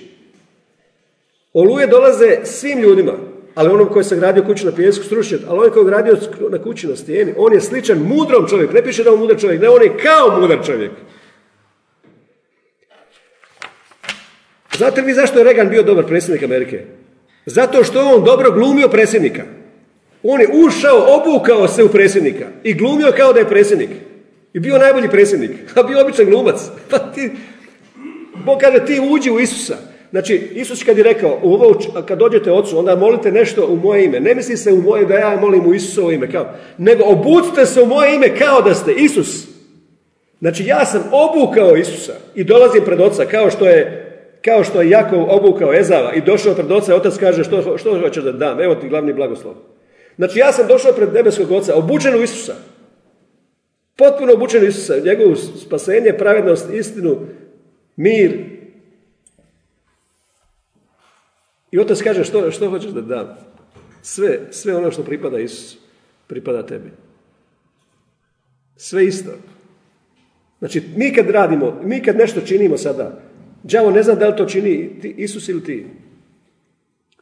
Oluje 1.52 1.86
dolaze 1.86 2.38
svim 2.44 2.78
ljudima, 2.78 3.12
ali 3.54 3.70
onom 3.70 3.88
koji 3.88 4.04
se 4.04 4.16
gradio 4.16 4.44
kuću 4.44 4.66
na 4.66 4.72
pijesku 4.72 5.04
stručnjak, 5.04 5.40
ali 5.48 5.58
onaj 5.58 5.70
koji 5.70 5.82
je 5.82 5.86
gradio 5.86 6.16
na 6.50 6.62
kući 6.62 6.86
na 6.86 6.96
stijeni, 6.96 7.34
on 7.36 7.52
je 7.52 7.60
sličan 7.60 7.98
mudrom 7.98 8.48
čovjeku. 8.48 8.74
Ne 8.74 8.84
piše 8.84 9.04
da 9.04 9.12
on 9.12 9.18
mudar 9.18 9.40
čovjek, 9.40 9.62
ne, 9.62 9.68
on 9.68 9.82
je 9.82 9.98
kao 10.02 10.40
mudar 10.40 10.66
čovjek. 10.66 10.90
Znate 14.76 15.00
li 15.00 15.06
vi 15.06 15.14
zašto 15.14 15.38
je 15.38 15.44
Reagan 15.44 15.68
bio 15.68 15.82
dobar 15.82 16.06
predsjednik 16.06 16.42
Amerike? 16.42 16.84
Zato 17.46 17.84
što 17.84 17.98
je 17.98 18.14
on 18.14 18.24
dobro 18.24 18.50
glumio 18.50 18.88
predsjednika. 18.88 19.42
On 20.26 20.40
je 20.40 20.48
ušao, 20.66 21.06
obukao 21.20 21.68
se 21.68 21.84
u 21.84 21.88
predsjednika 21.88 22.46
i 22.62 22.74
glumio 22.74 23.12
kao 23.16 23.32
da 23.32 23.38
je 23.38 23.48
predsjednik. 23.48 23.90
I 24.52 24.60
bio 24.60 24.78
najbolji 24.78 25.08
predsjednik, 25.08 25.50
a 25.74 25.82
bio 25.82 26.00
običan 26.00 26.26
glumac. 26.26 26.60
Pa 26.90 26.98
ti, 26.98 27.30
Bog 28.44 28.58
kaže 28.60 28.84
ti 28.86 29.00
uđi 29.10 29.30
u 29.30 29.40
Isusa. 29.40 29.76
Znači, 30.10 30.50
Isus 30.54 30.84
kad 30.84 30.98
je 30.98 31.04
rekao, 31.04 31.38
ovo, 31.42 31.78
kad 32.06 32.18
dođete 32.18 32.52
ocu, 32.52 32.78
onda 32.78 32.96
molite 32.96 33.32
nešto 33.32 33.66
u 33.66 33.76
moje 33.76 34.04
ime. 34.04 34.20
Ne 34.20 34.34
misli 34.34 34.56
se 34.56 34.72
u 34.72 34.82
moje 34.82 35.06
da 35.06 35.14
ja 35.14 35.38
molim 35.40 35.66
u 35.66 35.74
Isusovo 35.74 36.10
ime, 36.10 36.30
kao, 36.30 36.46
nego 36.78 37.04
obucite 37.04 37.66
se 37.66 37.82
u 37.82 37.86
moje 37.86 38.14
ime 38.14 38.36
kao 38.36 38.62
da 38.62 38.74
ste 38.74 38.92
Isus. 38.92 39.48
Znači, 40.40 40.64
ja 40.64 40.86
sam 40.86 41.02
obukao 41.12 41.76
Isusa 41.76 42.12
i 42.34 42.44
dolazim 42.44 42.82
pred 42.84 43.00
oca 43.00 43.24
kao 43.24 43.50
što 43.50 43.66
je 43.66 44.00
kao 44.44 44.64
što 44.64 44.82
je 44.82 44.90
Jakov 44.90 45.26
obukao 45.28 45.74
Ezava 45.74 46.12
i 46.14 46.20
došao 46.20 46.54
pred 46.54 46.72
oca, 46.72 46.96
otac 46.96 47.18
kaže 47.18 47.44
što, 47.44 47.78
što 47.78 48.00
hoćeš 48.00 48.24
da 48.24 48.32
dam, 48.32 48.60
evo 48.60 48.74
ti 48.74 48.88
glavni 48.88 49.12
blagoslov. 49.12 49.54
Znači 50.16 50.38
ja 50.38 50.52
sam 50.52 50.66
došao 50.66 50.92
pred 50.92 51.12
nebeskog 51.12 51.50
oca, 51.50 51.74
obučen 51.74 52.14
u 52.14 52.22
Isusa. 52.22 52.54
Potpuno 53.96 54.32
obučen 54.32 54.62
u 54.62 54.66
Isusa, 54.66 54.98
njegovu 55.04 55.36
spasenje, 55.36 56.12
pravednost, 56.18 56.70
istinu, 56.72 57.26
mir. 57.96 58.44
I 61.70 61.78
otac 61.78 62.02
kaže 62.02 62.24
što, 62.24 62.50
što 62.50 62.70
hoćeš 62.70 62.90
da 62.90 63.00
dam. 63.00 63.36
Sve, 64.02 64.40
sve 64.50 64.76
ono 64.76 64.90
što 64.90 65.02
pripada 65.02 65.38
Isusu, 65.38 65.78
pripada 66.26 66.66
tebi. 66.66 66.90
Sve 68.76 69.06
isto. 69.06 69.30
Znači, 70.58 70.82
mi 70.96 71.14
kad 71.14 71.30
radimo, 71.30 71.80
mi 71.84 72.02
kad 72.02 72.16
nešto 72.16 72.40
činimo 72.40 72.78
sada, 72.78 73.20
Đavo 73.64 73.90
ne 73.90 74.02
zna 74.02 74.14
da 74.14 74.28
li 74.28 74.36
to 74.36 74.46
čini 74.46 75.00
Isus 75.16 75.48
ili 75.48 75.64
ti. 75.64 75.86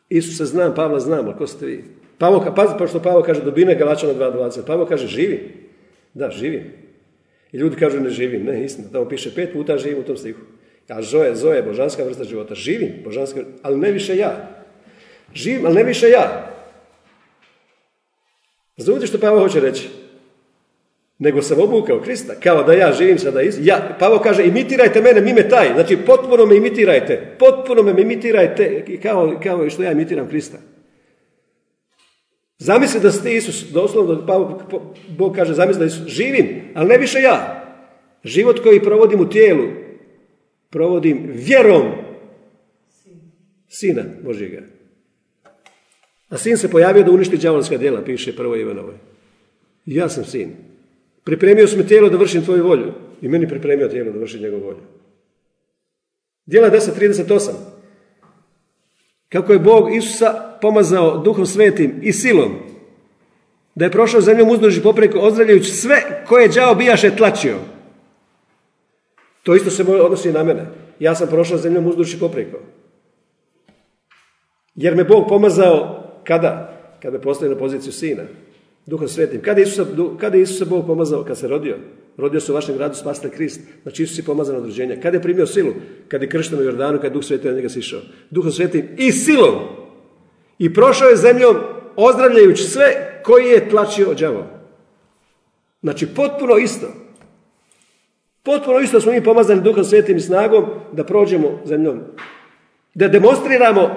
Isusa 0.08 0.44
znam, 0.44 0.74
Pavla 0.74 1.00
znam, 1.00 1.26
ali 1.26 1.36
ko 1.38 1.46
ste 1.46 1.66
vi? 1.66 1.84
Pavo, 2.22 2.38
pazi, 2.56 2.74
pošto 2.78 3.02
Pavo 3.02 3.22
kaže 3.22 3.42
dobine 3.42 3.74
Galačana 3.74 4.14
2.20. 4.14 4.66
Pavo 4.66 4.86
kaže 4.86 5.06
živi. 5.06 5.66
Da, 6.14 6.30
živi. 6.30 6.70
I 7.52 7.56
ljudi 7.56 7.76
kažu 7.76 8.00
ne 8.00 8.10
živim. 8.10 8.44
Ne, 8.44 8.64
istina. 8.64 8.88
Tamo 8.92 9.08
piše 9.08 9.34
pet 9.34 9.52
puta 9.52 9.78
živim 9.78 9.98
u 9.98 10.02
tom 10.02 10.16
stihu. 10.16 10.40
A 10.88 11.02
Zoe, 11.02 11.34
Zoe 11.34 11.62
božanska 11.62 12.04
vrsta 12.04 12.24
života. 12.24 12.54
Živim, 12.54 12.92
božanska, 13.04 13.40
ali 13.62 13.78
ne 13.78 13.90
više 13.90 14.16
ja. 14.16 14.62
Živim, 15.34 15.66
ali 15.66 15.74
ne 15.74 15.82
više 15.82 16.10
ja. 16.10 16.50
Razumite 18.76 19.06
što 19.06 19.18
Pavo 19.18 19.40
hoće 19.40 19.60
reći? 19.60 19.88
nego 21.18 21.42
sam 21.42 21.60
obukao 21.60 22.00
Krista, 22.00 22.34
kao 22.34 22.62
da 22.62 22.72
ja 22.72 22.92
živim 22.92 23.18
sada 23.18 23.42
iz... 23.42 23.58
Ja, 23.62 23.96
Pavo 23.98 24.18
kaže, 24.18 24.44
imitirajte 24.44 25.00
mene, 25.00 25.20
mime 25.20 25.48
taj. 25.48 25.72
Znači, 25.74 25.96
potpuno 26.06 26.46
me 26.46 26.56
imitirajte. 26.56 27.36
Potpuno 27.38 27.82
me 27.82 28.02
imitirajte, 28.02 28.84
kao, 29.02 29.40
kao 29.42 29.70
što 29.70 29.82
ja 29.82 29.92
imitiram 29.92 30.28
Krista. 30.28 30.58
Zamisli 32.62 33.00
da 33.00 33.10
ste 33.12 33.34
Isus, 33.34 33.64
doslovno, 33.72 34.26
Pavo, 34.26 34.62
Bog 35.18 35.34
kaže, 35.36 35.54
zamisli 35.54 35.80
da 35.80 35.86
Isus, 35.86 36.06
živim, 36.06 36.60
ali 36.74 36.88
ne 36.88 36.98
više 36.98 37.18
ja. 37.18 37.64
Život 38.24 38.62
koji 38.62 38.82
provodim 38.82 39.20
u 39.20 39.28
tijelu, 39.28 39.68
provodim 40.70 41.30
vjerom 41.34 41.92
Sina 43.68 44.02
Božjega. 44.24 44.62
A 46.28 46.38
sin 46.38 46.56
se 46.56 46.70
pojavio 46.70 47.02
da 47.02 47.10
uništi 47.10 47.36
džavolska 47.36 47.78
djela, 47.78 48.04
piše 48.04 48.36
prvo 48.36 48.56
Ivanovoj. 48.56 48.94
Ja 49.86 50.08
sam 50.08 50.24
sin. 50.24 50.50
Pripremio 51.24 51.66
sam 51.66 51.88
tijelo 51.88 52.08
da 52.08 52.16
vršim 52.16 52.44
tvoju 52.44 52.64
volju. 52.64 52.92
I 53.22 53.28
meni 53.28 53.48
pripremio 53.48 53.88
tijelo 53.88 54.12
da 54.12 54.18
vršim 54.18 54.42
njegovu 54.42 54.64
volju. 54.64 54.82
Dijela 56.46 56.70
10.38. 56.70 57.50
Kako 59.28 59.52
je 59.52 59.58
Bog 59.58 59.94
Isusa 59.94 60.51
pomazao 60.62 61.18
duhom 61.18 61.46
svetim 61.46 61.98
i 62.02 62.12
silom, 62.12 62.52
da 63.74 63.84
je 63.84 63.90
prošao 63.90 64.20
zemljom 64.20 64.50
uzduži 64.50 64.82
popreko 64.82 65.18
ozdravljajući 65.18 65.70
sve 65.70 66.24
koje 66.28 66.48
đao 66.48 66.74
bijaše 66.74 67.16
tlačio. 67.16 67.56
To 69.42 69.54
isto 69.54 69.70
se 69.70 69.82
odnosi 69.82 70.32
na 70.32 70.44
mene. 70.44 70.66
Ja 70.98 71.14
sam 71.14 71.28
prošao 71.28 71.58
zemljom 71.58 71.86
uzduži 71.86 72.18
popreko. 72.18 72.58
Jer 74.74 74.96
me 74.96 75.04
Bog 75.04 75.28
pomazao 75.28 76.04
kada? 76.24 76.78
Kada 77.02 77.16
je 77.16 77.22
postavio 77.22 77.54
na 77.54 77.58
poziciju 77.58 77.92
sina. 77.92 78.22
Duhom 78.86 79.08
svetim. 79.08 79.42
Kada 79.42 79.60
je, 79.60 79.66
Isusa, 79.66 79.86
kada 80.20 80.36
je 80.36 80.42
Isusa 80.42 80.64
Bog 80.64 80.86
pomazao? 80.86 81.24
Kad 81.24 81.38
se 81.38 81.48
rodio. 81.48 81.76
Rodio 82.16 82.40
se 82.40 82.52
u 82.52 82.54
vašem 82.54 82.76
gradu 82.76 82.94
spastel 82.94 83.30
Krist. 83.30 83.60
Znači 83.82 84.02
Isus 84.02 84.18
je 84.18 84.24
pomazan 84.24 84.56
od 84.56 84.64
rođenja. 84.64 84.96
Kada 85.02 85.16
je 85.16 85.22
primio 85.22 85.46
silu? 85.46 85.72
Kad 86.08 86.22
je 86.22 86.28
kršten 86.28 86.58
u 86.58 86.62
Jordanu, 86.62 86.98
kad 86.98 87.10
je 87.10 87.14
Duh 87.14 87.24
Sveti 87.24 87.48
na 87.48 87.54
njega 87.54 87.68
sišao. 87.68 88.00
Duhom 88.30 88.52
svetim 88.52 88.88
i 88.96 89.12
silom. 89.12 89.81
I 90.62 90.74
prošao 90.74 91.08
je 91.08 91.16
zemljom 91.16 91.56
ozdravljajući 91.96 92.62
sve 92.62 93.20
koji 93.22 93.46
je 93.46 93.68
tlačio 93.68 94.14
đavo. 94.14 94.46
Znači 95.82 96.06
potpuno 96.06 96.56
isto. 96.56 96.86
Potpuno 98.42 98.78
isto 98.78 99.00
smo 99.00 99.12
mi 99.12 99.24
pomazani 99.24 99.60
Duhom 99.60 99.84
Svetim 99.84 100.16
i 100.16 100.20
snagom 100.20 100.64
da 100.92 101.04
prođemo 101.04 101.60
zemljom. 101.64 102.00
Da 102.94 103.08
demonstriramo 103.08 103.90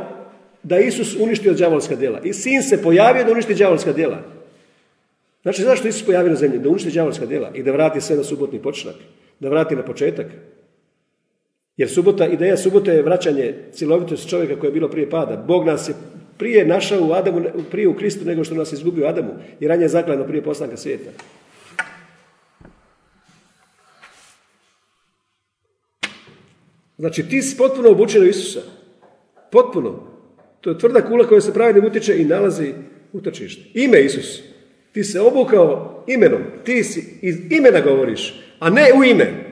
da 0.63 0.79
Isus 0.79 1.15
uništio 1.19 1.53
đavolska 1.53 1.95
djela. 1.95 2.19
I 2.23 2.33
sin 2.33 2.63
se 2.63 2.83
pojavio 2.83 3.23
da 3.23 3.31
uništi 3.31 3.55
đavolska 3.55 3.93
djela. 3.93 4.17
Znači, 5.41 5.61
zašto 5.61 5.87
Isus 5.87 6.05
pojavio 6.05 6.29
na 6.29 6.35
zemlji? 6.35 6.59
Da 6.59 6.69
uništi 6.69 6.91
džavolska 6.91 7.25
djela 7.25 7.51
i 7.53 7.63
da 7.63 7.71
vrati 7.71 8.01
sve 8.01 8.15
na 8.15 8.23
subotni 8.23 8.61
počnak. 8.61 8.95
Da 9.39 9.49
vrati 9.49 9.75
na 9.75 9.83
početak. 9.83 10.27
Jer 11.77 11.89
subota, 11.89 12.27
ideja 12.27 12.57
subote 12.57 12.91
je 12.91 13.01
vraćanje 13.01 13.55
cjelovitosti 13.73 14.29
čovjeka 14.29 14.59
koje 14.59 14.67
je 14.67 14.73
bilo 14.73 14.89
prije 14.89 15.09
pada. 15.09 15.35
Bog 15.35 15.65
nas 15.65 15.89
je 15.89 15.93
prije 16.37 16.65
našao 16.65 17.07
u 17.07 17.13
Adamu, 17.13 17.41
prije 17.71 17.87
u 17.87 17.95
Kristu 17.95 18.25
nego 18.25 18.43
što 18.43 18.55
nas 18.55 18.71
izgubio 18.71 19.07
Adamu. 19.07 19.31
I 19.59 19.67
ranije 19.67 19.89
je 19.93 20.27
prije 20.27 20.43
postanka 20.43 20.77
svijeta. 20.77 21.09
Znači 26.97 27.23
ti 27.29 27.41
si 27.41 27.57
potpuno 27.57 27.89
obučen 27.89 28.23
u 28.23 28.25
Isusa. 28.25 28.61
Potpuno. 29.51 30.15
To 30.61 30.69
je 30.69 30.79
tvrda 30.79 31.01
kula 31.01 31.27
koja 31.27 31.41
se 31.41 31.53
pravednim 31.53 31.85
utječe 31.85 32.21
i 32.21 32.25
nalazi 32.25 32.73
utočište. 33.13 33.61
Ime 33.73 34.01
Isus. 34.01 34.41
Ti 34.91 35.03
se 35.03 35.21
obukao 35.21 36.03
imenom. 36.07 36.41
Ti 36.63 36.83
si 36.83 37.19
iz 37.21 37.51
imena 37.51 37.81
govoriš, 37.81 38.41
a 38.59 38.69
ne 38.69 38.93
u 38.99 39.03
ime. 39.03 39.45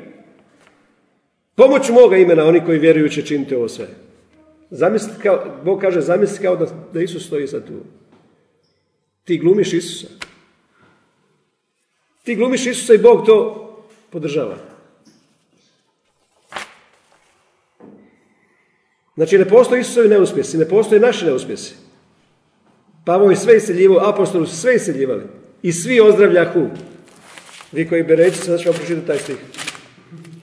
Pomoću 1.55 1.93
moga 1.93 2.17
imena, 2.17 2.45
oni 2.45 2.61
koji 2.65 2.79
vjeruju 2.79 3.09
će 3.09 3.21
činiti 3.21 3.55
ovo 3.55 3.67
sve. 3.67 4.02
Zamisli 4.75 5.13
kao, 5.23 5.59
Bog 5.65 5.81
kaže, 5.81 6.01
zamisli 6.01 6.41
kao 6.41 6.55
da, 6.55 6.65
da 6.93 7.01
Isus 7.01 7.25
stoji 7.25 7.47
za 7.47 7.65
tu. 7.65 7.73
Ti 9.23 9.37
glumiš 9.37 9.73
Isusa. 9.73 10.07
Ti 12.23 12.35
glumiš 12.35 12.65
Isusa 12.65 12.93
i 12.93 12.97
Bog 12.97 13.25
to 13.25 13.69
podržava. 14.09 14.57
Znači 19.15 19.37
ne 19.37 19.49
postoji 19.49 19.81
Isusovi 19.81 20.09
neuspjesi, 20.09 20.57
ne 20.57 20.69
postoje 20.69 21.01
naši 21.01 21.25
neuspjesi. 21.25 21.75
Pavo 23.05 23.29
je 23.29 23.35
sve 23.35 23.57
iseljivao, 23.57 24.09
apostolu 24.09 24.45
su 24.45 24.55
sve 24.55 24.75
iseljivali. 24.75 25.23
I 25.61 25.71
svi 25.71 26.01
ozdravljahu. 26.01 26.67
Vi 27.71 27.89
koji 27.89 28.03
bereći, 28.03 28.37
sad 28.37 28.59
ću 28.59 28.69
vam 28.69 29.05
taj 29.07 29.17
stih. 29.17 29.37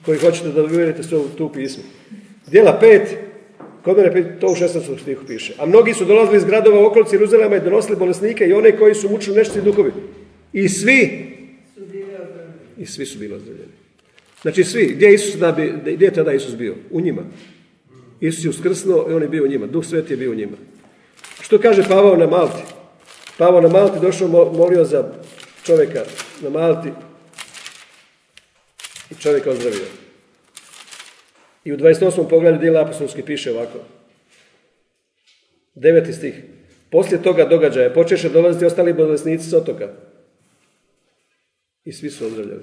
Koji 0.05 0.19
hoćete 0.19 0.51
da 0.51 0.63
uvjerite 0.63 1.03
sve 1.03 1.17
u 1.17 1.27
tu 1.37 1.49
pismu. 1.49 1.83
Dijela 2.47 2.77
pet, 2.79 3.30
kod 3.83 3.97
mene 3.97 4.39
to 4.39 4.47
u 4.47 4.55
16. 4.55 5.01
stihu 5.01 5.25
piše. 5.27 5.53
A 5.57 5.65
mnogi 5.65 5.93
su 5.93 6.05
dolazili 6.05 6.37
iz 6.37 6.45
gradova 6.45 6.79
u 6.79 6.85
okolici 6.85 7.15
Jeruzalema 7.15 7.55
i 7.55 7.61
donosili 7.61 7.97
bolesnike 7.97 8.45
i 8.45 8.53
one 8.53 8.77
koji 8.77 8.95
su 8.95 9.09
mučili 9.09 9.35
nešti 9.35 9.61
duhovi. 9.61 9.91
I 10.53 10.69
svi 10.69 11.31
i 12.77 12.85
svi 12.85 13.05
su 13.05 13.19
bili 13.19 13.33
ozdravljeni. 13.33 13.71
Znači 14.41 14.63
svi, 14.63 14.91
gdje 14.95 15.05
je, 15.05 15.13
Isus 15.13 15.35
bi, 15.55 15.73
gdje 15.93 16.05
je 16.05 16.13
tada 16.13 16.33
Isus 16.33 16.55
bio? 16.55 16.75
U 16.91 17.01
njima. 17.01 17.21
Isus 18.19 18.45
je 18.45 18.49
uskrsnuo 18.49 19.07
i 19.09 19.13
on 19.13 19.21
je 19.21 19.27
bio 19.27 19.43
u 19.43 19.47
njima. 19.47 19.67
Duh 19.67 19.85
Sveti 19.85 20.13
je 20.13 20.17
bio 20.17 20.31
u 20.31 20.35
njima. 20.35 20.57
Što 21.41 21.59
kaže 21.59 21.83
Pavao 21.87 22.17
na 22.17 22.27
Malti? 22.27 22.63
Pavao 23.37 23.61
na 23.61 23.67
Malti 23.67 23.99
došao, 24.01 24.27
molio 24.53 24.85
za 24.85 25.13
čovjeka 25.63 26.03
na 26.41 26.49
Malti 26.49 26.89
i 29.11 29.15
čovjeka 29.15 29.51
ozdravio. 29.51 29.85
I 31.63 31.73
u 31.73 31.77
28. 31.77 32.29
pogledu 32.29 32.57
dijela 32.59 32.81
apostolski 32.81 33.23
piše 33.23 33.51
ovako. 33.51 33.79
Deveti 35.75 36.13
stih. 36.13 36.43
Poslije 36.89 37.23
toga 37.23 37.45
događaja 37.45 37.93
počeše 37.93 38.29
dolaziti 38.29 38.65
ostali 38.65 38.93
bolesnici 38.93 39.49
s 39.49 39.53
otoka. 39.53 39.93
I 41.85 41.93
svi 41.93 42.09
su 42.09 42.25
ozdravljeni. 42.25 42.61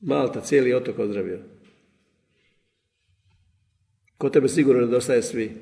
Malta 0.00 0.40
cijeli 0.40 0.74
otok 0.74 0.98
ozdravio. 0.98 1.38
Ko 4.18 4.30
tebe 4.30 4.48
sigurno 4.48 4.80
nedostaje 4.80 5.22
svi. 5.22 5.52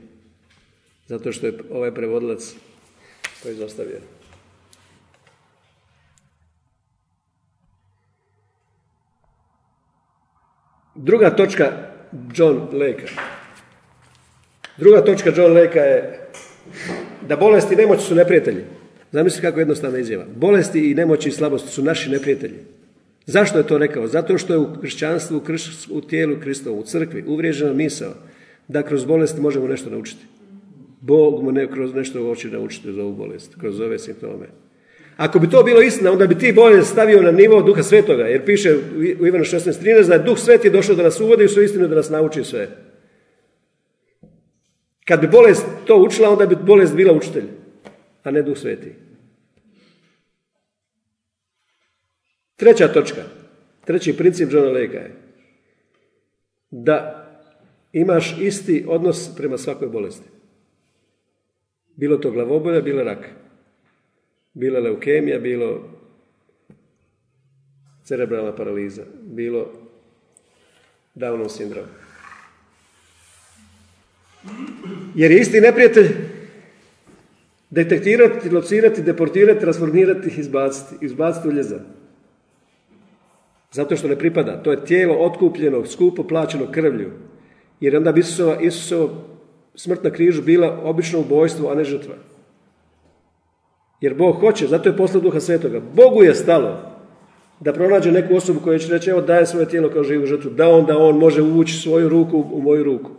Zato 1.07 1.32
što 1.32 1.46
je 1.46 1.59
ovaj 1.70 1.94
prevodilac 1.94 2.55
to 3.42 3.51
izostavio. 3.51 4.19
Druga 11.03 11.30
točka 11.30 11.72
John 12.34 12.57
Lake. 12.72 13.07
Druga 14.76 15.05
točka 15.05 15.32
John 15.36 15.53
Lake 15.53 15.78
je 15.78 16.20
da 17.28 17.36
bolesti 17.36 17.74
i 17.74 17.76
nemoći 17.76 18.03
su 18.03 18.14
neprijatelji. 18.14 18.64
Zamislite 19.12 19.46
kako 19.46 19.59
jednostavna 19.59 19.98
izjava. 19.98 20.24
Bolesti 20.36 20.90
i 20.90 20.94
nemoći 20.94 21.28
i 21.28 21.32
slabosti 21.32 21.68
su 21.68 21.82
naši 21.82 22.11
neprijatelji. 22.11 22.59
Zašto 23.26 23.59
je 23.59 23.66
to 23.66 23.78
rekao? 23.78 24.07
Zato 24.07 24.38
što 24.38 24.53
je 24.53 24.59
u 24.59 24.80
kršćanstvu, 24.80 25.42
u 25.90 26.01
tijelu 26.01 26.36
Kristovu, 26.40 26.78
u 26.78 26.82
crkvi, 26.82 27.24
uvriježena 27.26 27.72
misao 27.72 28.12
da 28.68 28.82
kroz 28.82 29.05
bolest 29.05 29.38
možemo 29.38 29.68
nešto 29.68 29.90
naučiti. 29.90 30.24
Bog 31.01 31.42
mu 31.42 31.53
ne 31.53 31.70
kroz 31.70 31.94
nešto 31.94 32.22
hoće 32.22 32.48
naučiti 32.48 32.92
za 32.92 33.03
ovu 33.03 33.14
bolest, 33.14 33.55
kroz 33.61 33.80
ove 33.80 33.98
simptome. 33.98 34.46
Ako 35.20 35.38
bi 35.38 35.50
to 35.50 35.62
bilo 35.62 35.82
istina, 35.82 36.12
onda 36.12 36.26
bi 36.26 36.38
ti 36.38 36.52
bolest 36.52 36.92
stavio 36.92 37.22
na 37.22 37.30
nivo 37.30 37.62
Duha 37.62 37.82
Svetoga, 37.82 38.22
jer 38.22 38.44
piše 38.44 38.76
u 39.20 39.26
Ivanu 39.26 39.44
16.13 39.44 40.08
da 40.08 40.14
je 40.14 40.22
Duh 40.22 40.38
Sveti 40.38 40.70
došao 40.70 40.94
da 40.94 41.02
nas 41.02 41.20
uvodi 41.20 41.44
u 41.44 41.48
svoju 41.48 41.64
istinu, 41.64 41.88
da 41.88 41.94
nas 41.94 42.10
nauči 42.10 42.44
sve. 42.44 42.68
Kad 45.04 45.20
bi 45.20 45.28
bolest 45.28 45.66
to 45.86 45.96
učila, 45.96 46.30
onda 46.30 46.46
bi 46.46 46.56
bolest 46.66 46.94
bila 46.94 47.12
učitelj, 47.12 47.44
a 48.22 48.30
ne 48.30 48.42
Duh 48.42 48.58
Sveti. 48.58 48.94
Treća 52.56 52.88
točka, 52.88 53.22
treći 53.84 54.16
princip 54.16 54.52
Johna 54.52 54.70
Leka 54.70 54.98
je 54.98 55.16
da 56.70 57.26
imaš 57.92 58.36
isti 58.40 58.84
odnos 58.88 59.36
prema 59.36 59.58
svakoj 59.58 59.88
bolesti. 59.88 60.28
Bilo 61.96 62.16
to 62.16 62.30
glavobolja, 62.30 62.80
bilo 62.80 63.04
rak. 63.04 63.39
Bilo 64.55 64.80
leukemija, 64.80 65.38
bilo 65.38 65.88
cerebralna 68.05 68.57
paraliza, 68.57 69.03
bilo 69.22 69.66
Downov 71.14 71.48
sindrom. 71.48 71.84
Jer 75.14 75.30
je 75.30 75.40
isti 75.40 75.61
neprijatelj 75.61 76.09
detektirati, 77.70 78.51
locirati, 78.51 79.03
deportirati, 79.03 79.61
transformirati, 79.61 80.30
izbaciti. 80.40 81.05
Izbaciti 81.05 81.48
u 81.48 81.53
ljeza. 81.53 81.80
Zato 83.72 83.96
što 83.96 84.09
ne 84.09 84.18
pripada. 84.18 84.62
To 84.62 84.70
je 84.70 84.84
tijelo 84.84 85.14
otkupljeno, 85.14 85.86
skupo 85.86 86.22
plaćeno 86.22 86.72
krvlju. 86.72 87.11
Jer 87.80 87.96
onda 87.96 88.12
bi 88.12 88.20
Isusova, 88.20 88.61
Isusova 88.61 89.12
smrt 89.74 90.05
na 90.05 90.11
križu 90.11 90.42
bila 90.42 90.80
obično 90.82 91.20
ubojstvo, 91.20 91.70
a 91.70 91.74
ne 91.74 91.84
žrtva. 91.84 92.14
Jer 94.01 94.14
Bog 94.14 94.36
hoće, 94.36 94.66
zato 94.66 94.88
je 94.88 94.96
poslao 94.96 95.20
Duha 95.20 95.40
Svetoga. 95.40 95.80
Bogu 95.94 96.22
je 96.22 96.34
stalo 96.34 96.90
da 97.61 97.72
pronađe 97.72 98.12
neku 98.12 98.34
osobu 98.34 98.61
koja 98.61 98.78
će 98.78 98.92
reći, 98.92 99.11
evo 99.11 99.20
daje 99.20 99.46
svoje 99.46 99.68
tijelo 99.68 99.90
kao 99.90 100.05
živu 100.05 100.26
žrtvu, 100.26 100.51
da 100.51 100.68
onda 100.68 100.98
on 100.98 101.18
može 101.18 101.42
uvući 101.42 101.74
svoju 101.74 102.09
ruku 102.09 102.46
u 102.53 102.62
moju 102.62 102.84
ruku 102.84 103.11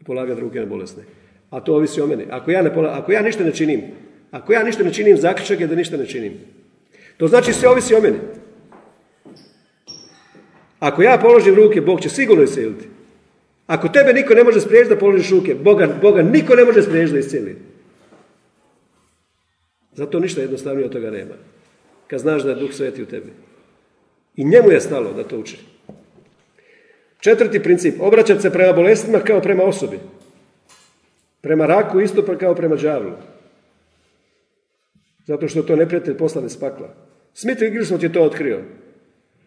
i 0.00 0.04
polagati 0.04 0.40
ruke 0.40 0.60
na 0.60 0.66
bolesne. 0.66 1.02
A 1.50 1.60
to 1.60 1.74
ovisi 1.74 2.00
o 2.00 2.06
meni. 2.06 2.26
Ako 2.30 2.50
ja, 2.50 2.62
ne 2.62 2.70
ako 2.88 3.12
ja 3.12 3.22
ništa 3.22 3.44
ne 3.44 3.52
činim, 3.52 3.82
ako 4.30 4.52
ja 4.52 4.62
ništa 4.62 4.84
ne 4.84 4.92
činim, 4.92 5.16
zaključak 5.16 5.60
je 5.60 5.66
da 5.66 5.74
ništa 5.74 5.96
ne 5.96 6.06
činim. 6.06 6.32
To 7.16 7.28
znači 7.28 7.52
sve 7.52 7.68
ovisi 7.68 7.94
o 7.94 8.00
meni. 8.00 8.18
Ako 10.78 11.02
ja 11.02 11.18
položim 11.18 11.54
ruke, 11.54 11.80
Bog 11.80 12.00
će 12.00 12.08
sigurno 12.08 12.42
isceliti. 12.42 12.88
Ako 13.66 13.88
tebe 13.88 14.12
niko 14.12 14.34
ne 14.34 14.44
može 14.44 14.60
spriječiti 14.60 14.94
da 14.94 15.00
položiš 15.00 15.30
ruke, 15.30 15.54
Boga, 15.54 15.88
Boga 16.02 16.22
niko 16.22 16.54
ne 16.54 16.64
može 16.64 16.82
spriječiti 16.82 17.12
da 17.12 17.18
iscijeli. 17.18 17.56
Zato 19.92 20.20
ništa 20.20 20.40
jednostavnije 20.40 20.86
od 20.86 20.92
toga 20.92 21.10
nema. 21.10 21.34
Kad 22.06 22.20
znaš 22.20 22.42
da 22.42 22.50
je 22.50 22.56
Duh 22.56 22.72
Sveti 22.72 23.02
u 23.02 23.06
tebi. 23.06 23.32
I 24.36 24.44
njemu 24.44 24.70
je 24.70 24.80
stalo 24.80 25.12
da 25.12 25.24
to 25.24 25.38
uči. 25.38 25.58
Četvrti 27.20 27.62
princip, 27.62 27.94
obraćati 28.00 28.42
se 28.42 28.50
prema 28.50 28.72
bolestima 28.72 29.18
kao 29.18 29.40
prema 29.40 29.62
osobi. 29.62 29.98
Prema 31.40 31.66
raku 31.66 32.00
isto 32.00 32.26
pa 32.26 32.38
kao 32.38 32.54
prema 32.54 32.76
đavlu. 32.76 33.12
Zato 35.26 35.48
što 35.48 35.62
to 35.62 35.76
neprijatelj 35.76 36.16
poslane 36.16 36.48
spakla. 36.48 36.94
Smith 37.34 37.62
Wigglesworth 37.62 38.02
je 38.02 38.12
to 38.12 38.22
otkrio 38.22 38.60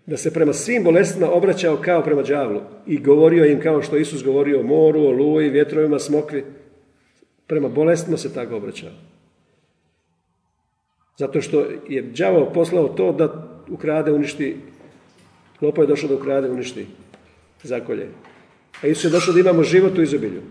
da 0.06 0.18
se 0.18 0.34
prema 0.34 0.54
svim 0.54 0.84
bolestima 0.84 1.32
obraćao 1.32 1.78
kao 1.78 2.04
prema 2.04 2.22
đavlu 2.22 2.62
i 2.88 3.00
govorio 3.00 3.46
im 3.46 3.62
kao 3.62 3.82
što 3.82 3.98
Isus 3.98 4.24
govorio 4.24 4.60
o 4.60 4.64
moru, 4.64 5.02
o 5.02 5.12
luji, 5.12 5.50
vjetrovima, 5.50 6.00
smokvi. 6.00 6.44
Prema 7.48 7.70
bolestima 7.70 8.18
se 8.18 8.34
tako 8.34 8.56
obraćao. 8.56 8.92
Zato 11.18 11.42
što 11.42 11.66
je 11.90 12.02
đavo 12.02 12.52
poslao 12.54 12.88
to 12.88 13.12
da 13.12 13.48
ukrade, 13.70 14.12
uništi. 14.12 14.58
Lopo 15.62 15.82
je 15.82 15.88
došao 15.88 16.10
da 16.10 16.16
ukrade, 16.16 16.50
uništi 16.50 16.86
zakolje. 17.64 18.08
A 18.82 18.88
Isus 18.88 19.04
je 19.04 19.10
došao 19.10 19.34
da 19.34 19.40
imamo 19.40 19.64
život 19.64 19.98
u 19.98 20.02
izobilju. 20.02 20.42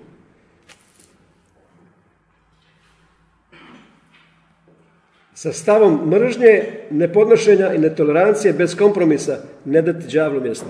sa 5.42 5.52
stavom 5.52 6.10
mržnje, 6.10 6.64
nepodnošenja 6.90 7.72
i 7.74 7.78
netolerancije 7.78 8.52
bez 8.52 8.76
kompromisa 8.76 9.38
ne 9.64 9.82
dati 9.82 10.06
đavlu 10.14 10.40
mjesto, 10.40 10.66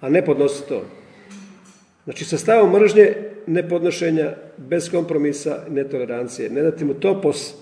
a 0.00 0.08
ne 0.08 0.24
podnositi 0.24 0.68
to. 0.68 0.82
Znači 2.04 2.24
sa 2.24 2.38
stavom 2.38 2.72
mržnje, 2.72 3.14
nepodnošenja, 3.46 4.32
bez 4.56 4.90
kompromisa 4.90 5.62
i 5.68 5.70
netolerancije. 5.70 6.50
Ne 6.50 6.62
dati 6.62 6.84
mu 6.84 6.94
topos, 6.94 7.54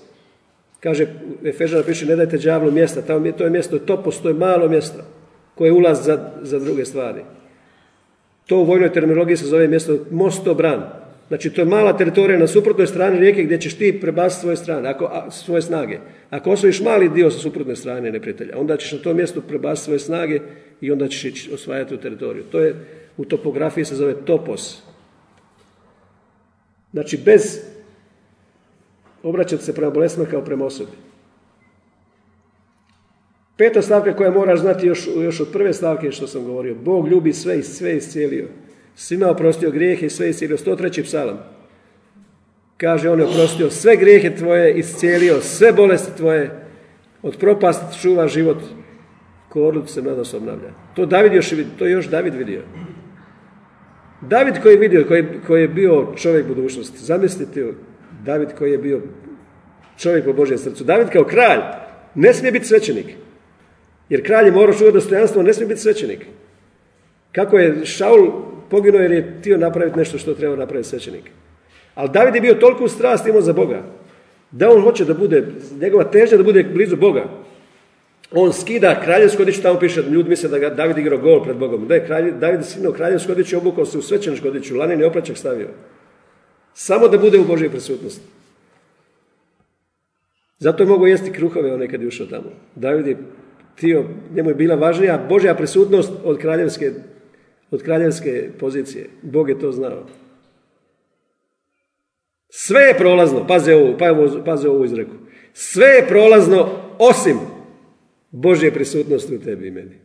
kaže 0.82 1.06
Efežana 1.44 1.82
piše 1.82 2.06
ne 2.06 2.16
dajte 2.16 2.38
đavlu 2.38 2.70
mjesta, 2.70 3.02
to 3.02 3.44
je 3.44 3.50
mjesto 3.50 3.78
to 3.78 4.28
je 4.28 4.34
malo 4.34 4.68
mjesto 4.68 5.02
koje 5.54 5.68
je 5.68 5.72
ulaz 5.72 6.04
za, 6.04 6.30
za 6.42 6.58
druge 6.58 6.84
stvari. 6.84 7.22
To 8.46 8.58
u 8.58 8.64
vojnoj 8.64 8.92
terminologiji 8.92 9.36
se 9.36 9.46
zove 9.46 9.68
mjesto 9.68 9.98
mostobran. 10.10 10.82
Znači, 11.28 11.50
to 11.50 11.60
je 11.60 11.64
mala 11.64 11.96
teritorija 11.96 12.38
na 12.38 12.46
suprotnoj 12.46 12.86
strani 12.86 13.18
rijeke 13.18 13.42
gdje 13.42 13.60
ćeš 13.60 13.74
ti 13.74 13.98
prebaciti 14.00 14.40
svoje 14.40 14.56
strane, 14.56 14.88
ako, 14.88 15.30
svoje 15.30 15.62
snage. 15.62 15.98
Ako 16.30 16.50
osvojiš 16.50 16.80
mali 16.80 17.08
dio 17.08 17.30
sa 17.30 17.38
suprotne 17.38 17.76
strane 17.76 18.12
neprijatelja, 18.12 18.58
onda 18.58 18.76
ćeš 18.76 18.92
na 18.92 18.98
to 18.98 19.14
mjesto 19.14 19.40
prebaciti 19.40 19.84
svoje 19.84 19.98
snage 19.98 20.40
i 20.80 20.92
onda 20.92 21.08
ćeš 21.08 21.48
osvajati 21.48 21.94
u 21.94 21.98
teritoriju. 21.98 22.44
To 22.44 22.60
je, 22.60 22.74
u 23.16 23.24
topografiji 23.24 23.84
se 23.84 23.94
zove 23.94 24.14
topos. 24.24 24.82
Znači, 26.92 27.16
bez 27.24 27.60
obraćati 29.22 29.64
se 29.64 29.74
prema 29.74 29.90
bolestima 29.90 30.26
kao 30.26 30.44
prema 30.44 30.64
osobi. 30.64 30.90
Peta 33.56 33.82
stavka 33.82 34.16
koja 34.16 34.30
moraš 34.30 34.60
znati 34.60 34.86
još, 34.86 35.08
još 35.16 35.40
od 35.40 35.48
prve 35.52 35.72
stavke 35.72 36.12
što 36.12 36.26
sam 36.26 36.44
govorio. 36.44 36.74
Bog 36.74 37.08
ljubi 37.08 37.32
sve 37.32 37.58
i 37.58 37.62
sve 37.62 37.96
iscijelio 37.96 38.48
svima 38.94 39.30
oprostio 39.30 39.70
grijehe 39.70 40.06
i 40.06 40.10
sve 40.10 40.30
iscijelio. 40.30 40.56
103. 40.56 41.02
psalam. 41.02 41.38
Kaže, 42.76 43.10
on 43.10 43.18
je 43.18 43.24
oprostio 43.24 43.70
sve 43.70 43.96
grijehe 43.96 44.36
tvoje, 44.36 44.74
iscijelio 44.74 45.40
sve 45.40 45.72
bolesti 45.72 46.16
tvoje, 46.16 46.50
od 47.22 47.36
propasti 47.36 47.98
čuva 48.00 48.28
život, 48.28 48.58
ko 49.48 49.86
se 49.86 50.02
mladost 50.02 50.34
obnavlja. 50.34 50.70
To, 50.94 51.06
David 51.06 51.32
još, 51.32 51.52
to 51.78 51.86
još 51.86 52.06
David 52.06 52.34
vidio. 52.34 52.62
David 54.20 54.62
koji 54.62 54.72
je 54.72 54.78
vidio, 54.78 55.04
koji, 55.08 55.24
koji 55.46 55.62
je 55.62 55.68
bio 55.68 56.12
čovjek 56.16 56.46
budućnosti. 56.46 56.98
Zamislite, 56.98 57.72
David 58.24 58.48
koji 58.58 58.72
je 58.72 58.78
bio 58.78 59.00
čovjek 59.98 60.24
po 60.24 60.32
Božjem 60.32 60.58
srcu. 60.58 60.84
David 60.84 61.08
kao 61.08 61.24
kralj 61.24 61.60
ne 62.14 62.34
smije 62.34 62.52
biti 62.52 62.66
svećenik. 62.66 63.06
Jer 64.08 64.26
kralj 64.26 64.46
je 64.46 64.52
morao 64.52 64.74
čuvati 64.74 64.94
dostojanstvo, 64.94 65.42
ne 65.42 65.52
smije 65.52 65.68
biti 65.68 65.80
svećenik. 65.80 66.26
Kako 67.32 67.58
je 67.58 67.86
Šaul 67.86 68.30
poginuo 68.70 69.00
jer 69.00 69.12
je 69.12 69.36
htio 69.40 69.58
napraviti 69.58 69.98
nešto 69.98 70.18
što 70.18 70.34
treba 70.34 70.56
napraviti 70.56 70.88
svećenik. 70.88 71.30
Ali 71.94 72.10
David 72.12 72.34
je 72.34 72.40
bio 72.40 72.54
toliko 72.54 72.84
u 72.84 72.88
strast 72.88 73.26
imao 73.26 73.40
za 73.40 73.52
Boga, 73.52 73.82
da 74.50 74.70
on 74.70 74.82
hoće 74.82 75.04
da 75.04 75.14
bude, 75.14 75.46
njegova 75.80 76.04
težnja 76.04 76.36
da 76.36 76.42
bude 76.42 76.62
blizu 76.62 76.96
Boga. 76.96 77.24
On 78.30 78.52
skida 78.52 79.00
kraljevsku 79.04 79.42
odjeću, 79.42 79.62
tamo 79.62 79.78
piše, 79.78 80.02
ljudi 80.02 80.28
misle 80.28 80.48
da 80.48 80.58
ga 80.58 80.68
David 80.68 80.98
igrao 80.98 81.18
gol 81.18 81.44
pred 81.44 81.56
Bogom. 81.56 81.88
Da 81.88 81.94
je 81.94 82.06
kralj, 82.06 82.32
David 82.40 82.64
skinuo 82.64 82.92
kraljevsku 82.92 83.32
odjeću, 83.32 83.58
obukao 83.58 83.86
se 83.86 83.98
u 83.98 84.02
svećeničku 84.02 84.48
odjeću, 84.48 84.76
lanini 84.76 85.04
opračak 85.04 85.36
stavio. 85.36 85.68
Samo 86.74 87.08
da 87.08 87.18
bude 87.18 87.38
u 87.38 87.44
Božoj 87.44 87.70
prisutnosti. 87.70 88.24
Zato 90.58 90.82
je 90.82 90.88
mogao 90.88 91.06
jesti 91.06 91.32
kruhove 91.32 91.74
onaj 91.74 91.88
kad 91.88 92.02
je 92.02 92.08
ušao 92.08 92.26
tamo. 92.26 92.50
David 92.74 93.06
je 93.06 93.16
htio, 93.76 94.04
njemu 94.34 94.50
je 94.50 94.54
bila 94.54 94.74
važnija 94.74 95.26
Božja 95.28 95.54
prisutnost 95.54 96.12
od 96.24 96.38
kraljevske 96.38 96.92
od 97.72 97.82
kraljevske 97.82 98.50
pozicije. 98.58 99.10
Bog 99.22 99.48
je 99.48 99.58
to 99.58 99.72
znao. 99.72 100.06
Sve 102.48 102.80
je 102.80 102.98
prolazno, 102.98 103.46
paze 103.46 103.74
ovu, 103.74 103.96
paze 104.44 104.68
ovu 104.68 104.84
izreku. 104.84 105.14
Sve 105.52 105.86
je 105.86 106.08
prolazno 106.08 106.70
osim 106.98 107.38
Božje 108.30 108.74
prisutnosti 108.74 109.36
u 109.36 109.40
tebi 109.40 109.68
i 109.68 109.70
meni. 109.70 109.98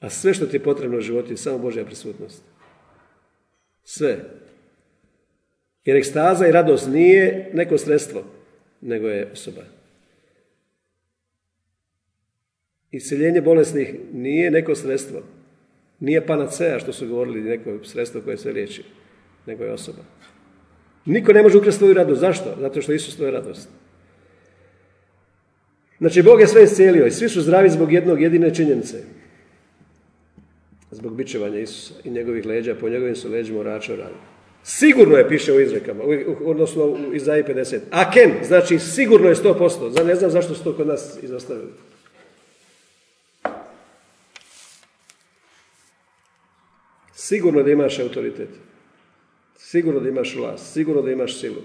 A 0.00 0.10
sve 0.10 0.34
što 0.34 0.46
ti 0.46 0.56
je 0.56 0.62
potrebno 0.62 0.98
u 0.98 1.00
životu 1.00 1.32
je 1.32 1.36
samo 1.36 1.58
Božja 1.58 1.84
prisutnost. 1.84 2.42
Sve. 3.84 4.39
Jer 5.84 5.96
ekstaza 5.96 6.46
i 6.46 6.52
radost 6.52 6.88
nije 6.88 7.50
neko 7.52 7.78
sredstvo, 7.78 8.24
nego 8.80 9.08
je 9.08 9.30
osoba. 9.32 9.62
Iseljenje 12.90 13.40
bolesnih 13.40 13.94
nije 14.12 14.50
neko 14.50 14.74
sredstvo. 14.74 15.22
Nije 16.00 16.26
panacea 16.26 16.78
što 16.78 16.92
su 16.92 17.08
govorili 17.08 17.40
neko 17.40 17.84
sredstvo 17.84 18.20
koje 18.20 18.36
se 18.36 18.52
liječi, 18.52 18.84
nego 19.46 19.64
je 19.64 19.72
osoba. 19.72 20.02
Niko 21.04 21.32
ne 21.32 21.42
može 21.42 21.58
ukrasti 21.58 21.78
svoju 21.78 21.94
radost. 21.94 22.20
Zašto? 22.20 22.56
Zato 22.60 22.82
što 22.82 22.92
Isus 22.92 23.16
to 23.16 23.24
je 23.24 23.30
radost. 23.30 23.68
Znači, 25.98 26.22
Bog 26.22 26.40
je 26.40 26.46
sve 26.46 26.64
iscijelio 26.64 27.06
i 27.06 27.10
svi 27.10 27.28
su 27.28 27.40
zdravi 27.40 27.70
zbog 27.70 27.92
jednog 27.92 28.22
jedine 28.22 28.54
činjenice. 28.54 29.02
Zbog 30.90 31.16
bičevanja 31.16 31.58
Isusa 31.58 31.94
i 32.04 32.10
njegovih 32.10 32.46
leđa, 32.46 32.74
po 32.74 32.88
njegovim 32.88 33.16
su 33.16 33.30
leđima 33.30 33.60
orača 33.60 33.96
rani. 33.96 34.29
Sigurno 34.64 35.16
je, 35.16 35.28
piše 35.28 35.52
u 35.52 35.60
izrekama, 35.60 36.04
odnosno 36.44 36.84
u 36.84 37.14
Izaji 37.14 37.42
50. 37.42 37.78
A 37.90 38.10
ken, 38.10 38.32
znači 38.42 38.78
sigurno 38.78 39.28
je 39.28 39.34
100%. 39.34 40.04
Ne 40.04 40.14
znam 40.14 40.30
zašto 40.30 40.54
su 40.54 40.64
to 40.64 40.76
kod 40.76 40.86
nas 40.86 41.18
izostavili. 41.22 41.70
Sigurno 47.14 47.62
da 47.62 47.70
imaš 47.70 47.98
autoritet. 47.98 48.48
Sigurno 49.58 50.00
da 50.00 50.08
imaš 50.08 50.36
vlast. 50.36 50.72
Sigurno 50.72 51.02
da 51.02 51.10
imaš 51.10 51.40
silu. 51.40 51.62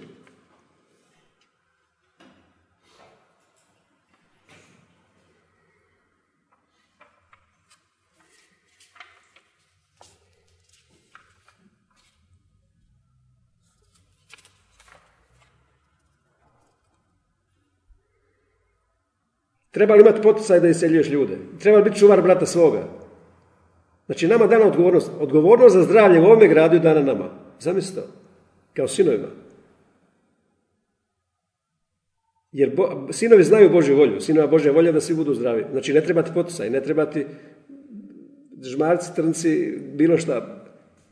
Treba 19.75 19.95
li 19.95 20.01
imati 20.01 20.21
poticaj 20.21 20.59
da 20.59 20.67
iseljuješ 20.67 21.09
ljude? 21.09 21.37
Treba 21.59 21.77
li 21.77 21.83
biti 21.83 21.99
čuvar 21.99 22.21
brata 22.21 22.45
svoga? 22.45 22.87
Znači, 24.05 24.27
nama 24.27 24.47
dana 24.47 24.65
odgovornost. 24.65 25.11
Odgovornost 25.19 25.75
za 25.75 25.83
zdravlje 25.83 26.19
u 26.19 26.23
ovome 26.23 26.47
gradu 26.47 26.75
je 26.75 26.79
dana 26.79 27.01
nama. 27.01 27.29
Zamislite. 27.59 28.01
Kao 28.73 28.87
sinovima. 28.87 29.27
Jer 32.51 32.71
sinovi 33.11 33.43
znaju 33.43 33.69
Božju 33.69 33.97
volju. 33.97 34.21
Sinova 34.21 34.47
Božja 34.47 34.71
volja 34.71 34.91
da 34.91 35.01
svi 35.01 35.15
budu 35.15 35.33
zdravi. 35.33 35.65
Znači, 35.71 35.93
ne 35.93 36.01
trebati 36.01 36.31
poticaj, 36.33 36.69
ne 36.69 36.83
trebati 36.83 37.25
žmarci, 38.61 39.15
trnci, 39.15 39.79
bilo 39.93 40.17
šta. 40.17 40.63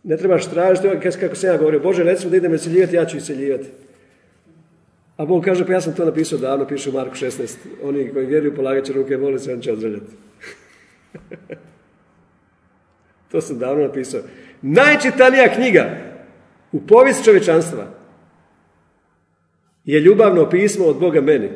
Ne 0.03 0.18
trebaš 0.18 0.49
tražiti, 0.49 0.88
kako 1.20 1.36
sam 1.36 1.49
ja 1.49 1.57
govorio, 1.57 1.80
Bože, 1.80 2.03
recimo 2.03 2.32
da 2.32 2.38
idem 2.38 2.53
iseljivati, 2.53 2.95
ja 2.95 3.05
ću 3.05 3.18
iseljivati. 3.18 3.68
A 5.18 5.26
Bog 5.26 5.45
kaže, 5.45 5.66
pa 5.66 5.74
ja 5.74 5.82
sam 5.82 5.95
to 5.95 6.05
napisao 6.05 6.39
davno, 6.39 6.68
piše 6.68 6.89
u 6.89 6.93
Marku 6.93 7.16
16. 7.16 7.55
Oni 7.84 8.09
koji 8.14 8.26
vjeruju 8.26 8.55
polagat 8.55 8.86
će 8.86 8.93
ruke, 8.93 9.18
vole 9.18 9.39
se, 9.39 9.53
on 9.53 9.61
će 9.61 9.72
odzrljati. 9.72 10.11
to 13.32 13.41
sam 13.41 13.59
davno 13.59 13.84
napisao. 13.84 14.22
Najčitanija 14.61 15.53
knjiga 15.55 15.97
u 16.72 16.82
povijest 16.82 17.26
čovječanstva 17.26 17.88
je 19.86 19.99
ljubavno 19.99 20.49
pismo 20.49 20.86
od 20.86 20.99
Boga 20.99 21.22
meni. 21.22 21.49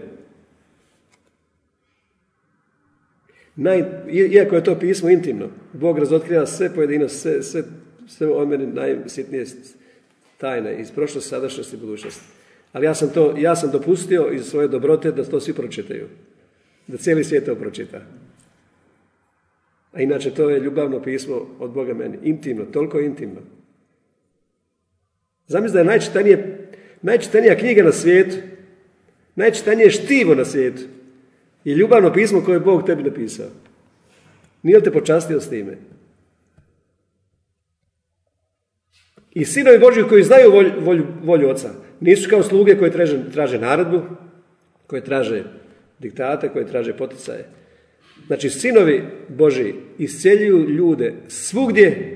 Naj, 3.56 3.84
iako 4.32 4.56
je 4.56 4.64
to 4.64 4.80
pismo 4.80 5.10
intimno, 5.10 5.50
Bog 5.74 6.00
razotkriva 6.00 6.46
sve 6.46 6.76
pojedino, 6.76 7.10
sve, 7.10 7.44
sve, 7.44 7.64
sve 8.08 8.28
od 8.28 8.48
meni 8.48 8.68
najsitnije 8.68 9.46
tajne 10.38 10.82
iz 10.82 10.92
prošlosti, 10.92 11.30
sadašnjosti 11.30 11.76
i 11.76 11.80
budućnosti. 11.80 12.37
Ali 12.78 12.86
ja 12.86 12.94
sam, 12.94 13.10
to, 13.10 13.34
ja 13.38 13.56
sam 13.56 13.72
dopustio 13.72 14.30
iz 14.32 14.46
svoje 14.46 14.68
dobrote 14.68 15.12
da 15.12 15.24
to 15.24 15.40
svi 15.40 15.54
pročitaju. 15.54 16.08
Da 16.88 16.98
cijeli 16.98 17.24
svijet 17.24 17.46
to 17.46 17.56
pročita. 17.56 18.02
A 19.92 20.02
inače 20.02 20.32
to 20.32 20.50
je 20.50 20.60
ljubavno 20.60 21.02
pismo 21.02 21.48
od 21.60 21.72
Boga 21.72 21.94
meni. 21.94 22.18
Intimno, 22.24 22.66
toliko 22.66 23.00
intimno. 23.00 23.42
Zamisli 25.48 25.74
da 25.74 25.80
je 25.80 25.86
najčitanije, 25.86 26.70
najčitanija 27.02 27.58
knjiga 27.58 27.84
na 27.84 27.92
svijetu, 27.92 28.38
najčitanije 29.36 29.90
štivo 29.90 30.36
na 30.36 30.46
svijetu 30.46 30.82
je 31.64 31.76
ljubavno 31.76 32.14
pismo 32.14 32.44
koje 32.46 32.56
je 32.56 32.60
Bog 32.60 32.86
tebi 32.86 33.04
napisao. 33.04 33.48
Nije 34.64 34.78
li 34.78 34.84
te 34.84 34.92
počastio 34.92 35.42
s 35.42 35.50
time? 35.50 35.78
I 39.32 39.46
sinovi 39.46 39.80
Božji 39.80 40.04
koji 40.04 40.24
znaju 40.24 40.52
volju, 40.52 40.72
volju, 40.80 41.06
volju 41.24 41.50
oca, 41.50 41.87
nisu 42.00 42.30
kao 42.30 42.44
sluge 42.44 42.78
koje 42.78 42.92
traže, 42.92 43.32
traže 43.34 43.60
naredbu, 43.60 44.02
koje 44.88 45.04
traže 45.04 45.44
diktate, 46.00 46.50
koje 46.50 46.68
traže 46.68 46.94
poticaje. 46.94 47.46
Znači, 48.28 48.50
sinovi 48.50 49.04
Boži 49.30 49.74
isceljuju 49.98 50.70
ljude 50.70 51.14
svugdje, 51.28 52.14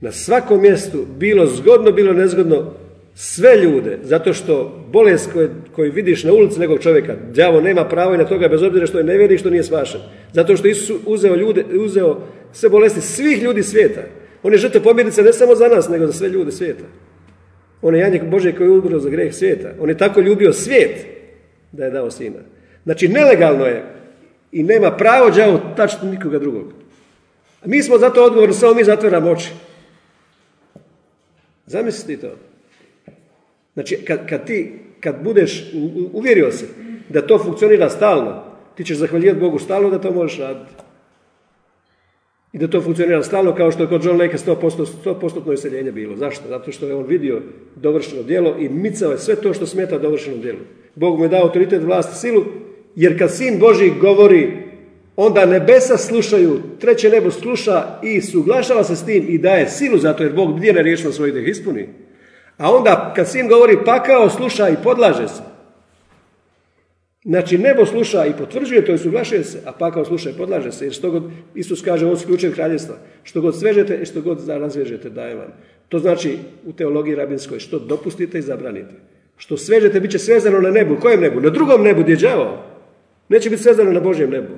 na 0.00 0.12
svakom 0.12 0.60
mjestu, 0.60 1.06
bilo 1.18 1.46
zgodno, 1.46 1.92
bilo 1.92 2.12
nezgodno, 2.12 2.74
sve 3.14 3.56
ljude, 3.56 3.98
zato 4.02 4.32
što 4.32 4.84
bolest 4.92 5.32
koju, 5.32 5.50
koju 5.72 5.92
vidiš 5.92 6.24
na 6.24 6.32
ulici 6.32 6.60
nekog 6.60 6.80
čovjeka, 6.80 7.16
đavo 7.34 7.60
nema 7.60 7.84
pravo 7.84 8.14
i 8.14 8.18
na 8.18 8.24
toga, 8.24 8.48
bez 8.48 8.62
obzira 8.62 8.86
što 8.86 8.98
je 8.98 9.04
nevjerni, 9.04 9.38
što 9.38 9.50
nije 9.50 9.62
svašen. 9.62 10.00
Zato 10.32 10.56
što 10.56 10.68
Isus 10.68 11.00
uzeo, 11.06 11.36
ljude, 11.36 11.64
uzeo 11.80 12.20
sve 12.52 12.68
bolesti 12.68 13.00
svih 13.00 13.42
ljudi 13.42 13.62
svijeta. 13.62 14.00
On 14.42 14.52
je 14.52 14.58
žrtva 14.58 14.80
pobjednice 14.80 15.22
ne 15.22 15.32
samo 15.32 15.54
za 15.54 15.68
nas, 15.68 15.88
nego 15.88 16.06
za 16.06 16.12
sve 16.12 16.28
ljude 16.28 16.52
svijeta. 16.52 16.84
On 17.86 17.94
je 17.94 18.00
Janjek 18.00 18.24
Bože 18.24 18.52
koji 18.56 18.66
je 18.66 18.70
umro 18.70 18.98
za 18.98 19.10
greh 19.10 19.34
svijeta. 19.34 19.68
On 19.80 19.88
je 19.88 19.98
tako 19.98 20.20
ljubio 20.20 20.52
svijet 20.52 21.06
da 21.72 21.84
je 21.84 21.90
dao 21.90 22.10
sina. 22.10 22.38
Znači, 22.84 23.08
nelegalno 23.08 23.66
je 23.66 23.84
i 24.52 24.62
nema 24.62 24.90
pravo 24.90 25.30
đavo 25.30 25.60
tačiti 25.76 26.06
nikoga 26.06 26.38
drugog. 26.38 26.72
A 27.62 27.68
mi 27.68 27.82
smo 27.82 27.98
zato 27.98 28.24
odgovorni, 28.24 28.54
samo 28.54 28.74
mi 28.74 28.84
zatvoramo 28.84 29.30
oči. 29.30 29.50
Zamislite 31.66 32.28
to. 32.28 32.34
Znači, 33.74 33.96
kad, 34.04 34.28
kad 34.28 34.46
ti, 34.46 34.72
kad 35.00 35.22
budeš, 35.22 35.72
uvjerio 36.12 36.52
se 36.52 36.66
da 37.08 37.26
to 37.26 37.38
funkcionira 37.38 37.90
stalno, 37.90 38.42
ti 38.76 38.84
ćeš 38.84 38.96
zahvaljivati 38.96 39.40
Bogu 39.40 39.58
stalno 39.58 39.90
da 39.90 40.00
to 40.00 40.12
možeš 40.12 40.38
raditi 40.38 40.85
i 42.56 42.58
da 42.58 42.68
to 42.68 42.80
funkcionira 42.80 43.22
stalno 43.22 43.54
kao 43.54 43.70
što 43.72 43.82
je 43.82 43.88
kod 43.88 44.04
John 44.04 44.20
Lake 44.20 44.36
100%, 44.36 44.86
100% 45.04 45.52
iseljenje 45.52 45.92
bilo. 45.92 46.16
Zašto? 46.16 46.48
Zato 46.48 46.72
što 46.72 46.86
je 46.86 46.94
on 46.94 47.06
vidio 47.06 47.42
dovršeno 47.74 48.22
djelo 48.22 48.56
i 48.58 48.68
micao 48.68 49.12
je 49.12 49.18
sve 49.18 49.36
to 49.36 49.54
što 49.54 49.66
smeta 49.66 49.98
dovršenom 49.98 50.40
djelu. 50.40 50.58
Bog 50.94 51.18
mu 51.18 51.24
je 51.24 51.28
dao 51.28 51.42
autoritet, 51.42 51.82
vlast, 51.82 52.20
silu, 52.20 52.44
jer 52.94 53.18
kad 53.18 53.34
sin 53.34 53.58
Boži 53.58 53.92
govori, 54.00 54.52
onda 55.16 55.46
nebesa 55.46 55.96
slušaju, 55.96 56.60
treće 56.80 57.10
nebo 57.10 57.30
sluša 57.30 57.98
i 58.02 58.20
suglašava 58.20 58.84
se 58.84 58.96
s 58.96 59.04
tim 59.04 59.26
i 59.28 59.38
daje 59.38 59.68
silu 59.68 59.98
zato 59.98 60.22
jer 60.22 60.32
Bog 60.32 60.56
bdije 60.56 60.72
na 60.72 60.80
riječno 60.80 61.12
svojih 61.12 61.34
da 61.34 61.40
ih 61.40 61.48
ispuni. 61.48 61.88
A 62.56 62.76
onda 62.76 63.12
kad 63.16 63.30
sin 63.30 63.48
govori 63.48 63.76
pakao, 63.84 64.30
sluša 64.30 64.68
i 64.68 64.82
podlaže 64.82 65.28
se. 65.28 65.55
Znači, 67.26 67.58
nebo 67.58 67.86
sluša 67.86 68.26
i 68.26 68.32
potvrđuje 68.38 68.84
to 68.84 68.92
i 68.92 68.98
suglašuje 68.98 69.44
se, 69.44 69.58
a 69.66 69.72
pakao 69.72 70.04
sluša 70.04 70.30
i 70.30 70.36
podlaže 70.38 70.72
se. 70.72 70.84
Jer 70.84 70.92
što 70.92 71.10
god, 71.10 71.22
Isus 71.54 71.82
kaže, 71.82 72.16
su 72.16 72.26
ključev 72.26 72.54
kraljevstva. 72.54 72.96
Što 73.22 73.40
god 73.40 73.58
svežete 73.58 73.98
i 74.02 74.06
što 74.06 74.20
god 74.20 74.48
razvežete, 74.48 75.10
daje 75.10 75.34
vam. 75.34 75.52
To 75.88 75.98
znači 75.98 76.38
u 76.66 76.72
teologiji 76.72 77.14
rabinskoj, 77.14 77.58
što 77.58 77.78
dopustite 77.78 78.38
i 78.38 78.42
zabranite. 78.42 78.94
Što 79.36 79.56
svežete, 79.56 80.00
bit 80.00 80.10
će 80.10 80.18
svezano 80.18 80.60
na 80.60 80.70
nebu. 80.70 80.96
Kojem 81.00 81.20
nebu? 81.20 81.40
Na 81.40 81.50
drugom 81.50 81.82
nebu, 81.82 82.02
gdje 82.02 82.12
je 82.12 82.18
Neće 83.28 83.50
biti 83.50 83.62
svezano 83.62 83.92
na 83.92 84.00
Božjem 84.00 84.30
nebu. 84.30 84.54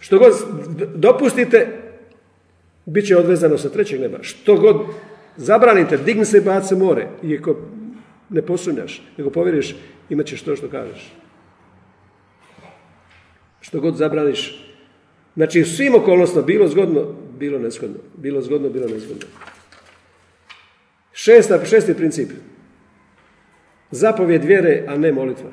Što 0.00 0.18
god 0.18 0.32
dopustite, 0.94 1.66
bit 2.86 3.06
će 3.06 3.16
odvezano 3.16 3.58
sa 3.58 3.68
trećeg 3.68 4.00
neba. 4.00 4.18
Što 4.22 4.56
god 4.56 4.76
zabranite, 5.36 5.96
digni 5.96 6.24
se 6.24 6.38
i 6.38 6.40
baci 6.40 6.74
more. 6.74 7.08
Iako 7.22 7.56
ne 8.30 8.42
posunjaš, 8.42 9.02
nego 9.18 9.30
povjeriš, 9.30 9.76
imat 10.10 10.26
ćeš 10.26 10.42
to 10.42 10.56
što 10.56 10.68
kažeš. 10.68 11.12
Što 13.60 13.80
god 13.80 13.96
zabraniš. 13.96 14.66
Znači, 15.34 15.60
u 15.60 15.66
svim 15.66 15.94
okolnostima, 15.94 16.42
bilo 16.42 16.68
zgodno, 16.68 17.14
bilo 17.38 17.58
nezgodno. 17.58 17.96
Bilo 18.16 18.42
zgodno, 18.42 18.68
bilo 18.68 18.88
nezgodno. 18.88 19.26
Šesta, 21.12 21.64
šesti 21.64 21.94
princip. 21.94 22.30
Zapovjed 23.90 24.44
vjere, 24.44 24.84
a 24.88 24.96
ne 24.96 25.12
molitva. 25.12 25.50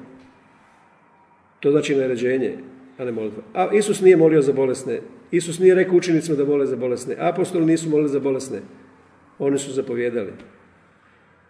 To 1.60 1.72
znači 1.72 1.96
naređenje, 1.96 2.58
a 2.98 3.06
ne 3.06 3.12
molitva. 3.12 3.44
A 3.54 3.70
Isus 3.74 4.02
nije 4.02 4.18
molio 4.18 4.42
za 4.42 4.54
bolesne. 4.54 5.02
Isus 5.32 5.60
nije 5.60 5.76
rekao 5.76 5.98
učenicima 5.98 6.38
da 6.38 6.46
mole 6.46 6.66
za 6.66 6.76
bolesne. 6.76 7.16
Apostoli 7.20 7.66
nisu 7.66 7.90
molili 7.90 8.10
za 8.10 8.20
bolesne. 8.20 8.60
Oni 9.40 9.58
su 9.58 9.72
zapovjedali. 9.72 10.34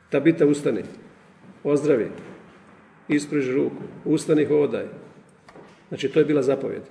Tabita 0.10 0.46
ustani 0.46 0.84
ozdravi, 1.64 2.08
ispriži 3.08 3.52
ruku, 3.52 3.84
ustani 4.06 4.46
hodaj. 4.46 4.86
Znači, 5.88 6.10
to 6.10 6.20
je 6.20 6.26
bila 6.26 6.42
zapovjed. 6.42 6.82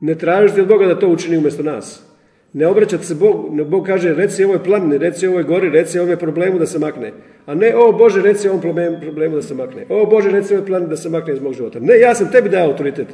Ne 0.00 0.14
tražiti 0.14 0.60
od 0.60 0.68
Boga 0.68 0.86
da 0.86 0.98
to 0.98 1.08
učini 1.08 1.36
umjesto 1.36 1.62
nas. 1.62 2.10
Ne 2.52 2.66
obraćati 2.66 3.06
se 3.06 3.14
Bog, 3.14 3.66
Bog 3.66 3.86
kaže 3.86 4.14
reci 4.14 4.44
ovoj 4.44 4.64
planini, 4.64 4.98
reci 4.98 5.26
ovoj 5.26 5.42
gori, 5.42 5.70
reci 5.70 5.98
ovome 5.98 6.16
problemu 6.16 6.58
da 6.58 6.66
se 6.66 6.78
makne. 6.78 7.12
A 7.46 7.54
ne, 7.54 7.76
o 7.76 7.92
Bože, 7.92 8.22
reci 8.22 8.48
ovom 8.48 8.60
problemu 9.00 9.36
da 9.36 9.42
se 9.42 9.54
makne. 9.54 9.86
O 9.88 10.06
Bože, 10.06 10.30
reci 10.30 10.54
ovoj 10.54 10.66
planini 10.66 10.90
da 10.90 10.96
se 10.96 11.08
makne 11.08 11.34
iz 11.34 11.42
mog 11.42 11.52
života. 11.52 11.78
Ne, 11.80 11.98
ja 11.98 12.14
sam 12.14 12.30
tebi 12.32 12.48
dao 12.48 12.66
autoritet. 12.66 13.06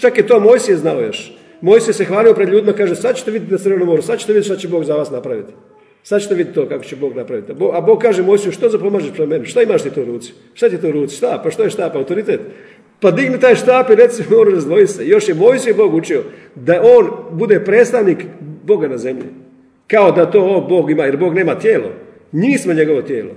Čak 0.00 0.18
je 0.18 0.26
to 0.26 0.40
Mojsije 0.40 0.76
znao 0.76 1.00
još. 1.00 1.38
Mojsije 1.60 1.94
se 1.94 2.04
hvalio 2.04 2.34
pred 2.34 2.48
ljudima, 2.48 2.72
kaže, 2.72 2.94
sad 2.96 3.16
ćete 3.16 3.30
vidjeti 3.30 3.52
na 3.52 3.58
Crvenom 3.58 3.88
moru, 3.88 4.02
sad 4.02 4.18
ćete 4.18 4.32
vidjeti 4.32 4.46
šta 4.46 4.56
će 4.56 4.68
Bog 4.68 4.84
za 4.84 4.94
vas 4.94 5.10
napraviti. 5.10 5.52
Sad 6.02 6.22
ćete 6.22 6.34
vidjeti 6.34 6.54
to 6.54 6.68
kako 6.68 6.84
će 6.84 6.96
Bog 6.96 7.16
napraviti. 7.16 7.52
A 7.72 7.80
Bog 7.80 7.98
kaže 7.98 8.22
Mojsiju, 8.22 8.52
što 8.52 8.68
za 8.68 8.78
pomažeš 8.78 9.12
pred 9.12 9.28
meni? 9.28 9.46
Šta 9.46 9.62
imaš 9.62 9.82
ti 9.82 9.90
to 9.90 10.02
u 10.02 10.04
ruci? 10.04 10.32
Šta 10.54 10.68
ti 10.68 10.80
to 10.80 10.88
u 10.88 10.92
ruci? 10.92 11.16
Šta? 11.16 11.40
Pa 11.44 11.50
što 11.50 11.62
je 11.62 11.70
štap? 11.70 11.96
Autoritet. 11.96 12.40
Pa 13.00 13.10
digni 13.10 13.40
taj 13.40 13.54
štap 13.54 13.90
i 13.90 13.94
reci 13.94 14.22
moru 14.30 14.50
razdvoji 14.54 14.86
se. 14.86 15.08
Još 15.08 15.28
je 15.28 15.34
Mojsije 15.34 15.74
Bog 15.74 15.94
učio 15.94 16.22
da 16.54 16.82
on 16.82 17.10
bude 17.30 17.64
predstavnik 17.64 18.24
Boga 18.64 18.88
na 18.88 18.98
zemlji. 18.98 19.26
Kao 19.86 20.12
da 20.12 20.30
to 20.30 20.44
o, 20.44 20.68
Bog 20.68 20.90
ima, 20.90 21.04
jer 21.04 21.16
Bog 21.16 21.34
nema 21.34 21.54
tijelo. 21.54 21.90
Nismo 22.32 22.72
njegovo 22.72 23.02
tijelo. 23.02 23.30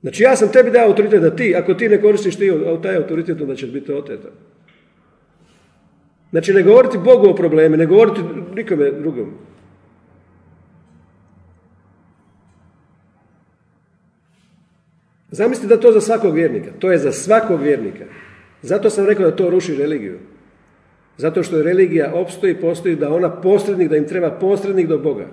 Znači 0.00 0.22
ja 0.22 0.36
sam 0.36 0.52
tebi 0.52 0.70
dao 0.70 0.86
autoritet 0.86 1.20
da 1.20 1.36
ti, 1.36 1.54
ako 1.56 1.74
ti 1.74 1.88
ne 1.88 2.00
koristiš 2.00 2.36
ti 2.36 2.52
taj 2.82 2.96
autoritet, 2.96 3.40
onda 3.40 3.54
će 3.54 3.66
biti 3.66 3.92
oteta. 3.92 4.28
Znači 6.30 6.52
ne 6.52 6.62
govoriti 6.62 6.98
Bogu 6.98 7.28
o 7.28 7.34
probleme, 7.34 7.76
ne 7.76 7.86
govoriti 7.86 8.20
nikome 8.54 8.90
drugom. 8.90 9.32
Zamislite 15.30 15.74
da 15.74 15.80
to 15.80 15.92
za 15.92 16.00
svakog 16.00 16.34
vjernika. 16.34 16.70
To 16.78 16.92
je 16.92 16.98
za 16.98 17.12
svakog 17.12 17.62
vjernika. 17.62 18.04
Zato 18.62 18.90
sam 18.90 19.06
rekao 19.06 19.30
da 19.30 19.36
to 19.36 19.50
ruši 19.50 19.76
religiju. 19.76 20.18
Zato 21.16 21.42
što 21.42 21.56
je 21.56 21.62
religija 21.62 22.12
opstoji, 22.14 22.54
postoji 22.54 22.96
da 22.96 23.12
ona 23.12 23.30
posrednik, 23.30 23.88
da 23.88 23.96
im 23.96 24.08
treba 24.08 24.30
posrednik 24.30 24.86
do 24.86 24.98
Boga. 24.98 25.26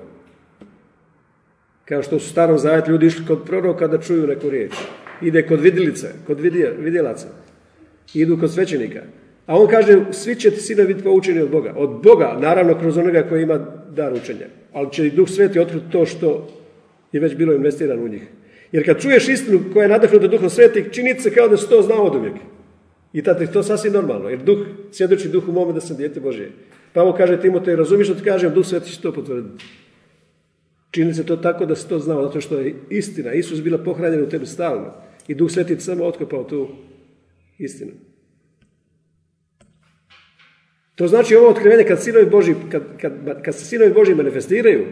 Kao 1.85 2.03
što 2.03 2.15
u 2.15 2.19
starom 2.19 2.57
zavjetu 2.57 2.91
ljudi 2.91 3.05
išli 3.05 3.25
kod 3.25 3.43
proroka 3.45 3.87
da 3.87 4.01
čuju 4.01 4.27
neku 4.27 4.49
riječ. 4.49 4.73
Ide 5.21 5.47
kod 5.47 5.61
vidjelice, 5.61 6.07
kod 6.27 6.39
vidjelaca. 6.79 7.27
Idu 8.13 8.37
kod 8.39 8.53
svećenika. 8.53 9.01
A 9.45 9.59
on 9.59 9.67
kaže, 9.67 10.05
svi 10.11 10.35
će 10.35 10.51
ti 10.51 10.59
sine 10.59 10.83
biti 10.83 11.03
poučeni 11.03 11.41
od 11.41 11.49
Boga. 11.49 11.73
Od 11.77 11.89
Boga, 12.03 12.37
naravno 12.41 12.79
kroz 12.79 12.97
onoga 12.97 13.23
koji 13.29 13.43
ima 13.43 13.59
dar 13.95 14.13
učenja. 14.13 14.45
Ali 14.73 14.91
će 14.91 15.07
i 15.07 15.11
Duh 15.11 15.29
Sveti 15.29 15.59
otkriti 15.59 15.91
to 15.91 16.05
što 16.05 16.47
je 17.11 17.19
već 17.19 17.35
bilo 17.35 17.53
investirano 17.53 18.03
u 18.03 18.07
njih. 18.07 18.23
Jer 18.71 18.85
kad 18.85 19.01
čuješ 19.01 19.27
istinu 19.29 19.59
koja 19.73 19.83
je 19.83 19.89
nadahnuta 19.89 20.27
Duhom 20.27 20.49
Sveti, 20.49 20.85
čini 20.91 21.19
se 21.19 21.33
kao 21.33 21.47
da 21.47 21.57
se 21.57 21.69
to 21.69 21.81
znao 21.81 22.03
od 22.03 22.15
uvijek. 22.15 22.35
I 23.13 23.21
tada 23.21 23.39
je 23.39 23.51
to 23.51 23.63
sasvim 23.63 23.93
normalno, 23.93 24.29
jer 24.29 24.39
duh, 24.43 24.57
svjedoči 24.91 25.29
duhu 25.29 25.51
mome 25.51 25.73
da 25.73 25.81
sam 25.81 25.97
dijete. 25.97 26.21
Pa 26.93 27.01
ovo 27.01 27.13
kaže 27.13 27.41
Timotej, 27.41 27.75
razumiješ 27.75 28.07
što 28.07 28.15
ti 28.15 28.23
kažem, 28.23 28.53
duh 28.53 28.65
sveti 28.65 28.91
će 28.91 29.01
to 29.01 29.11
potvrditi. 29.11 29.65
Čini 30.91 31.13
se 31.13 31.25
to 31.25 31.35
tako 31.35 31.65
da 31.65 31.75
se 31.75 31.87
to 31.87 31.99
znao, 31.99 32.23
zato 32.23 32.41
što 32.41 32.59
je 32.59 32.75
istina. 32.89 33.33
Isus 33.33 33.61
bila 33.61 33.77
pohranjena 33.77 34.23
u 34.23 34.29
tebi 34.29 34.45
stalno. 34.45 34.93
I 35.27 35.35
duh 35.35 35.51
sveti 35.51 35.79
samo 35.79 36.05
otkopao 36.05 36.43
tu 36.43 36.67
istinu. 37.57 37.91
To 40.95 41.07
znači 41.07 41.35
ovo 41.35 41.49
otkrivenje 41.49 41.83
kad, 41.83 42.03
sinovi 42.03 42.25
Boži, 42.25 42.55
kad, 42.71 42.83
kad, 43.01 43.41
kad 43.43 43.55
se 43.55 43.65
sinovi 43.65 43.93
Boži 43.93 44.15
manifestiraju 44.15 44.85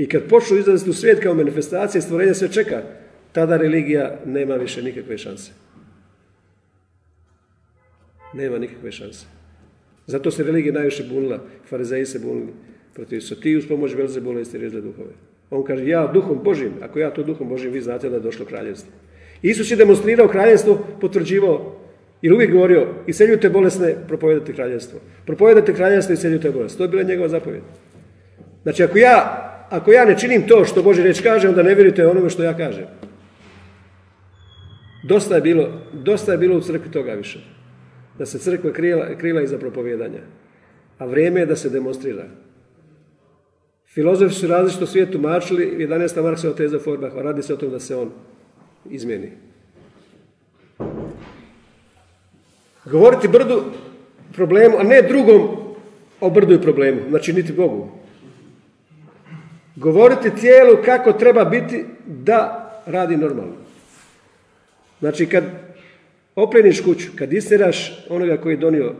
i 0.00 0.08
kad 0.08 0.28
počnu 0.28 0.56
izlaziti 0.56 0.90
u 0.90 0.94
svijet 0.94 1.20
kao 1.22 1.34
manifestacije 1.34 2.02
stvorenja 2.02 2.34
sve 2.34 2.48
čeka, 2.52 2.82
tada 3.32 3.56
religija 3.56 4.18
nema 4.26 4.54
više 4.54 4.82
nikakve 4.82 5.18
šanse. 5.18 5.52
Nema 8.34 8.58
nikakve 8.58 8.92
šanse. 8.92 9.26
Zato 10.06 10.30
se 10.30 10.42
religija 10.42 10.72
najviše 10.72 11.04
bunila, 11.04 11.42
farizeji 11.68 12.06
se 12.06 12.18
bunili 12.18 12.52
protiv 12.94 13.20
su. 13.20 13.40
Ti 13.40 13.56
uz 13.56 13.68
pomoć 13.68 13.96
Belzebula 13.96 14.38
jeste 14.38 14.58
rezle 14.58 14.80
duhove. 14.80 15.12
On 15.50 15.64
kaže, 15.64 15.86
ja 15.88 16.06
duhom 16.14 16.40
Božim, 16.44 16.72
ako 16.80 16.98
ja 16.98 17.10
to 17.10 17.22
duhom 17.22 17.48
Božim, 17.48 17.72
vi 17.72 17.80
znate 17.80 18.08
da 18.08 18.16
je 18.16 18.22
došlo 18.22 18.46
kraljevstvo. 18.46 18.92
Isus 19.42 19.70
je 19.70 19.76
demonstrirao 19.76 20.28
kraljevstvo, 20.28 20.78
potvrđivao, 21.00 21.76
jer 22.22 22.32
uvijek 22.32 22.52
govorio, 22.52 22.88
iseljujte 23.06 23.50
bolesne, 23.50 23.94
propovedate 24.08 24.52
kraljevstvo. 24.52 25.00
Propovedate 25.26 25.74
kraljevstvo 25.74 26.12
i 26.12 26.14
iseljujte 26.14 26.50
bolesne. 26.50 26.78
To 26.78 26.84
je 26.84 26.88
bila 26.88 27.02
njegova 27.02 27.28
zapovjed. 27.28 27.62
Znači, 28.62 28.82
ako 28.82 28.98
ja, 28.98 29.46
ako 29.70 29.92
ja 29.92 30.04
ne 30.04 30.18
činim 30.18 30.46
to 30.46 30.64
što 30.64 30.82
Boži 30.82 31.02
reč 31.02 31.20
kaže, 31.20 31.48
onda 31.48 31.62
ne 31.62 31.74
vjerujte 31.74 32.06
onome 32.06 32.30
što 32.30 32.42
ja 32.42 32.56
kažem. 32.56 32.86
Dosta 35.02 35.34
je 35.34 35.40
bilo, 35.40 35.68
dosta 35.92 36.32
je 36.32 36.38
bilo 36.38 36.56
u 36.56 36.60
crkvi 36.60 36.90
toga 36.90 37.12
više 37.12 37.40
da 38.18 38.26
se 38.26 38.38
crkva 38.38 38.72
krila, 38.72 39.06
krila 39.18 39.42
iza 39.42 39.58
propovjedanja. 39.58 40.20
A 40.98 41.06
vrijeme 41.06 41.40
je 41.40 41.46
da 41.46 41.56
se 41.56 41.70
demonstrira. 41.70 42.24
Filozofi 43.86 44.34
su 44.34 44.46
različito 44.46 44.86
svijetu 44.86 45.18
mačili, 45.18 45.86
11. 45.88 46.22
Marksova 46.22 46.54
teza 46.54 46.78
Forbach, 46.78 47.16
radi 47.16 47.42
se 47.42 47.54
o 47.54 47.56
tom 47.56 47.70
da 47.70 47.80
se 47.80 47.96
on 47.96 48.10
izmijeni. 48.90 49.32
Govoriti 52.84 53.28
brdu 53.28 53.64
problemu, 54.32 54.78
a 54.78 54.82
ne 54.82 55.02
drugom 55.02 55.48
o 56.20 56.30
brdu 56.30 56.54
i 56.54 56.62
problemu, 56.62 57.00
znači 57.08 57.32
niti 57.32 57.52
Bogu. 57.52 57.99
Govoriti 59.80 60.30
tijelu 60.40 60.76
kako 60.84 61.12
treba 61.12 61.44
biti 61.44 61.84
da 62.06 62.70
radi 62.86 63.16
normalno. 63.16 63.52
Znači 65.00 65.26
kad 65.26 65.44
opleniš 66.36 66.80
kuću, 66.80 67.08
kad 67.18 67.32
istiraš 67.32 68.04
onoga 68.08 68.36
koji 68.36 68.52
je 68.52 68.56
donio 68.56 68.94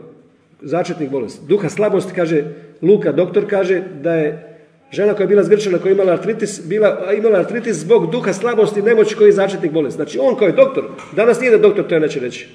začetnik 0.61 1.09
bolesti, 1.09 1.45
duha 1.47 1.69
slabosti, 1.69 2.13
kaže 2.15 2.43
Luka, 2.81 3.11
doktor 3.11 3.49
kaže 3.49 3.83
da 4.01 4.13
je 4.13 4.57
žena 4.91 5.13
koja 5.13 5.23
je 5.23 5.27
bila 5.27 5.43
zgrčana, 5.43 5.77
koja 5.77 5.89
je 5.89 5.93
imala 5.93 6.13
artritis, 6.13 6.61
bila, 6.65 7.13
imala 7.17 7.39
artritis 7.39 7.77
zbog 7.77 8.11
duha 8.11 8.33
slabosti, 8.33 8.81
nemoći 8.81 9.15
koji 9.15 9.27
je 9.27 9.33
začetnik 9.33 9.71
bolesti. 9.71 9.95
Znači 9.95 10.19
on 10.21 10.35
kao 10.35 10.47
je 10.47 10.53
doktor, 10.53 10.83
danas 11.15 11.39
nije 11.39 11.51
da 11.51 11.57
doktor 11.57 11.87
to 11.87 11.95
je 11.95 12.01
neće 12.01 12.19
reći, 12.19 12.49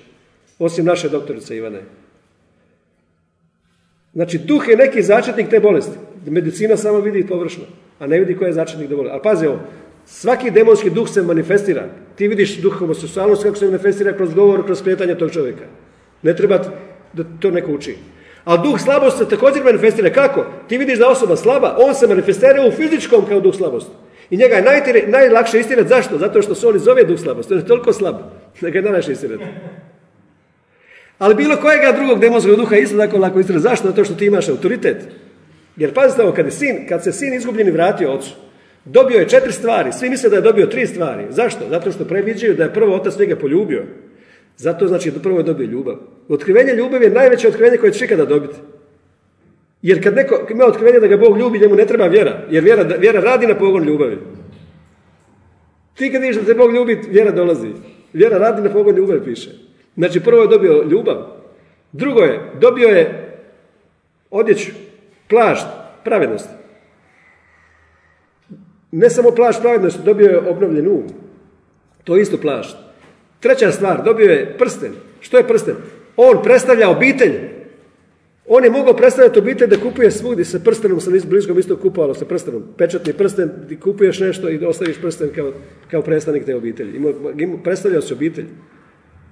osim 0.58 0.84
naše 0.84 1.08
doktorice 1.08 1.56
Ivane. 1.56 1.82
Znači 4.12 4.38
duh 4.38 4.68
je 4.68 4.76
neki 4.76 5.02
začetnik 5.02 5.48
te 5.48 5.60
bolesti. 5.60 5.98
Medicina 6.26 6.76
samo 6.76 7.00
vidi 7.00 7.26
površno, 7.26 7.64
a 7.98 8.06
ne 8.06 8.18
vidi 8.20 8.36
koji 8.36 8.48
je 8.48 8.52
začetnik 8.52 8.88
bolesti. 8.88 9.12
Ali 9.12 9.22
pazi 9.22 9.46
ovo, 9.46 9.58
Svaki 10.06 10.50
demonski 10.50 10.90
duh 10.90 11.08
se 11.08 11.22
manifestira. 11.22 11.84
Ti 12.16 12.28
vidiš 12.28 12.56
duh 12.62 12.78
homoseksualnosti 12.78 13.44
kako 13.44 13.56
se 13.56 13.64
manifestira 13.64 14.12
kroz 14.12 14.34
govor, 14.34 14.64
kroz 14.64 14.82
kretanje 14.82 15.14
tog 15.14 15.30
čovjeka. 15.30 15.64
Ne 16.22 16.36
treba 16.36 16.58
da 17.12 17.24
to 17.40 17.50
neko 17.50 17.72
uči. 17.72 17.96
A 18.44 18.56
duh 18.56 18.80
slabosti 18.80 19.18
se 19.18 19.28
također 19.28 19.64
manifestira. 19.64 20.10
Kako? 20.10 20.46
Ti 20.68 20.78
vidiš 20.78 20.98
da 20.98 21.08
osoba 21.08 21.36
slaba, 21.36 21.76
on 21.78 21.94
se 21.94 22.06
manifestira 22.06 22.66
u 22.66 22.70
fizičkom 22.70 23.26
kao 23.28 23.40
duh 23.40 23.54
slabosti. 23.54 23.90
I 24.30 24.36
njega 24.36 24.54
je 24.54 24.62
najtire, 24.62 25.02
najlakše 25.06 25.60
istirati. 25.60 25.88
Zašto? 25.88 26.18
Zato 26.18 26.42
što 26.42 26.54
se 26.54 26.66
on 26.66 26.78
zove 26.78 27.04
duh 27.04 27.20
slabosti. 27.20 27.54
On 27.54 27.60
je 27.60 27.66
toliko 27.66 27.92
slab 27.92 28.16
da 28.60 28.70
ga 28.70 28.78
je 28.78 28.82
najlakše 28.82 29.12
istirati. 29.12 29.44
Ali 31.18 31.34
bilo 31.34 31.56
kojega 31.56 31.92
drugog 31.92 32.20
demonskog 32.20 32.56
duha 32.56 32.76
isto 32.76 32.96
tako 32.96 33.18
lako 33.18 33.40
istirati. 33.40 33.62
Zašto? 33.62 33.88
Zato 33.88 34.04
što 34.04 34.14
ti 34.14 34.26
imaš 34.26 34.48
autoritet. 34.48 34.96
Jer 35.76 35.94
pazite 35.94 36.22
ovo, 36.22 36.32
kad, 36.32 36.52
sin, 36.52 36.86
kad 36.88 37.04
se 37.04 37.12
sin 37.12 37.34
izgubljeni 37.34 37.70
vratio 37.70 38.12
ocu, 38.12 38.30
Dobio 38.86 39.18
je 39.18 39.28
četiri 39.28 39.52
stvari. 39.52 39.92
Svi 39.92 40.10
misle 40.10 40.30
da 40.30 40.36
je 40.36 40.42
dobio 40.42 40.66
tri 40.66 40.86
stvari. 40.86 41.26
Zašto? 41.30 41.68
Zato 41.70 41.92
što 41.92 42.04
previđaju 42.04 42.54
da 42.54 42.64
je 42.64 42.74
prvo 42.74 42.94
otac 42.94 43.18
njega 43.18 43.36
poljubio. 43.36 43.84
Zato 44.56 44.88
znači 44.88 45.10
da 45.10 45.20
prvo 45.20 45.38
je 45.38 45.42
dobio 45.42 45.66
ljubav. 45.66 45.96
Otkrivenje 46.28 46.72
ljubavi 46.72 47.04
je 47.04 47.10
najveće 47.10 47.48
otkrivenje 47.48 47.76
koje 47.76 47.92
će 47.92 48.04
ikada 48.04 48.24
dobiti. 48.24 48.54
Jer 49.82 50.02
kad 50.02 50.14
neko 50.14 50.46
ima 50.50 50.64
otkrivenje 50.64 51.00
da 51.00 51.06
ga 51.06 51.16
Bog 51.16 51.38
ljubi, 51.38 51.58
njemu 51.58 51.74
ne 51.74 51.86
treba 51.86 52.06
vjera. 52.06 52.46
Jer 52.50 52.64
vjera, 52.64 52.82
vjera 52.82 53.20
radi 53.20 53.46
na 53.46 53.58
pogon 53.58 53.84
ljubavi. 53.84 54.18
Ti 55.94 56.12
kad 56.12 56.22
vidiš 56.22 56.36
da 56.36 56.44
te 56.44 56.54
Bog 56.54 56.74
ljubi, 56.74 57.00
vjera 57.08 57.30
dolazi. 57.30 57.68
Vjera 58.12 58.38
radi 58.38 58.62
na 58.62 58.72
pogon 58.72 58.96
ljubavi, 58.96 59.24
piše. 59.24 59.50
Znači 59.96 60.20
prvo 60.20 60.42
je 60.42 60.48
dobio 60.48 60.84
ljubav. 60.90 61.16
Drugo 61.92 62.20
je, 62.20 62.40
dobio 62.60 62.88
je 62.88 63.32
odjeću, 64.30 64.70
plašt, 65.28 65.66
pravednost. 66.04 66.48
Ne 68.92 69.10
samo 69.10 69.30
plašt 69.30 69.60
pravednosti, 69.60 70.02
dobio 70.04 70.28
je 70.28 70.50
obnovljen 70.50 70.88
um. 70.88 71.04
To 72.04 72.16
je 72.16 72.22
isto 72.22 72.38
plašt. 72.38 72.76
Treća 73.40 73.72
stvar, 73.72 74.02
dobio 74.04 74.30
je 74.30 74.58
prsten. 74.58 74.92
Što 75.20 75.36
je 75.36 75.48
prsten? 75.48 75.74
On 76.16 76.42
predstavlja 76.42 76.90
obitelj. 76.90 77.32
On 78.48 78.64
je 78.64 78.70
mogao 78.70 78.96
predstavljati 78.96 79.38
obitelj 79.38 79.68
da 79.68 79.80
kupuje 79.80 80.10
svugdje 80.10 80.44
sa 80.44 80.58
prstenom, 80.58 81.00
sa 81.00 81.10
bliskom 81.10 81.58
isto 81.58 81.76
kupovalo 81.76 82.14
sa 82.14 82.24
prstenom. 82.24 82.62
Pečatni 82.76 83.12
prsten, 83.12 83.50
ti 83.68 83.80
kupuješ 83.80 84.20
nešto 84.20 84.50
i 84.50 84.64
ostaviš 84.64 85.00
prsten 85.00 85.30
kao, 85.34 85.52
kao 85.90 86.02
predstavnik 86.02 86.44
te 86.44 86.54
obitelji. 86.54 87.00
predstavljao 87.64 88.02
se 88.02 88.14
obitelj. 88.14 88.46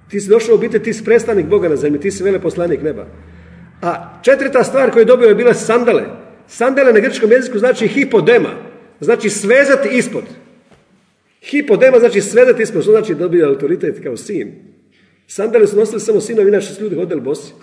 Ti 0.09 0.19
si 0.19 0.29
došao 0.29 0.53
u 0.53 0.57
obitelj, 0.57 0.83
ti 0.83 0.93
si 0.93 1.05
predstavnik 1.05 1.45
Boga 1.45 1.69
na 1.69 1.75
zemlji, 1.75 1.99
ti 1.99 2.11
si 2.11 2.23
veleposlanik 2.23 2.81
neba. 2.83 3.07
A 3.81 4.19
četvrta 4.23 4.63
stvar 4.63 4.91
koju 4.91 5.01
je 5.01 5.05
dobio 5.05 5.27
je 5.27 5.35
bila 5.35 5.53
sandale. 5.53 6.03
Sandale 6.47 6.93
na 6.93 6.99
grčkom 6.99 7.31
jeziku 7.31 7.59
znači 7.59 7.87
hipodema. 7.87 8.49
Znači 8.99 9.29
svezati 9.29 9.89
ispod. 9.97 10.23
Hipodema 11.41 11.99
znači 11.99 12.21
svezati 12.21 12.63
ispod, 12.63 12.81
što 12.81 12.91
znači 12.91 13.15
dobio 13.15 13.47
autoritet 13.47 14.03
kao 14.03 14.17
sin. 14.17 14.53
Sandale 15.27 15.67
su 15.67 15.75
nosili 15.75 15.99
samo 15.99 16.21
sinovi, 16.21 16.49
inače 16.49 16.73
su 16.73 16.83
ljudi 16.83 16.95
hodili 16.95 17.21
bosi. 17.21 17.53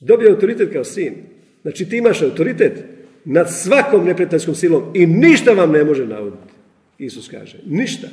Dobio 0.00 0.30
autoritet 0.30 0.72
kao 0.72 0.84
sin. 0.84 1.14
Znači 1.62 1.88
ti 1.88 1.96
imaš 1.96 2.22
autoritet 2.22 2.84
nad 3.24 3.52
svakom 3.52 4.04
neprijateljskom 4.04 4.54
silom 4.54 4.90
i 4.94 5.06
ništa 5.06 5.52
vam 5.52 5.72
ne 5.72 5.84
može 5.84 6.06
nauditi. 6.06 6.52
Isus 6.98 7.28
kaže, 7.28 7.58
ništa. 7.66 8.08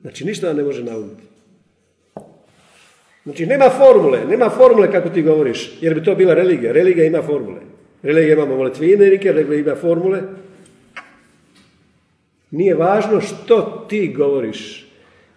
Znači 0.00 0.24
ništa 0.24 0.46
vam 0.46 0.56
ne 0.56 0.62
može 0.62 0.84
nauditi. 0.84 1.22
Znači 3.28 3.46
nema 3.46 3.70
formule, 3.70 4.24
nema 4.28 4.50
formule 4.50 4.92
kako 4.92 5.08
ti 5.08 5.22
govoriš, 5.22 5.72
jer 5.80 5.94
bi 5.94 6.02
to 6.02 6.14
bila 6.14 6.34
religija. 6.34 6.72
Religija 6.72 7.06
ima 7.06 7.22
formule. 7.22 7.60
Religija 8.02 8.34
imamo 8.34 8.56
moletvine, 8.56 9.04
religija 9.04 9.54
ima 9.54 9.74
formule. 9.74 10.22
Nije 12.50 12.74
važno 12.74 13.20
što 13.20 13.86
ti 13.88 14.14
govoriš. 14.16 14.88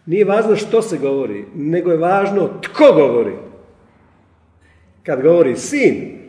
Nije 0.06 0.26
važno 0.26 0.56
što 0.56 0.82
se 0.82 0.98
govori, 0.98 1.46
nego 1.56 1.92
je 1.92 1.98
važno 1.98 2.50
tko 2.62 2.94
govori. 2.94 3.34
Kad 5.04 5.22
govori 5.22 5.56
sin, 5.56 6.20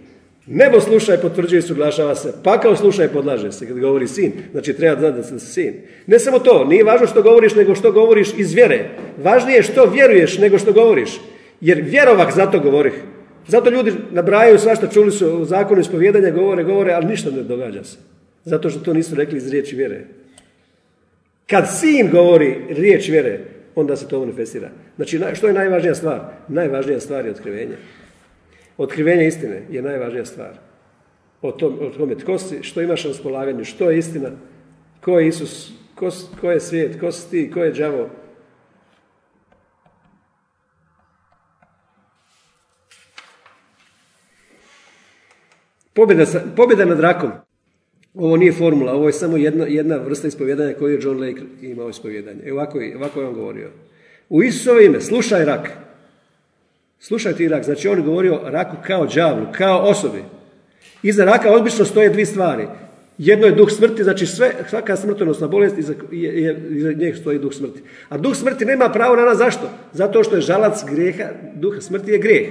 nebo 0.46 0.80
sluša 0.80 1.14
i 1.14 1.22
potvrđuje 1.22 1.58
i 1.58 1.62
suglašava 1.62 2.14
se, 2.14 2.34
pa 2.44 2.60
kao 2.60 2.76
sluša 2.76 3.04
i 3.04 3.08
podlaže 3.08 3.52
se 3.52 3.68
kad 3.68 3.78
govori 3.78 4.08
sin. 4.08 4.32
Znači 4.52 4.72
treba 4.76 5.00
znati 5.00 5.16
da 5.16 5.22
sam 5.22 5.38
sin. 5.38 5.74
Ne 6.06 6.18
samo 6.18 6.38
to, 6.38 6.64
nije 6.64 6.84
važno 6.84 7.06
što 7.06 7.22
govoriš, 7.22 7.54
nego 7.54 7.74
što 7.74 7.92
govoriš 7.92 8.28
iz 8.36 8.52
vjere. 8.52 8.88
Važnije 9.22 9.56
je 9.56 9.62
što 9.62 9.86
vjeruješ 9.86 10.38
nego 10.38 10.58
što 10.58 10.72
govoriš. 10.72 11.10
Jer 11.62 11.80
vjerovak 11.82 12.34
zato 12.34 12.60
govori. 12.60 12.92
Zato 13.46 13.70
ljudi 13.70 13.92
nabrajaju 14.10 14.58
svašta, 14.58 14.88
čuli 14.88 15.12
su 15.12 15.38
u 15.38 15.44
zakonu 15.44 15.80
ispovjedanja, 15.80 16.30
govore, 16.30 16.64
govore, 16.64 16.92
ali 16.92 17.06
ništa 17.06 17.30
ne 17.30 17.42
događa 17.42 17.84
se. 17.84 17.98
Zato 18.44 18.70
što 18.70 18.80
to 18.80 18.94
nisu 18.94 19.14
rekli 19.14 19.36
iz 19.36 19.50
riječi 19.50 19.76
vjere. 19.76 20.04
Kad 21.46 21.64
sin 21.80 22.10
govori 22.10 22.56
riječ 22.68 23.08
vjere, 23.08 23.40
onda 23.74 23.96
se 23.96 24.08
to 24.08 24.20
manifestira. 24.20 24.70
Znači, 24.96 25.20
što 25.34 25.46
je 25.46 25.52
najvažnija 25.52 25.94
stvar? 25.94 26.20
Najvažnija 26.48 27.00
stvar 27.00 27.24
je 27.24 27.30
otkrivenje. 27.30 27.76
Otkrivenje 28.78 29.26
istine 29.26 29.62
je 29.70 29.82
najvažnija 29.82 30.24
stvar. 30.24 30.58
O, 31.42 31.52
tom, 31.52 31.78
o 31.80 31.90
tome 31.90 32.14
tko 32.14 32.38
si, 32.38 32.62
što 32.62 32.82
imaš 32.82 33.04
na 33.04 33.10
raspolaganju, 33.10 33.64
što 33.64 33.90
je 33.90 33.98
istina, 33.98 34.30
ko 35.00 35.18
je 35.18 35.28
Isus, 35.28 35.72
ko, 35.94 36.10
ko 36.40 36.50
je 36.50 36.60
svijet, 36.60 37.00
ko 37.00 37.12
si 37.12 37.30
ti, 37.30 37.50
ko 37.50 37.64
je 37.64 37.72
đavo. 37.72 38.08
Pobjeda, 45.94 46.24
pobjeda 46.56 46.84
nad 46.84 47.00
rakom. 47.00 47.30
Ovo 48.14 48.36
nije 48.36 48.52
formula, 48.52 48.92
ovo 48.92 49.06
je 49.06 49.12
samo 49.12 49.36
jedna, 49.36 49.64
jedna 49.68 49.96
vrsta 49.96 50.28
ispovjedanja 50.28 50.74
koju 50.74 50.94
je 50.94 51.00
John 51.02 51.20
Lake 51.20 51.42
imao 51.62 51.88
ispovjedanje. 51.88 52.40
E 52.44 52.52
ovako, 52.52 52.78
ovako 52.96 53.20
je 53.20 53.26
on 53.26 53.34
govorio. 53.34 53.70
U 54.28 54.42
Isusovo 54.42 54.80
ime, 54.80 55.00
slušaj 55.00 55.44
rak. 55.44 55.70
Slušaj 57.00 57.32
ti 57.32 57.48
rak. 57.48 57.64
Znači 57.64 57.88
on 57.88 57.98
je 57.98 58.04
govorio 58.04 58.40
raku 58.44 58.76
kao 58.86 59.06
đavlu, 59.06 59.46
kao 59.52 59.78
osobi. 59.80 60.22
Iza 61.02 61.24
raka 61.24 61.56
obično 61.56 61.84
stoje 61.84 62.10
dvije 62.10 62.26
stvari. 62.26 62.66
Jedno 63.18 63.46
je 63.46 63.52
duh 63.52 63.70
smrti, 63.70 64.04
znači 64.04 64.26
sve, 64.26 64.52
svaka 64.70 64.96
smrtonosna 64.96 65.48
bolest, 65.48 65.78
iza, 65.78 65.94
je, 66.10 66.66
iza 66.70 66.92
njeg 66.92 67.16
stoji 67.16 67.38
duh 67.38 67.52
smrti. 67.54 67.82
A 68.08 68.18
duh 68.18 68.36
smrti 68.36 68.64
nema 68.64 68.88
pravo 68.88 69.16
na 69.16 69.22
nas 69.22 69.38
zašto? 69.38 69.70
Zato 69.92 70.24
što 70.24 70.34
je 70.34 70.40
žalac 70.40 70.84
grijeha, 70.90 71.24
duh 71.54 71.74
smrti 71.80 72.10
je 72.10 72.18
grijeh. 72.18 72.48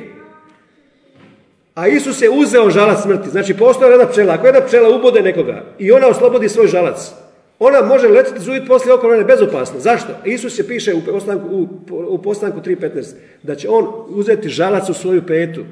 A 1.76 1.88
Isus 1.88 2.22
je 2.22 2.30
uzeo 2.30 2.70
žalac 2.70 3.02
smrti. 3.02 3.30
Znači, 3.30 3.54
postoje 3.54 3.92
jedna 3.92 4.08
pčela. 4.08 4.34
Ako 4.34 4.48
jedna 4.48 4.62
pčela 4.62 4.90
ubode 4.90 5.22
nekoga 5.22 5.64
i 5.80 5.92
ona 5.92 6.08
oslobodi 6.08 6.50
svoj 6.50 6.68
žalac, 6.68 7.12
ona 7.60 7.82
može 7.82 8.08
letiti 8.08 8.40
zujit 8.40 8.68
poslije 8.68 8.96
je 9.18 9.26
bezopasna. 9.26 9.80
Zašto? 9.80 10.14
Isus 10.26 10.60
je 10.60 10.68
piše 10.68 10.94
u 10.94 11.02
postanku, 11.12 11.48
u, 11.56 11.68
u 12.08 12.22
postanku 12.22 12.60
3.15 12.60 13.14
da 13.44 13.56
će 13.56 13.70
on 13.70 13.88
uzeti 14.08 14.50
žalac 14.50 14.90
u 14.90 14.94
svoju 14.94 15.26
petu. 15.28 15.64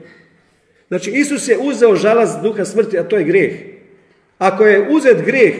Znači, 0.88 1.12
Isus 1.12 1.48
je 1.48 1.58
uzeo 1.62 1.96
žalac 1.96 2.30
duha 2.44 2.66
smrti, 2.66 3.00
a 3.00 3.04
to 3.04 3.18
je 3.18 3.24
grijeh. 3.24 3.54
Ako 4.38 4.66
je 4.66 4.88
uzet 4.90 5.26
grijeh, 5.26 5.56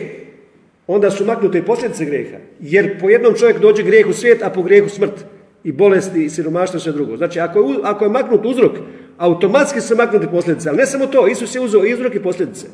onda 0.86 1.10
su 1.10 1.24
maknute 1.24 1.58
i 1.58 1.64
posljedice 1.64 2.04
grijeha. 2.04 2.36
Jer 2.60 3.00
po 3.00 3.10
jednom 3.10 3.34
čovjek 3.34 3.58
dođe 3.58 3.82
grijeh 3.82 4.06
u 4.06 4.12
svijet, 4.12 4.42
a 4.42 4.50
po 4.50 4.62
grijehu 4.62 4.88
smrt. 4.88 5.24
I 5.64 5.72
bolesti, 5.72 6.24
i 6.24 6.30
siromaštvo, 6.30 6.80
sve 6.80 6.92
drugo. 6.92 7.16
Znači, 7.16 7.40
ako 7.40 7.58
je, 7.58 7.78
ako 7.82 8.04
je 8.04 8.10
maknut 8.10 8.46
uzrok, 8.46 8.72
automatski 9.18 9.80
se 9.80 9.94
maknuti 9.94 10.26
posljedice. 10.26 10.68
Ali 10.68 10.78
ne 10.78 10.86
samo 10.86 11.06
to, 11.06 11.28
Isus 11.28 11.54
je 11.54 11.60
uzeo 11.60 11.86
i 11.86 11.94
uzrok 11.94 12.14
i 12.14 12.22
posljedice. 12.22 12.66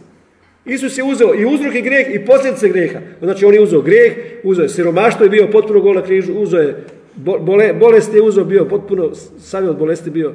Isus 0.64 0.98
je 0.98 1.04
uzeo 1.04 1.34
i 1.34 1.46
uzrok 1.54 1.74
i 1.74 1.82
grijeh 1.82 2.14
i 2.14 2.24
posljedice 2.24 2.68
grijeha. 2.68 2.98
Znači 3.22 3.44
on 3.44 3.54
je 3.54 3.60
uzeo 3.60 3.80
grijeh, 3.80 4.12
uzeo 4.44 4.62
je 4.62 4.68
siromaštvo 4.68 5.26
i 5.26 5.28
bio 5.28 5.48
potpuno 5.52 5.80
gol 5.80 5.94
na 5.94 6.02
križu, 6.02 6.32
uzeo 6.32 6.60
je 6.60 6.84
bole, 7.16 7.72
bolest 7.72 8.14
je 8.14 8.22
uzeo, 8.22 8.44
bio 8.44 8.64
potpuno 8.64 9.10
sami 9.38 9.68
od 9.68 9.78
bolesti 9.78 10.10
bio. 10.10 10.32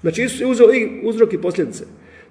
Znači 0.00 0.22
Isus 0.22 0.40
je 0.40 0.46
uzeo 0.46 0.74
i 0.74 1.00
uzrok 1.04 1.32
i 1.32 1.40
posljedice. 1.40 1.84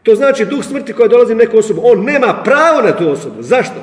To 0.03 0.15
znači 0.15 0.45
duh 0.45 0.63
smrti 0.63 0.93
koja 0.93 1.07
dolazi 1.07 1.36
neku 1.36 1.57
osobu, 1.57 1.82
on 1.84 2.03
nema 2.03 2.41
pravo 2.43 2.82
na 2.82 2.97
tu 2.97 3.09
osobu. 3.09 3.36
Zašto? 3.39 3.76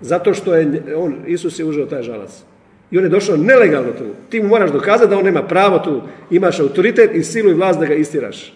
Zato 0.00 0.34
što 0.34 0.54
je 0.54 0.82
on, 0.96 1.14
Isus 1.26 1.58
je 1.58 1.64
uzeo 1.64 1.86
taj 1.86 2.02
žalac. 2.02 2.42
I 2.90 2.98
on 2.98 3.04
je 3.04 3.10
došao 3.10 3.36
nelegalno 3.36 3.92
tu. 3.92 4.04
Ti 4.30 4.42
mu 4.42 4.48
moraš 4.48 4.70
dokazati 4.70 5.10
da 5.10 5.18
on 5.18 5.24
nema 5.24 5.42
pravo 5.42 5.78
tu. 5.78 6.02
Imaš 6.30 6.60
autoritet 6.60 7.14
i 7.14 7.22
silu 7.22 7.50
i 7.50 7.54
vlast 7.54 7.80
da 7.80 7.86
ga 7.86 7.94
istiraš. 7.94 8.52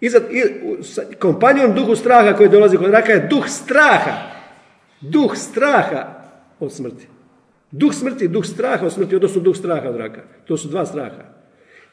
Iza, 0.00 0.20
kompanjon 1.18 1.74
duhu 1.74 1.96
straha 1.96 2.32
koji 2.32 2.48
dolazi 2.48 2.76
kod 2.76 2.90
raka 2.90 3.12
je 3.12 3.26
duh 3.30 3.48
straha. 3.48 4.12
Duh 5.00 5.36
straha 5.36 6.22
od 6.60 6.72
smrti. 6.72 7.06
Duh 7.70 7.94
smrti, 7.94 8.28
duh 8.28 8.46
straha 8.46 8.86
od 8.86 8.92
smrti, 8.92 9.16
odnosno 9.16 9.42
duh 9.42 9.56
straha 9.56 9.88
od 9.88 9.96
raka. 9.96 10.20
To 10.46 10.56
su 10.56 10.68
dva 10.68 10.86
straha. 10.86 11.22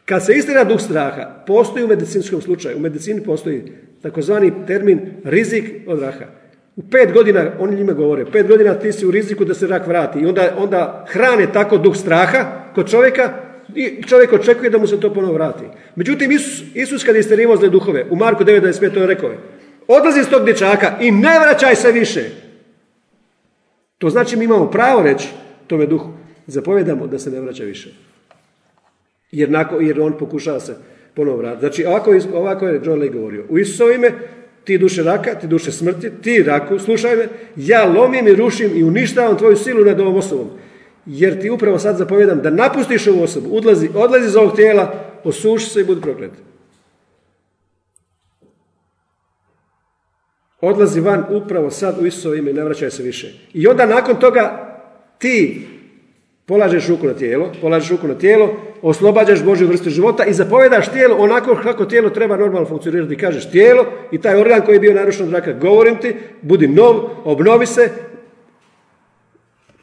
Kad 0.06 0.26
se 0.26 0.34
istina 0.34 0.64
duh 0.64 0.82
straha, 0.82 1.44
postoji 1.48 1.86
u 1.86 1.88
medicinskom 1.88 2.42
slučaju, 2.42 2.78
u 2.78 2.80
medicini 2.80 3.24
postoji 3.24 3.72
takozvani 4.02 4.52
termin 4.68 5.02
rizik 5.24 5.74
od 5.88 6.00
raka. 6.00 6.28
U 6.80 6.84
pet 6.92 7.14
godina, 7.14 7.52
oni 7.60 7.76
njima 7.76 7.94
govore, 7.94 8.26
pet 8.32 8.48
godina 8.48 8.74
ti 8.74 8.92
si 8.92 9.06
u 9.06 9.12
riziku 9.12 9.46
da 9.46 9.54
se 9.54 9.68
rak 9.68 9.88
vrati. 9.88 10.20
I 10.20 10.26
onda, 10.26 10.56
onda 10.58 11.06
hrane 11.10 11.52
tako 11.54 11.78
duh 11.78 11.96
straha 11.96 12.72
kod 12.76 12.90
čovjeka 12.90 13.34
i 13.76 14.04
čovjek 14.08 14.34
očekuje 14.34 14.70
da 14.70 14.78
mu 14.78 14.88
se 14.88 15.00
to 15.00 15.14
ponovo 15.14 15.34
vrati. 15.34 15.66
Međutim, 15.96 16.32
Isus, 16.32 16.64
Isus 16.74 17.04
kad 17.04 17.16
je 17.16 17.20
isterivao 17.20 17.58
zle 17.58 17.70
duhove, 17.70 18.06
u 18.10 18.16
Marku 18.16 18.44
9.25 18.44 18.94
to 18.94 19.00
je 19.00 19.08
rekao 19.08 19.32
odlazi 19.88 20.20
iz 20.20 20.30
tog 20.30 20.46
dječaka 20.46 20.98
i 21.02 21.12
ne 21.12 21.40
vraćaj 21.40 21.76
se 21.76 21.92
više. 21.92 22.24
To 23.98 24.10
znači 24.10 24.38
mi 24.38 24.46
imamo 24.46 24.70
pravo 24.70 25.04
reći 25.04 25.30
tome 25.68 25.86
duhu, 25.86 26.10
zapovjedamo 26.48 27.08
da 27.08 27.20
se 27.20 27.32
ne 27.32 27.40
vraća 27.40 27.64
više. 27.64 27.90
Jer, 29.32 29.50
nako, 29.50 29.80
jer 29.80 30.02
on 30.02 30.18
pokušava 30.18 30.60
se 30.60 30.76
ponovo 31.14 31.38
vratiti. 31.38 31.60
Znači, 31.60 31.86
ovako, 31.86 32.14
ovako 32.34 32.68
je 32.68 32.82
John 32.84 33.00
Lake 33.00 33.14
govorio. 33.14 33.46
U 33.50 33.58
Isusovo 33.58 33.92
ime, 33.92 34.12
ti 34.64 34.78
duše 34.78 35.04
raka, 35.04 35.36
ti 35.36 35.48
duše 35.48 35.72
smrti, 35.72 36.12
ti 36.22 36.44
raku, 36.44 36.80
slušaj 36.80 37.16
me, 37.16 37.28
ja 37.56 37.86
lomim 37.86 38.28
i 38.28 38.36
rušim 38.36 38.72
i 38.76 38.84
uništavam 38.84 39.38
tvoju 39.38 39.56
silu 39.56 39.86
nad 39.86 40.00
ovom 40.00 40.16
osobom 40.16 40.50
jer 41.06 41.42
ti 41.42 41.50
upravo 41.50 41.80
sad 41.80 41.98
zapovjedam 41.98 42.42
da 42.42 42.50
napustiš 42.50 43.08
ovu 43.08 43.24
osobu, 43.24 43.58
odlazi, 43.58 43.90
odlazi 43.96 44.26
iz 44.26 44.36
ovog 44.36 44.56
tijela, 44.56 44.94
osuši 45.24 45.70
se 45.70 45.82
i 45.82 45.84
budi 45.84 46.02
proklet. 46.02 46.32
Odlazi 50.62 51.00
van 51.00 51.24
upravo 51.30 51.72
sad 51.72 52.02
u 52.02 52.06
Isusovo 52.06 52.36
ime 52.36 52.52
i 52.52 52.54
ne 52.54 52.64
vraćaj 52.64 52.92
se 52.92 53.04
više. 53.04 53.34
I 53.54 53.68
onda 53.68 53.86
nakon 53.86 54.20
toga 54.20 54.76
ti 55.18 55.68
polažeš 56.46 56.88
ruku 56.88 57.08
na 57.08 57.14
tijelo, 57.14 57.52
polažeš 57.62 57.90
ruku 57.90 58.08
na 58.08 58.18
tijelo, 58.18 58.62
oslobađaš 58.82 59.44
Božju 59.44 59.68
vrstu 59.68 59.90
života 59.90 60.26
i 60.26 60.34
zapovjedaš 60.34 60.92
tijelo 60.92 61.16
onako 61.16 61.60
kako 61.64 61.86
tijelo 61.86 62.10
treba 62.10 62.38
normalno 62.38 62.68
funkcionirati. 62.68 63.18
Kažeš 63.18 63.52
tijelo 63.52 63.86
i 64.12 64.22
taj 64.22 64.42
organ 64.42 64.62
koji 64.62 64.76
je 64.76 64.80
bio 64.80 64.94
narušen 64.94 65.28
od 65.28 65.34
raka, 65.34 65.54
govorim 65.54 65.96
ti, 65.96 66.16
budi 66.42 66.68
nov, 66.68 66.96
obnovi 67.24 67.66
se, 67.66 67.90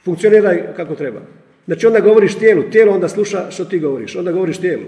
funkcionira 0.05 0.57
kako 0.77 0.95
treba. 0.95 1.21
Znači 1.67 1.87
onda 1.87 2.01
govoriš 2.01 2.39
tijelu, 2.39 2.63
tijelo 2.63 2.93
onda 2.93 3.09
sluša 3.09 3.51
što 3.51 3.65
ti 3.65 3.79
govoriš, 3.79 4.17
onda 4.17 4.33
govoriš 4.33 4.59
tijelu. 4.59 4.83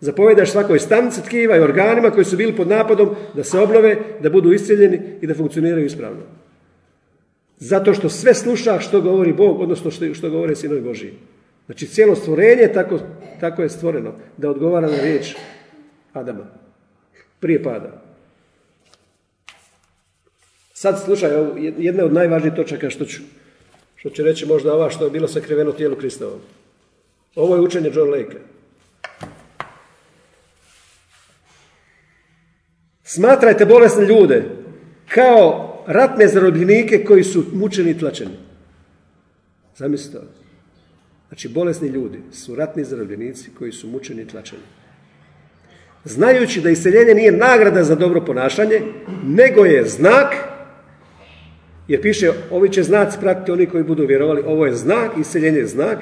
Zapovjedaš 0.00 0.50
svakoj 0.50 0.78
stanici 0.78 1.24
tkiva 1.24 1.56
i 1.56 1.60
organima 1.60 2.10
koji 2.10 2.24
su 2.24 2.36
bili 2.36 2.56
pod 2.56 2.68
napadom 2.68 3.10
da 3.34 3.44
se 3.44 3.58
obnove, 3.58 3.96
da 4.22 4.30
budu 4.30 4.52
iscijeljeni 4.52 5.00
i 5.20 5.26
da 5.26 5.34
funkcioniraju 5.34 5.86
ispravno. 5.86 6.22
Zato 7.58 7.94
što 7.94 8.08
sve 8.08 8.34
sluša 8.34 8.78
što 8.80 9.00
govori 9.00 9.32
Bog, 9.32 9.60
odnosno 9.60 9.90
što, 9.90 10.14
što 10.14 10.30
govore 10.30 10.56
sinovi 10.56 10.80
Božiji. 10.80 11.12
Znači 11.66 11.86
cijelo 11.86 12.14
stvorenje 12.14 12.68
tako, 12.74 12.98
tako 13.40 13.62
je 13.62 13.68
stvoreno 13.68 14.12
da 14.36 14.50
odgovara 14.50 14.90
na 14.90 15.00
riječ 15.00 15.34
Adama. 16.12 16.46
Prije 17.40 17.62
pada. 17.62 18.02
Sad 20.72 21.02
slušaj, 21.04 21.30
jedna 21.78 22.04
od 22.04 22.12
najvažnijih 22.12 22.54
točaka 22.54 22.90
što 22.90 23.04
ću 23.04 23.22
što 23.96 24.10
će 24.10 24.22
reći 24.22 24.46
možda 24.46 24.74
ova 24.74 24.90
što 24.90 25.04
je 25.04 25.10
bilo 25.10 25.28
sakriveno 25.28 25.72
tijelu 25.72 25.96
Kristovom. 25.96 26.40
Ovo 27.34 27.54
je 27.54 27.60
učenje 27.60 27.90
John 27.94 28.10
Lake. 28.10 28.36
Smatrajte 33.04 33.64
bolesne 33.66 34.04
ljude 34.06 34.44
kao 35.08 35.76
ratne 35.86 36.28
zarobljenike 36.28 37.04
koji 37.04 37.24
su 37.24 37.44
mučeni 37.52 37.90
i 37.90 37.98
tlačeni. 37.98 38.36
Zamislite. 39.76 40.45
Znači, 41.28 41.48
bolesni 41.48 41.88
ljudi 41.88 42.18
su 42.32 42.54
ratni 42.54 42.84
zarobljenici 42.84 43.50
koji 43.58 43.72
su 43.72 43.88
mučeni 43.88 44.22
i 44.22 44.28
tlačeni. 44.28 44.62
znajući 46.04 46.60
da 46.60 46.70
iseljenje 46.70 47.14
nije 47.14 47.32
nagrada 47.32 47.84
za 47.84 47.94
dobro 47.94 48.20
ponašanje, 48.20 48.80
nego 49.24 49.64
je 49.64 49.84
znak, 49.84 50.34
jer 51.88 52.02
piše, 52.02 52.30
ovi 52.50 52.68
će 52.68 52.82
znaci 52.82 53.18
pratiti 53.20 53.52
oni 53.52 53.66
koji 53.66 53.84
budu 53.84 54.06
vjerovali, 54.06 54.42
ovo 54.46 54.66
je 54.66 54.74
znak, 54.74 55.10
iseljenje 55.20 55.58
je 55.58 55.66
znak, 55.66 55.98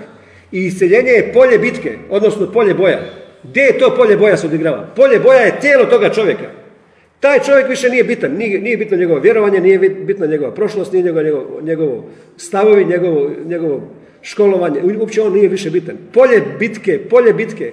i 0.53 0.67
iseljenje 0.67 1.11
je 1.11 1.33
polje 1.33 1.59
bitke, 1.59 1.99
odnosno 2.11 2.53
polje 2.53 2.75
boja. 2.75 3.01
Gdje 3.43 3.61
je 3.61 3.79
to 3.79 3.95
polje 3.97 4.17
boja 4.17 4.37
se 4.37 4.47
odigrava? 4.47 4.87
Polje 4.97 5.21
boja 5.21 5.41
je 5.41 5.61
tijelo 5.61 5.85
toga 5.85 6.11
čovjeka. 6.11 6.51
Taj 7.21 7.41
čovjek 7.41 7.69
više 7.69 7.89
nije 7.89 8.05
bitan, 8.05 8.33
nije, 8.33 8.77
bitno 8.77 8.97
njegovo 8.97 9.21
vjerovanje, 9.21 9.61
nije 9.61 9.79
bitna 9.79 10.27
njegova 10.27 10.55
prošlost, 10.55 10.93
nije 10.93 11.05
njegovo, 11.05 11.61
njegovo, 11.63 12.05
stavovi, 12.37 12.85
njegovo, 12.85 13.31
njegovo 13.45 13.91
školovanje, 14.25 14.81
uopće 14.99 15.23
on 15.23 15.33
nije 15.33 15.49
više 15.49 15.71
bitan. 15.71 15.97
Polje 16.13 16.43
bitke, 16.59 17.01
polje 17.11 17.33
bitke 17.33 17.73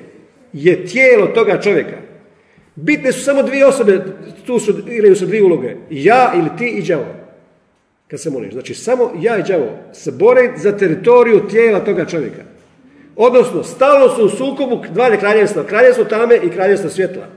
je 0.54 0.86
tijelo 0.86 1.28
toga 1.28 1.62
čovjeka. 1.62 1.98
Bitne 2.76 3.12
su 3.12 3.24
samo 3.24 3.44
dvije 3.44 3.66
osobe, 3.66 4.00
tu 4.46 4.60
su, 4.60 4.74
igraju 4.88 5.16
se 5.16 5.26
dvije 5.26 5.44
uloge. 5.44 5.76
Ja 5.90 6.34
ili 6.36 6.50
ti 6.58 6.68
i 6.68 6.82
đavo. 6.82 7.06
Kad 8.08 8.22
se 8.22 8.30
moliš. 8.30 8.54
Znači, 8.54 8.74
samo 8.74 9.12
ja 9.22 9.38
i 9.38 9.44
đavo 9.44 9.70
se 9.94 10.12
bore 10.12 10.54
za 10.58 10.78
teritoriju 10.78 11.48
tijela 11.48 11.80
toga 11.80 12.06
čovjeka. 12.06 12.44
Odnosno, 13.16 13.64
stalno 13.64 14.10
su 14.10 14.26
u 14.26 14.30
sukobu 14.30 14.84
dva 14.94 15.18
kraljevstva. 15.18 15.64
Kraljevstvo 15.64 16.06
tame 16.06 16.36
i 16.44 16.50
kraljevstvo 16.50 16.90
svjetla. 16.90 17.28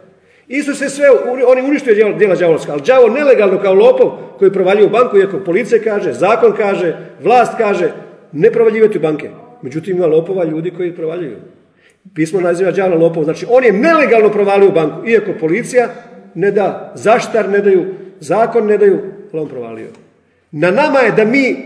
Isus 0.49 0.81
je 0.81 0.91
sve, 0.91 1.07
oni 1.47 1.63
uništio 1.63 2.15
djela 2.19 2.35
đavolska, 2.35 2.73
ali 2.73 2.83
đavo 2.87 3.09
nelegalno 3.09 3.63
kao 3.63 3.75
lopov 3.75 4.11
koji 4.39 4.53
provaljuje 4.53 4.87
u 4.87 4.91
banku, 4.91 5.19
iako 5.19 5.39
policija 5.39 5.83
kaže, 5.85 6.13
zakon 6.13 6.53
kaže, 6.57 6.97
vlast 7.23 7.53
kaže, 7.59 7.93
ne 8.35 8.51
provaljivati 8.51 8.99
u 8.99 9.01
banke. 9.01 9.31
Međutim, 9.63 9.97
ima 9.97 10.07
lopova 10.07 10.45
ljudi 10.45 10.71
koji 10.71 10.95
provaljuju. 10.95 11.37
Pismo 12.15 12.41
naziva 12.41 12.71
đavla 12.71 12.97
lopov. 12.97 13.25
Znači, 13.25 13.47
on 13.49 13.65
je 13.65 13.73
nelegalno 13.73 14.29
provalio 14.29 14.69
u 14.69 14.73
banku, 14.73 15.09
iako 15.09 15.33
policija 15.41 15.89
ne 16.35 16.51
da, 16.51 16.93
zaštar 16.95 17.49
ne 17.49 17.61
daju, 17.61 17.85
zakon 18.21 18.67
ne 18.67 18.79
daju, 18.79 18.99
ali 19.33 19.43
on 19.43 19.49
provalio. 19.49 19.89
Na 20.51 20.71
nama 20.71 20.99
je 20.99 21.13
da 21.13 21.25
mi 21.25 21.57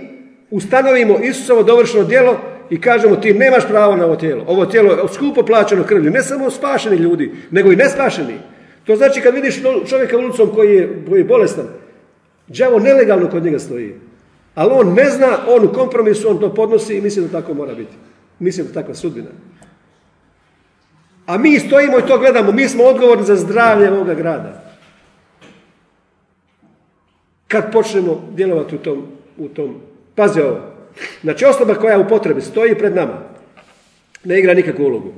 ustanovimo 0.50 1.18
Isusovo 1.18 1.62
dovršeno 1.62 2.04
djelo 2.04 2.38
i 2.70 2.80
kažemo 2.80 3.16
ti 3.16 3.34
nemaš 3.34 3.68
pravo 3.68 3.96
na 3.96 4.04
ovo 4.04 4.16
tijelo. 4.16 4.44
Ovo 4.46 4.66
tijelo 4.66 4.92
je 4.92 5.08
skupo 5.14 5.42
plaćeno 5.42 5.84
krvlju, 5.84 6.10
ne 6.10 6.22
samo 6.22 6.50
spašeni 6.50 6.96
ljudi, 6.96 7.32
nego 7.50 7.72
i 7.72 7.76
nespašeni. 7.76 8.34
To 8.84 8.96
znači 8.96 9.20
kad 9.20 9.34
vidiš 9.34 9.62
čovjeka 9.88 10.18
ulicom 10.18 10.50
koji 10.54 10.76
je, 10.76 11.04
koji 11.08 11.20
je 11.20 11.24
bolestan, 11.24 11.66
đavo 12.48 12.78
nelegalno 12.78 13.30
kod 13.30 13.44
njega 13.44 13.58
stoji. 13.58 13.94
Ali 14.58 14.70
on 14.72 14.94
ne 14.94 15.10
zna, 15.10 15.38
on 15.48 15.64
u 15.64 15.72
kompromisu, 15.72 16.30
on 16.30 16.40
to 16.40 16.54
podnosi 16.54 16.96
i 16.96 17.00
misli 17.00 17.22
da 17.22 17.40
tako 17.40 17.54
mora 17.54 17.74
biti. 17.74 17.92
Mislim 18.38 18.66
da 18.66 18.72
takva 18.72 18.94
sudbina. 18.94 19.28
A 21.26 21.38
mi 21.38 21.58
stojimo 21.58 21.98
i 21.98 22.06
to 22.06 22.18
gledamo, 22.18 22.52
mi 22.52 22.68
smo 22.68 22.84
odgovorni 22.84 23.24
za 23.24 23.36
zdravlje 23.36 23.92
ovoga 23.92 24.14
grada. 24.14 24.74
Kad 27.48 27.72
počnemo 27.72 28.28
djelovati 28.34 28.74
u 28.74 28.78
tom, 28.78 29.06
u 29.36 29.48
tom 29.48 29.80
pazi 30.14 30.40
ovo, 30.40 30.60
znači 31.22 31.44
osoba 31.44 31.74
koja 31.74 31.98
u 31.98 32.08
potrebi 32.08 32.40
stoji 32.40 32.78
pred 32.78 32.94
nama, 32.94 33.22
ne 34.24 34.38
igra 34.38 34.54
nikakvu 34.54 34.84
ulogu. 34.84 35.12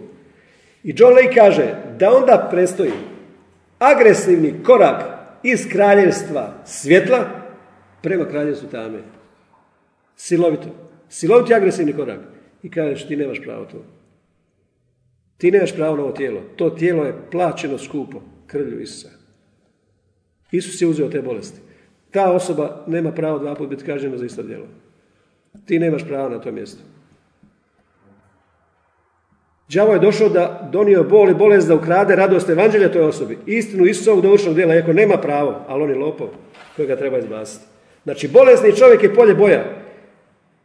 I 0.83 0.95
John 0.97 1.15
Lay 1.15 1.35
kaže 1.35 1.75
da 1.99 2.13
onda 2.17 2.49
prestoji 2.51 2.93
agresivni 3.79 4.63
korak 4.65 5.03
iz 5.43 5.67
kraljevstva 5.73 6.53
svjetla 6.65 7.25
prema 8.03 8.25
kraljevstvu 8.25 8.69
tame. 8.69 9.20
Silovito. 10.21 10.69
Siloviti 11.09 11.55
agresivni 11.55 11.93
korak. 11.93 12.21
I 12.63 12.71
kažeš 12.71 13.07
ti 13.09 13.17
nemaš 13.17 13.41
pravo 13.43 13.65
to. 13.65 13.85
Ti 15.37 15.51
nemaš 15.51 15.75
pravo 15.75 15.97
na 15.97 16.03
ovo 16.03 16.13
tijelo. 16.13 16.41
To 16.57 16.71
tijelo 16.71 17.05
je 17.05 17.15
plaćeno 17.31 17.79
skupo 17.79 18.23
krvlju 18.47 18.81
Isusa. 18.81 19.09
Isus 20.51 20.83
je 20.83 20.89
uzeo 20.89 21.09
te 21.09 21.23
bolesti. 21.23 21.61
Ta 22.11 22.33
osoba 22.33 22.85
nema 22.87 23.13
pravo 23.13 23.39
dva 23.39 23.55
put 23.55 23.69
biti 23.69 23.85
kažnjena 23.85 24.17
za 24.17 24.27
isto 24.27 24.43
djelo. 24.43 24.67
Ti 25.67 25.79
nemaš 25.79 26.05
pravo 26.05 26.29
na 26.29 26.41
to 26.41 26.53
mjesto. 26.53 26.83
Đavo 29.69 29.93
je 29.93 29.99
došao 29.99 30.29
da 30.29 30.69
donio 30.73 31.05
bol 31.05 31.31
i 31.31 31.35
bolest 31.35 31.69
da 31.69 31.75
ukrade 31.75 32.17
radost 32.17 32.49
evanđelja 32.49 32.93
toj 32.93 33.03
osobi. 33.03 33.39
Istinu 33.47 33.87
Isusovog 33.87 34.23
dovršenog 34.23 34.55
djela, 34.55 34.75
iako 34.75 34.93
nema 34.93 35.17
pravo, 35.17 35.65
ali 35.69 35.83
on 35.83 35.91
je 35.91 35.97
lopov 35.97 36.29
kojega 36.77 36.97
treba 36.97 37.19
izbaciti. 37.19 37.65
Znači, 38.05 38.29
bolesni 38.29 38.77
čovjek 38.77 39.03
je 39.03 39.15
polje 39.15 39.35
boja. 39.35 39.80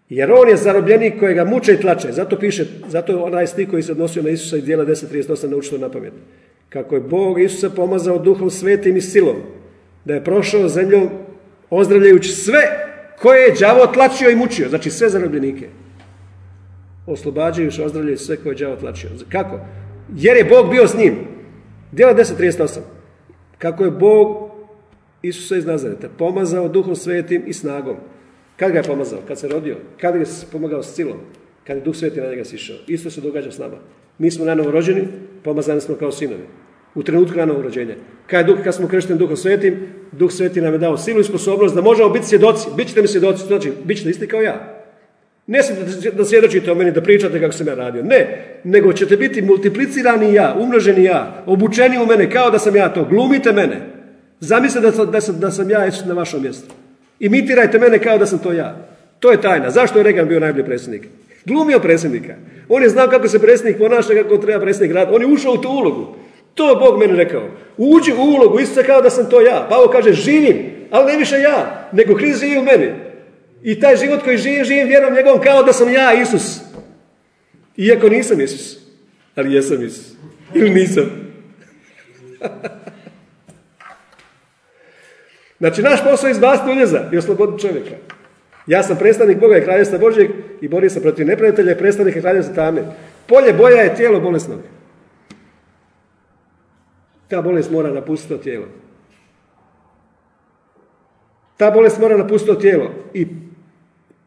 Jer 0.10 0.32
on 0.32 0.50
je 0.50 0.58
zarobljenik 0.58 1.20
kojega 1.20 1.46
muče 1.46 1.74
i 1.74 1.78
tlače. 1.78 2.12
Zato 2.12 2.40
piše, 2.40 2.66
zato 2.88 3.12
je 3.12 3.18
onaj 3.18 3.48
stih 3.48 3.70
koji 3.70 3.84
se 3.84 3.92
odnosio 3.92 4.24
na 4.24 4.30
Isusa 4.30 4.58
i 4.58 4.62
dijela 4.62 4.86
10.38 4.86 5.50
naučio 5.50 5.78
na 5.78 5.90
pamet. 5.90 6.14
Kako 6.70 6.96
je 6.96 7.02
Bog 7.02 7.42
Isusa 7.42 7.70
pomazao 7.70 8.20
duhom 8.20 8.50
svetim 8.50 8.98
i 8.98 9.02
silom, 9.02 9.36
da 10.06 10.14
je 10.14 10.24
prošao 10.24 10.70
zemljom 10.70 11.10
ozdravljajući 11.70 12.30
sve 12.30 12.62
koje 13.22 13.42
je 13.42 13.56
đavo 13.60 13.88
tlačio 13.88 14.30
i 14.30 14.36
mučio. 14.36 14.70
Znači 14.70 14.90
sve 14.90 15.10
zarobljenike. 15.10 15.70
Oslobađajući, 17.06 17.82
ozdravljajući 17.82 18.24
sve 18.24 18.38
koje 18.38 18.54
je 18.54 18.58
đavo 18.58 18.76
tlačio. 18.76 19.10
Kako? 19.30 19.60
Jer 20.16 20.38
je 20.38 20.44
Bog 20.44 20.70
bio 20.72 20.88
s 20.88 20.98
njim. 20.98 21.16
Dijela 21.92 22.14
10.38. 22.14 22.80
Kako 23.58 23.84
je 23.84 23.92
Bog 23.92 24.52
Isusa 25.22 25.56
iz 25.56 25.66
Nazareta 25.66 26.10
pomazao 26.18 26.68
duhom 26.68 26.96
svetim 26.96 27.44
i 27.48 27.54
snagom 27.54 27.96
kad 28.58 28.72
ga 28.72 28.78
je 28.78 28.84
pomazao? 28.84 29.20
Kad 29.28 29.40
se 29.40 29.48
rodio? 29.48 29.76
Kad 30.02 30.14
ga 30.14 30.20
je 30.20 30.26
pomagao 30.52 30.84
s 30.84 30.96
silom? 30.96 31.18
Kad 31.68 31.78
je 31.78 31.84
Duh 31.84 31.96
Sveti 31.96 32.22
na 32.22 32.30
njega 32.30 32.46
sišao? 32.46 32.76
Isto 32.88 33.10
se 33.10 33.22
događa 33.22 33.52
s 33.52 33.58
nama. 33.58 33.78
Mi 34.18 34.32
smo 34.32 34.46
na 34.46 34.54
rođeni, 34.54 35.08
pomazani 35.44 35.82
smo 35.82 35.96
kao 35.96 36.12
sinovi. 36.12 36.44
U 36.96 37.04
trenutku 37.04 37.38
na 37.38 37.46
rođenja. 37.46 37.96
Kad, 38.28 38.46
duh, 38.46 38.64
kad 38.64 38.76
smo 38.76 38.88
kršteni 38.88 39.20
Duhom 39.20 39.38
Svetim, 39.38 39.88
Duh 40.12 40.32
Sveti 40.32 40.62
nam 40.62 40.74
je 40.74 40.80
dao 40.80 40.98
silu 40.98 41.20
i 41.20 41.24
sposobnost 41.24 41.76
da 41.76 41.82
možemo 41.82 42.10
biti 42.10 42.26
svjedoci. 42.26 42.68
Bićete 42.78 43.02
mi 43.02 43.08
svjedoci, 43.08 43.48
znači, 43.48 43.72
bit 43.84 43.98
ćete 43.98 44.10
isti 44.10 44.28
kao 44.28 44.42
ja. 44.42 44.86
Ne 45.48 45.60
da 46.14 46.26
svjedočite 46.26 46.72
o 46.72 46.76
meni, 46.76 46.92
da 46.92 47.02
pričate 47.02 47.40
kako 47.40 47.54
sam 47.54 47.68
ja 47.68 47.76
radio. 47.76 48.04
Ne, 48.04 48.46
nego 48.64 48.94
ćete 48.94 49.18
biti 49.18 49.42
multiplicirani 49.42 50.34
ja, 50.34 50.56
umnoženi 50.60 51.04
ja, 51.04 51.44
obučeni 51.46 51.98
u 51.98 52.06
mene, 52.06 52.32
kao 52.32 52.50
da 52.50 52.60
sam 52.60 52.76
ja 52.76 52.94
to. 52.94 53.06
Glumite 53.06 53.52
mene. 53.52 53.82
Zamislite 54.40 54.92
da, 54.92 55.32
da 55.32 55.52
sam 55.52 55.70
ja 55.70 55.90
na 56.08 56.14
vašom 56.14 56.42
mjestu. 56.42 56.74
Imitirajte 57.20 57.80
mene 57.80 58.00
kao 58.00 58.18
da 58.18 58.26
sam 58.26 58.40
to 58.40 58.52
ja. 58.52 58.88
To 59.20 59.32
je 59.32 59.42
tajna. 59.42 59.70
Zašto 59.70 60.00
je 60.00 60.04
Reagan 60.04 60.28
bio 60.28 60.40
najbolji 60.40 60.66
predsjednik? 60.66 61.08
Glumio 61.46 61.80
predsjednika. 61.80 62.36
On 62.70 62.84
je 62.84 62.90
znao 62.90 63.08
kako 63.08 63.28
se 63.28 63.40
predsjednik 63.40 63.78
ponaša, 63.78 64.14
kako 64.14 64.38
treba 64.38 64.62
predsjednik 64.62 64.96
raditi. 64.96 65.16
On 65.16 65.22
je 65.22 65.28
ušao 65.28 65.54
u 65.54 65.58
tu 65.58 65.70
ulogu. 65.70 66.16
To 66.56 66.70
je 66.70 66.76
Bog 66.76 67.00
meni 67.00 67.16
rekao. 67.16 67.50
Uđi 67.78 68.14
u 68.14 68.22
ulogu, 68.22 68.60
isto 68.60 68.84
kao 68.86 69.02
da 69.02 69.10
sam 69.10 69.30
to 69.30 69.42
ja. 69.42 69.68
Pavo 69.70 69.88
kaže, 69.88 70.14
živim, 70.14 70.58
ali 70.92 71.12
ne 71.12 71.18
više 71.18 71.36
ja, 71.36 71.90
nego 71.92 72.14
Hrist 72.14 72.40
živi 72.40 72.58
u 72.58 72.64
meni. 72.64 72.92
I 73.64 73.80
taj 73.80 73.98
život 73.98 74.24
koji 74.24 74.38
živim, 74.38 74.66
živim 74.66 74.88
vjerom 74.88 75.14
njegovom 75.14 75.42
kao 75.42 75.64
da 75.64 75.74
sam 75.74 75.94
ja 75.94 76.14
Isus. 76.14 76.60
Iako 77.78 78.10
nisam 78.10 78.42
Isus. 78.42 78.78
Ali 79.36 79.54
jesam 79.54 79.84
Isus. 79.84 80.14
Ili 80.54 80.70
nisam. 80.70 81.06
Znači, 85.66 85.82
naš 85.82 86.04
posao 86.04 86.28
je 86.28 86.32
izbaciti 86.32 86.72
uljeza 86.72 87.10
i 87.12 87.18
osloboditi 87.18 87.68
čovjeka. 87.68 87.96
Ja 88.68 88.84
sam 88.84 88.98
predstavnik 88.98 89.40
Boga 89.40 89.58
i 89.58 89.64
kraljevstva 89.64 89.98
Božjeg 89.98 90.32
i 90.62 90.68
borim 90.68 90.90
se 90.90 91.02
protiv 91.02 91.28
neprijatelja 91.28 91.72
i 91.72 91.78
predstavnika 91.78 92.22
kraljevstva 92.22 92.56
tame. 92.56 92.84
Polje 93.28 93.54
boja 93.54 93.82
je 93.82 93.96
tijelo 93.96 94.20
bolesnog. 94.20 94.60
Ta 97.28 97.42
bolest 97.42 97.72
mora 97.72 97.94
napustiti 97.94 98.34
to 98.34 98.44
tijelo. 98.44 98.66
Ta 101.58 101.72
bolest 101.72 102.00
mora 102.00 102.18
napustiti 102.18 102.54
to 102.54 102.60
tijelo 102.60 102.92
i, 103.14 103.28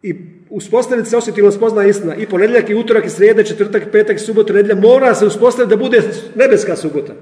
i 0.03 0.15
uspostaviti 0.51 1.09
se 1.09 1.17
osjetilno 1.17 1.51
spozna 1.51 1.85
istina. 1.85 2.15
I 2.15 2.27
ponedjeljak, 2.27 2.71
i 2.71 2.75
utorak, 2.75 3.07
i 3.07 3.11
srijede, 3.11 3.45
četvrtak, 3.45 3.83
petak, 3.93 4.21
subota, 4.21 4.53
nedjelja 4.53 4.81
mora 4.81 5.15
se 5.15 5.27
uspostaviti 5.27 5.77
da 5.77 5.85
bude 5.85 6.03
nebeska 6.35 6.77
subota. 6.77 7.13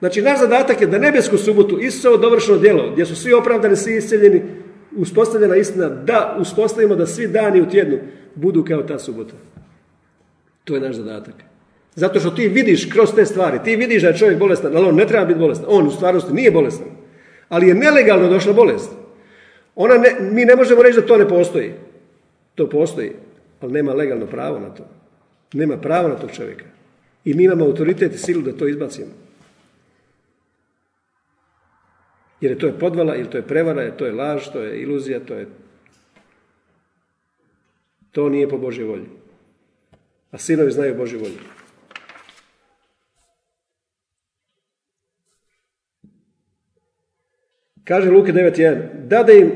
Znači, 0.00 0.22
naš 0.22 0.38
zadatak 0.38 0.80
je 0.80 0.86
da 0.86 0.98
nebesku 0.98 1.38
subotu, 1.38 1.78
Isusovo 1.78 2.16
dovršeno 2.16 2.58
djelo, 2.58 2.90
gdje 2.92 3.06
su 3.06 3.16
svi 3.16 3.32
opravdani, 3.32 3.76
svi 3.76 3.96
isceljeni, 3.96 4.42
uspostavljena 4.96 5.56
istina, 5.56 5.88
da 5.88 6.36
uspostavimo 6.40 6.96
da 6.96 7.06
svi 7.06 7.28
dani 7.28 7.60
u 7.60 7.68
tjednu 7.68 7.98
budu 8.34 8.64
kao 8.64 8.82
ta 8.82 8.98
subota. 8.98 9.34
To 10.64 10.74
je 10.74 10.80
naš 10.80 10.96
zadatak. 10.96 11.34
Zato 11.94 12.20
što 12.20 12.30
ti 12.30 12.48
vidiš 12.48 12.88
kroz 12.92 13.14
te 13.14 13.26
stvari, 13.26 13.58
ti 13.64 13.76
vidiš 13.76 14.02
da 14.02 14.08
je 14.08 14.16
čovjek 14.16 14.38
bolestan, 14.38 14.76
ali 14.76 14.86
on 14.86 14.94
ne 14.94 15.06
treba 15.06 15.24
biti 15.24 15.40
bolestan. 15.40 15.66
On 15.68 15.86
u 15.86 15.90
stvarnosti 15.90 16.32
nije 16.32 16.50
bolestan. 16.50 16.86
Ali 17.48 17.68
je 17.68 17.74
nelegalno 17.74 18.28
došla 18.28 18.52
bolest. 18.52 18.90
Ona 19.74 19.94
ne, 19.94 20.16
mi 20.20 20.44
ne 20.44 20.56
možemo 20.56 20.82
reći 20.82 21.00
da 21.00 21.06
to 21.06 21.16
ne 21.16 21.28
postoji. 21.28 21.72
To 22.54 22.68
postoji, 22.68 23.12
ali 23.60 23.72
nema 23.72 23.92
legalno 23.92 24.26
pravo 24.26 24.58
na 24.58 24.74
to. 24.74 24.84
Nema 25.52 25.76
pravo 25.76 26.08
na 26.08 26.14
tog 26.14 26.30
čovjeka. 26.30 26.64
I 27.24 27.34
mi 27.34 27.44
imamo 27.44 27.64
autoritet 27.64 28.14
i 28.14 28.18
silu 28.18 28.42
da 28.42 28.52
to 28.52 28.68
izbacimo. 28.68 29.10
Jer 32.40 32.52
je 32.52 32.58
to 32.58 32.66
je 32.66 32.78
podvala, 32.78 33.16
ili 33.16 33.30
to 33.30 33.36
je 33.36 33.46
prevara, 33.46 33.82
jer 33.82 33.96
to 33.96 34.06
je 34.06 34.12
laž, 34.12 34.48
to 34.52 34.60
je 34.60 34.82
iluzija, 34.82 35.20
to 35.20 35.34
je... 35.34 35.46
To 38.10 38.28
nije 38.28 38.48
po 38.48 38.58
Božoj 38.58 38.84
volji. 38.84 39.06
A 40.30 40.38
sinovi 40.38 40.70
znaju 40.70 40.94
Božju 40.94 41.18
volju. 41.18 41.38
Kaže 47.84 48.10
Luke 48.10 48.32
9.1. 48.32 49.06
Dade 49.06 49.38
im, 49.38 49.52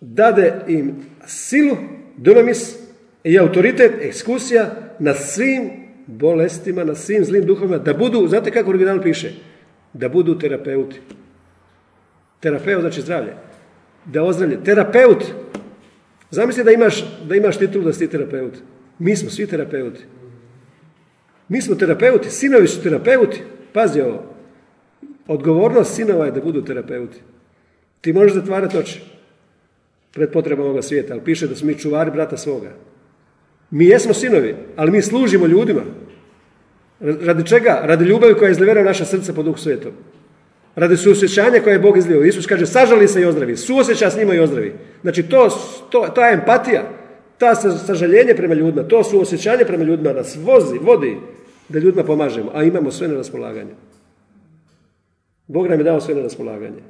dade 0.00 0.64
im 0.68 1.06
silu, 1.26 1.76
dunamis 2.16 2.78
i 3.24 3.38
autoritet, 3.38 3.92
ekskusija 4.00 4.94
na 4.98 5.14
svim 5.14 5.70
bolestima, 6.06 6.84
na 6.84 6.94
svim 6.94 7.24
zlim 7.24 7.46
duhovima, 7.46 7.78
da 7.78 7.94
budu, 7.94 8.28
znate 8.28 8.50
kako 8.50 8.68
u 8.68 8.70
originalu 8.70 9.02
piše? 9.02 9.32
Da 9.92 10.08
budu 10.08 10.38
terapeuti. 10.38 11.00
Terapeut 12.40 12.80
znači 12.80 13.00
zdravlje. 13.00 13.34
Da 14.04 14.22
ozdravlje. 14.22 14.64
Terapeut. 14.64 15.24
Zamisli 16.30 16.64
da 16.64 16.70
imaš, 16.70 17.04
da 17.28 17.36
imaš 17.36 17.58
titulu 17.58 17.84
da 17.84 17.92
si 17.92 18.08
terapeut. 18.10 18.58
Mi 18.98 19.16
smo 19.16 19.30
svi 19.30 19.46
terapeuti. 19.46 20.04
Mi 21.48 21.62
smo 21.62 21.74
terapeuti, 21.74 22.30
sinovi 22.30 22.68
su 22.68 22.82
terapeuti. 22.82 23.42
Pazi 23.72 24.00
ovo. 24.00 24.34
Odgovornost 25.26 25.94
sinova 25.94 26.24
je 26.24 26.32
da 26.32 26.40
budu 26.40 26.64
terapeuti. 26.64 27.20
Ti 28.00 28.12
možeš 28.12 28.32
zatvarati 28.32 28.78
oči 28.78 29.00
pred 30.12 30.32
potrebama 30.32 30.68
ovoga 30.68 30.82
svijeta, 30.82 31.14
ali 31.14 31.24
piše 31.24 31.46
da 31.46 31.56
smo 31.56 31.66
mi 31.66 31.78
čuvari 31.78 32.10
brata 32.10 32.36
svoga. 32.36 32.70
Mi 33.70 33.86
jesmo 33.86 34.14
sinovi, 34.14 34.54
ali 34.76 34.90
mi 34.90 35.02
služimo 35.02 35.46
ljudima. 35.46 35.82
Radi 37.02 37.46
čega? 37.46 37.80
Radi 37.84 38.04
ljubavi 38.04 38.34
koja 38.34 38.48
je 38.48 38.52
izlevera 38.52 38.82
naša 38.82 39.04
srca 39.04 39.32
po 39.32 39.42
duhu 39.42 39.58
svetom. 39.58 39.92
Radi 40.74 40.96
suosjećanja 40.96 41.60
koje 41.64 41.74
je 41.74 41.78
Bog 41.78 41.96
izlio. 41.96 42.24
Isus 42.24 42.46
kaže, 42.46 42.66
sažali 42.66 43.08
se 43.08 43.20
i 43.20 43.24
ozdravi. 43.24 43.56
Suosjeća 43.56 44.10
s 44.10 44.16
njima 44.16 44.34
i 44.34 44.40
ozdravi. 44.40 44.74
Znači, 45.02 45.22
to, 45.22 45.48
to, 45.90 46.08
ta 46.14 46.30
empatija, 46.30 46.90
ta 47.38 47.54
sažaljenje 47.54 48.34
prema 48.34 48.54
ljudima, 48.54 48.88
to 48.88 49.04
suosjećanje 49.04 49.64
prema 49.64 49.84
ljudima 49.84 50.12
nas 50.12 50.36
vozi, 50.42 50.78
vodi 50.78 51.16
da 51.68 51.78
ljudima 51.78 52.04
pomažemo, 52.04 52.50
a 52.54 52.62
imamo 52.62 52.90
sve 52.90 53.08
na 53.08 53.14
raspolaganju. 53.14 53.74
Bog 55.46 55.66
nam 55.66 55.80
je 55.80 55.84
dao 55.84 56.00
sve 56.00 56.14
na 56.14 56.22
raspolaganje. 56.22 56.82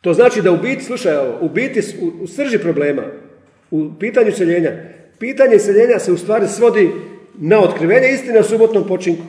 To 0.00 0.14
znači 0.14 0.42
da 0.42 0.52
u 0.52 0.56
biti, 0.56 0.84
slušaj 0.84 1.16
ovo, 1.16 1.38
u 1.40 1.48
biti, 1.48 1.80
u, 2.20 2.26
srži 2.26 2.58
problema, 2.58 3.02
u 3.70 3.90
pitanju 4.00 4.32
seljenja, 4.32 4.72
pitanje 5.18 5.58
seljenja 5.58 5.98
se 5.98 6.12
u 6.12 6.16
stvari 6.16 6.48
svodi 6.48 6.90
na 7.38 7.60
otkrivenje 7.60 8.08
istine 8.14 8.38
o 8.38 8.42
subotnom 8.42 8.86
počinku. 8.86 9.22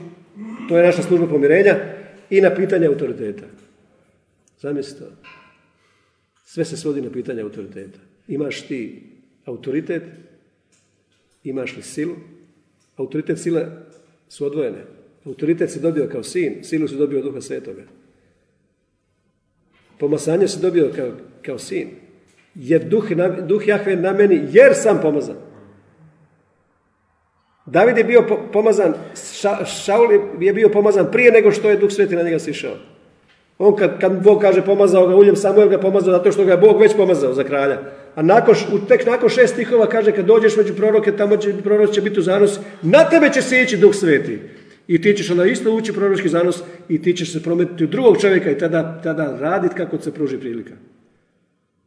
To 0.70 0.78
je 0.78 0.86
naša 0.86 1.04
služba 1.04 1.28
pomirenja 1.28 1.76
i 2.30 2.42
na 2.42 2.56
pitanje 2.56 2.88
autoriteta. 2.88 3.46
Zamislite 4.60 5.06
Sve 6.46 6.66
se 6.66 6.78
svodi 6.78 7.02
na 7.02 7.12
pitanje 7.12 7.42
autoriteta. 7.42 8.00
Imaš 8.28 8.62
ti 8.62 9.04
autoritet, 9.46 10.04
imaš 11.44 11.78
li 11.78 11.84
silu? 11.84 12.16
Autoritet 12.96 13.40
sile 13.40 13.68
su 14.30 14.46
odvojene. 14.46 14.86
Autoritet 15.26 15.72
se 15.72 15.80
dobio 15.80 16.10
kao 16.12 16.24
sin, 16.24 16.64
silu 16.64 16.88
se 16.88 16.96
dobio 16.96 17.20
od 17.20 17.26
Duha 17.26 17.42
Svetoga. 17.42 17.84
Pomazanje 20.00 20.48
se 20.48 20.60
dobio 20.60 20.92
kao, 20.96 21.12
kao 21.42 21.60
sin. 21.60 21.90
Jer 22.56 22.90
duh, 22.90 23.06
duh 23.48 23.68
Jahve 23.68 23.96
na 23.96 24.14
meni, 24.14 24.48
jer 24.52 24.74
sam 24.76 25.00
pomazan. 25.02 25.36
David 27.66 27.98
je 27.98 28.04
bio 28.04 28.24
pomazan, 28.54 28.94
Šaul 29.66 30.12
je 30.40 30.54
bio 30.54 30.70
pomazan 30.70 31.12
prije 31.12 31.32
nego 31.32 31.52
što 31.52 31.70
je 31.70 31.78
Duh 31.78 31.92
Sveti 31.92 32.16
na 32.16 32.24
njega 32.24 32.40
sišao. 32.40 32.76
On 33.58 33.76
kad, 33.76 34.00
kad 34.00 34.24
Bog 34.24 34.42
kaže 34.42 34.62
pomazao 34.62 35.08
ga 35.08 35.16
uljem, 35.16 35.36
Samuel 35.36 35.70
ga 35.70 35.78
pomazao 35.78 36.14
zato 36.14 36.32
što 36.32 36.46
ga 36.46 36.52
je 36.52 36.58
Bog 36.58 36.82
već 36.82 36.96
pomazao 36.96 37.34
za 37.34 37.44
kralja. 37.44 37.80
A 38.16 38.22
nakon, 38.22 38.56
tek 38.88 39.06
nakon 39.06 39.30
šest 39.30 39.54
stihova 39.54 39.88
kaže 39.88 40.12
kad 40.12 40.26
dođeš 40.26 40.58
među 40.58 40.76
proroke, 40.76 41.12
tamo 41.12 41.38
će, 41.38 41.54
prorok 41.64 41.92
će 41.92 42.02
biti 42.02 42.20
u 42.20 42.24
zanos, 42.24 42.60
na 42.82 43.10
tebe 43.10 43.30
će 43.34 43.42
se 43.42 43.62
ići 43.62 43.78
Duh 43.78 43.96
Sveti. 43.96 44.40
I 44.88 45.02
ti 45.02 45.14
ćeš 45.14 45.32
onda 45.32 45.46
isto 45.46 45.72
ući 45.72 45.94
proročki 45.94 46.30
zanos 46.30 46.64
i 46.90 47.02
ti 47.02 47.14
ćeš 47.14 47.34
se 47.34 47.44
prometiti 47.44 47.84
u 47.84 47.88
drugog 47.88 48.22
čovjeka 48.22 48.52
i 48.52 48.58
tada, 48.58 49.02
tada 49.04 49.38
raditi 49.40 49.76
kako 49.76 49.98
se 49.98 50.14
pruži 50.14 50.38
prilika. 50.38 50.74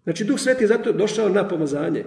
Znači 0.04 0.24
Duh 0.24 0.38
Sveti 0.38 0.64
je 0.64 0.68
zato 0.68 0.92
došao 0.92 1.28
na 1.28 1.48
pomazanje. 1.48 2.04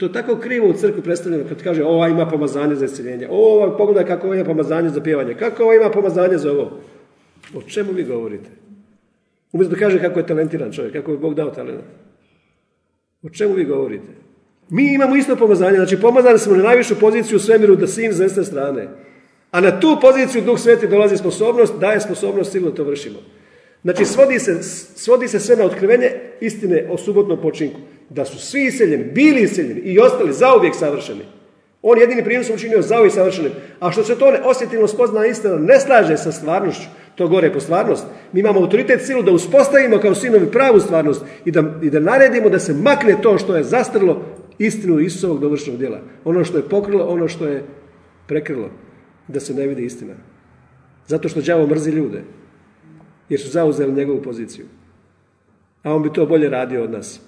To 0.00 0.06
je 0.06 0.12
tako 0.12 0.36
krivo 0.36 0.68
u 0.68 0.72
crkvi 0.72 1.02
predstavljeno 1.02 1.44
kad 1.48 1.62
kaže 1.62 1.84
ova 1.84 2.08
ima 2.08 2.26
pomazanje 2.26 2.74
za 2.74 2.84
isceljenje, 2.84 3.28
ovo 3.30 3.76
pogledaj 3.76 4.06
kako 4.06 4.26
ovo 4.26 4.34
ima 4.34 4.44
pomazanje 4.44 4.88
za 4.88 5.00
pjevanje, 5.00 5.34
kako 5.34 5.62
ovo 5.62 5.74
ima 5.74 5.90
pomazanje 5.90 6.38
za 6.38 6.52
ovo. 6.52 6.70
O 7.54 7.62
čemu 7.62 7.92
vi 7.92 8.04
govorite? 8.04 8.50
Umjesto 9.52 9.74
da 9.74 9.80
kaže 9.80 10.00
kako 10.00 10.18
je 10.18 10.26
talentiran 10.26 10.72
čovjek, 10.72 10.92
kako 10.92 11.10
je 11.10 11.18
Bog 11.18 11.34
dao 11.34 11.50
talent. 11.50 11.80
O 13.22 13.28
čemu 13.28 13.54
vi 13.54 13.64
govorite? 13.64 14.06
Mi 14.68 14.94
imamo 14.94 15.16
isto 15.16 15.36
pomazanje, 15.36 15.76
znači 15.76 16.00
pomazani 16.00 16.38
smo 16.38 16.56
na 16.56 16.62
najvišu 16.62 17.00
poziciju 17.00 17.36
u 17.36 17.40
svemiru 17.40 17.76
da 17.76 17.86
sin 17.86 18.12
s 18.12 18.18
desne 18.18 18.44
strane. 18.44 18.88
A 19.50 19.60
na 19.60 19.80
tu 19.80 19.98
poziciju 20.00 20.42
Duh 20.42 20.58
Sveti 20.58 20.88
dolazi 20.88 21.16
sposobnost, 21.16 21.74
daje 21.80 22.00
sposobnost, 22.00 22.52
sigurno 22.52 22.76
to 22.76 22.84
vršimo. 22.84 23.18
Znači, 23.82 24.04
svodi 24.04 24.38
se, 24.38 24.62
svodi 24.96 25.28
se 25.28 25.40
sve 25.40 25.56
na 25.56 25.64
otkrivenje 25.64 26.10
istine 26.40 26.86
o 26.90 26.98
subotnom 26.98 27.40
počinku. 27.42 27.80
Da 28.10 28.24
su 28.24 28.38
svi 28.38 28.64
iseljeni, 28.64 29.04
bili 29.04 29.42
iseljeni 29.42 29.80
i 29.80 29.98
ostali 29.98 30.32
zauvijek 30.32 30.74
savršeni. 30.74 31.22
On 31.82 31.98
jedini 31.98 32.24
prinos 32.24 32.50
učinio 32.50 32.82
zauvijek 32.82 33.14
savršenim. 33.14 33.52
A 33.80 33.90
što 33.90 34.04
se 34.04 34.18
to 34.18 34.30
ne 34.30 34.40
osjetilno 34.44 34.88
spozna 34.88 35.26
istina 35.26 35.56
ne 35.56 35.80
slaže 35.80 36.16
sa 36.16 36.32
stvarnošću, 36.32 36.88
to 37.14 37.28
gore 37.28 37.52
po 37.52 37.60
stvarnost. 37.60 38.06
Mi 38.32 38.40
imamo 38.40 38.60
autoritet 38.60 39.06
silu 39.06 39.22
da 39.22 39.32
uspostavimo 39.32 39.98
kao 39.98 40.14
sinovi 40.14 40.50
pravu 40.50 40.80
stvarnost 40.80 41.24
i 41.44 41.50
da, 41.50 41.62
i 41.82 41.90
da 41.90 42.00
naredimo 42.00 42.48
da 42.48 42.58
se 42.58 42.74
makne 42.74 43.22
to 43.22 43.38
što 43.38 43.56
je 43.56 43.64
zastrlo 43.64 44.22
istinu 44.58 45.00
Isusovog 45.00 45.40
dovršenog 45.40 45.78
djela. 45.78 46.00
Ono 46.24 46.44
što 46.44 46.56
je 46.56 46.68
pokrilo, 46.68 47.04
ono 47.04 47.28
što 47.28 47.46
je 47.46 47.64
prekrilo. 48.26 48.70
Da 49.28 49.40
se 49.40 49.54
ne 49.54 49.66
vidi 49.66 49.84
istina. 49.84 50.14
Zato 51.06 51.28
što 51.28 51.40
đavo 51.40 51.66
mrzi 51.66 51.90
ljude 51.90 52.22
jer 53.28 53.40
su 53.40 53.48
zauzeli 53.48 53.92
njegovu 53.92 54.22
poziciju. 54.22 54.66
A 55.82 55.94
on 55.94 56.02
bi 56.02 56.12
to 56.12 56.26
bolje 56.26 56.48
radio 56.48 56.84
od 56.84 56.90
nas. 56.90 57.20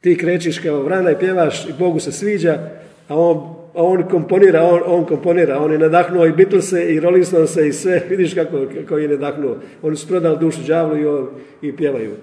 Ti 0.00 0.18
krećiš 0.18 0.58
kao 0.58 0.82
vrana 0.82 1.10
i 1.10 1.18
pjevaš 1.18 1.68
i 1.68 1.72
Bogu 1.78 2.00
se 2.00 2.12
sviđa, 2.12 2.70
a 3.08 3.18
on, 3.18 3.36
a 3.74 3.82
on 3.82 4.08
komponira, 4.08 4.62
on, 4.62 4.80
on, 4.86 5.04
komponira, 5.04 5.58
on 5.58 5.72
je 5.72 5.78
nadahnuo 5.78 6.26
i 6.26 6.32
Beatlese 6.32 6.94
i 6.94 7.00
Rolling 7.00 7.26
Stonese 7.26 7.68
i 7.68 7.72
sve, 7.72 8.02
vidiš 8.10 8.34
kako, 8.34 8.66
kako 8.74 8.98
je 8.98 9.08
nadahnuo. 9.08 9.56
Oni 9.82 9.96
su 9.96 10.08
prodali 10.08 10.38
dušu 10.38 10.60
đavlu 10.66 10.96
i, 10.96 11.06
on, 11.06 11.28
i 11.62 11.76
pjevaju. 11.76 12.14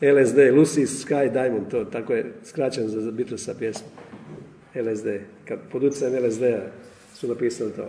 LSD, 0.00 0.38
Lucy 0.38 0.86
Sky 0.86 1.32
Diamond, 1.32 1.70
to 1.70 1.84
tako 1.84 2.12
je 2.12 2.32
skraćeno 2.44 2.88
za 2.88 3.10
Beatlesa 3.10 3.54
pjesmu. 3.58 3.88
LSD. 4.74 5.06
Kad 5.44 5.58
pod 5.72 5.84
utjecajem 5.84 6.26
LSD-a 6.26 6.60
su 7.14 7.28
napisali 7.28 7.72
to. 7.72 7.88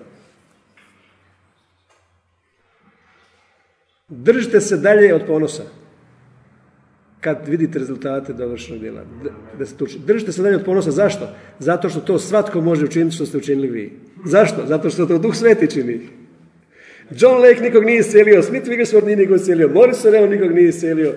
Držite 4.07 4.61
se 4.61 4.77
dalje 4.77 5.13
od 5.15 5.21
ponosa. 5.27 5.63
Kad 7.21 7.47
vidite 7.47 7.79
rezultate 7.79 8.33
dovršenog 8.33 8.81
djela. 8.81 9.01
Da 9.59 9.65
Držite 10.05 10.31
se 10.31 10.41
dalje 10.41 10.55
od 10.55 10.65
ponosa. 10.65 10.91
Zašto? 10.91 11.29
Zato 11.59 11.89
što 11.89 11.99
to 11.99 12.19
svatko 12.19 12.61
može 12.61 12.85
učiniti 12.85 13.15
što 13.15 13.25
ste 13.25 13.37
učinili 13.37 13.67
vi. 13.67 13.91
Zašto? 14.25 14.65
Zato 14.65 14.89
što 14.89 15.05
to 15.05 15.17
Duh 15.17 15.35
Sveti 15.35 15.71
čini. 15.71 16.01
John 17.11 17.41
Lake 17.41 17.61
nikog 17.61 17.83
nije 17.83 17.99
iscelio, 17.99 18.43
Smith 18.43 18.67
Wigglesworth 18.67 19.05
nije 19.05 19.17
nikog 19.17 19.35
iscelio, 19.35 19.69
Morrison 19.69 20.15
Evo 20.15 20.27
nikog 20.27 20.51
nije 20.51 20.69
iscelio, 20.69 21.13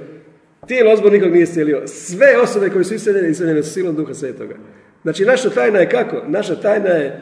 Tijel 0.66 0.88
Osborne 0.88 1.18
nikog 1.18 1.32
nije 1.32 1.42
iscelio. 1.42 1.82
Sve 1.86 2.36
osobe 2.42 2.70
koje 2.70 2.84
su 2.84 2.94
iseljene, 2.94 3.30
iseljene 3.30 3.62
su 3.62 3.72
silom 3.72 3.96
Duha 3.96 4.14
Svetoga. 4.14 4.54
Znači, 5.02 5.24
naša 5.24 5.50
tajna 5.50 5.78
je 5.78 5.88
kako? 5.88 6.22
Naša 6.28 6.60
tajna 6.60 6.88
je 6.88 7.20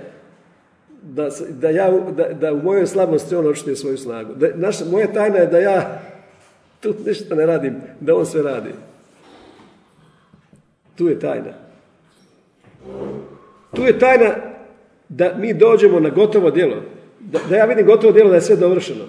da, 1.02 1.28
da, 1.48 1.70
ja, 1.70 1.90
da, 2.16 2.28
da 2.28 2.52
u 2.52 2.62
mojoj 2.62 2.86
slabosti 2.86 3.34
on 3.34 3.46
očituje 3.46 3.76
svoju 3.76 3.98
snagu. 3.98 4.34
Naša, 4.54 4.84
moja 4.84 5.12
tajna 5.12 5.36
je 5.36 5.46
da 5.46 5.58
ja 5.58 6.00
tu 6.80 6.94
ništa 7.06 7.34
ne 7.34 7.46
radim, 7.46 7.74
da 8.00 8.16
on 8.16 8.26
sve 8.26 8.42
radi. 8.42 8.70
Tu 10.96 11.08
je 11.08 11.20
tajna. 11.20 11.52
Tu 13.74 13.82
je 13.82 13.98
tajna 13.98 14.34
da 15.08 15.34
mi 15.38 15.54
dođemo 15.54 16.00
na 16.00 16.10
gotovo 16.10 16.50
djelo. 16.50 16.82
Da, 17.20 17.38
da 17.48 17.56
ja 17.56 17.64
vidim 17.64 17.86
gotovo 17.86 18.12
djelo 18.12 18.28
da 18.30 18.34
je 18.34 18.42
sve 18.42 18.56
dovršeno. 18.56 19.04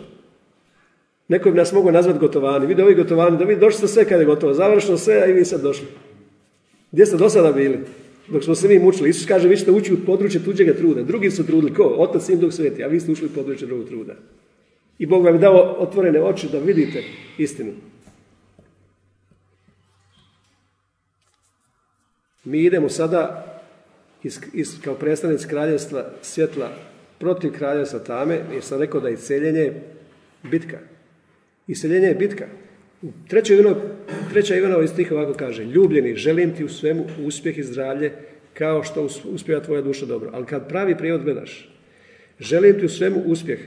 Neko 1.28 1.52
bi 1.52 1.58
nas 1.58 1.72
mogao 1.72 1.92
nazvati 1.92 2.20
gotovani. 2.20 2.68
Vidi 2.68 2.82
ovi 2.82 2.96
gotovani, 2.96 3.38
da 3.38 3.44
vi 3.44 3.56
došli 3.56 3.78
ste 3.78 3.88
sve 3.88 4.06
kada 4.06 4.22
je 4.22 4.26
gotovo. 4.26 4.54
Završeno 4.54 4.98
sve, 4.98 5.16
a 5.16 5.26
i 5.26 5.34
vi 5.34 5.46
sad 5.46 5.62
došli. 5.62 5.88
Gdje 6.92 7.06
ste 7.06 7.18
do 7.18 7.30
sada 7.30 7.52
bili? 7.52 7.80
Dok 8.28 8.44
smo 8.44 8.56
se 8.56 8.68
mi 8.68 8.80
mučili. 8.80 9.10
Isus 9.10 9.28
kaže, 9.28 9.48
vi 9.48 9.58
ćete 9.58 9.72
ući 9.72 9.94
u 9.94 10.06
područje 10.06 10.44
tuđega 10.44 10.74
truda. 10.74 11.04
Drugi 11.04 11.32
su 11.32 11.46
trudili. 11.46 11.74
Ko? 11.74 11.84
Otac, 11.84 12.24
Sin, 12.24 12.40
Duh 12.40 12.54
Sveti. 12.54 12.84
A 12.84 12.88
vi 12.88 13.00
ste 13.00 13.12
ušli 13.12 13.28
u 13.28 13.36
područje 13.36 13.68
drugog 13.68 13.88
truda. 13.88 14.16
I 15.00 15.06
Bog 15.06 15.26
vam 15.26 15.36
je 15.36 15.40
dao 15.40 15.76
otvorene 15.80 16.22
oči 16.22 16.48
da 16.52 16.60
vidite 16.60 17.04
istinu. 17.38 17.72
Mi 22.44 22.64
idemo 22.64 22.90
sada 22.90 23.46
iz, 24.54 24.82
kao 24.84 24.96
predstavnici 24.96 25.48
kraljevstva 25.48 26.06
svjetla 26.22 26.70
protiv 27.20 27.52
kraljevstva 27.52 28.00
tame, 28.00 28.40
jer 28.54 28.64
sam 28.64 28.80
rekao 28.80 29.02
da 29.02 29.10
je 29.10 29.18
celjenje 29.18 29.74
bitka. 30.44 30.78
Iseljenje 31.68 32.08
je 32.08 32.16
bitka. 32.16 32.48
Treća 33.28 33.54
Ivanova, 33.54 33.82
treća 34.34 34.56
Ivanova 34.56 34.84
iz 34.84 34.94
tih 34.96 35.12
ovako 35.12 35.34
kaže, 35.34 35.66
ljubljeni, 35.66 36.16
želim 36.16 36.56
ti 36.56 36.64
u 36.64 36.70
svemu 36.70 37.06
uspjeh 37.26 37.58
i 37.58 37.64
zdravlje, 37.64 38.12
kao 38.54 38.84
što 38.84 39.08
uspjeva 39.26 39.62
tvoja 39.62 39.82
duša 39.82 40.06
dobro. 40.06 40.30
Ali 40.34 40.46
kad 40.46 40.70
pravi 40.70 40.98
prijevod 40.98 41.24
gledaš, 41.24 41.70
želim 42.40 42.80
ti 42.80 42.86
u 42.86 42.90
svemu 42.90 43.22
uspjeh, 43.26 43.60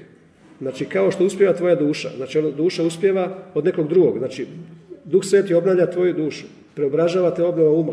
Znači, 0.62 0.84
kao 0.84 1.10
što 1.10 1.24
uspjeva 1.24 1.52
tvoja 1.52 1.74
duša. 1.74 2.10
Znači, 2.16 2.38
ono, 2.38 2.50
duša 2.50 2.82
uspjeva 2.82 3.38
od 3.54 3.64
nekog 3.64 3.88
drugog. 3.88 4.18
Znači, 4.18 4.46
Duh 5.04 5.24
Sveti 5.24 5.54
obnavlja 5.54 5.90
tvoju 5.90 6.12
dušu. 6.12 6.46
Preobražava 6.74 7.34
te 7.34 7.42
obnova 7.42 7.70
uma. 7.70 7.92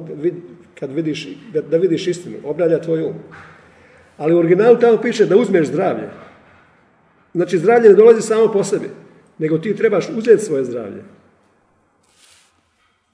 Kad 0.79 0.91
vidiš, 0.91 1.27
da 1.69 1.77
vidiš 1.77 2.07
istinu. 2.07 2.35
Obnavlja 2.43 2.81
tvoj 2.81 3.03
um. 3.03 3.13
Ali 4.17 4.33
u 4.33 4.37
originalu 4.37 4.77
tamo 4.77 5.01
piše 5.01 5.25
da 5.25 5.37
uzmeš 5.37 5.67
zdravlje. 5.67 6.09
Znači, 7.33 7.57
zdravlje 7.57 7.89
ne 7.89 7.95
dolazi 7.95 8.21
samo 8.21 8.51
po 8.51 8.63
sebi. 8.63 8.89
Nego 9.37 9.57
ti 9.57 9.75
trebaš 9.75 10.09
uzeti 10.17 10.45
svoje 10.45 10.65
zdravlje. 10.65 11.03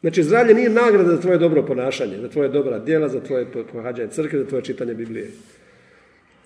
Znači, 0.01 0.23
zdravlje 0.23 0.53
nije 0.53 0.69
nagrada 0.69 1.09
za 1.09 1.21
tvoje 1.21 1.37
dobro 1.37 1.65
ponašanje, 1.65 2.17
za 2.21 2.29
tvoje 2.29 2.49
dobra 2.49 2.79
djela, 2.79 3.09
za 3.09 3.19
tvoje 3.19 3.47
pohađanje 3.73 4.09
crkve, 4.09 4.39
za 4.39 4.45
tvoje 4.45 4.63
čitanje 4.63 4.93
Biblije. 4.93 5.31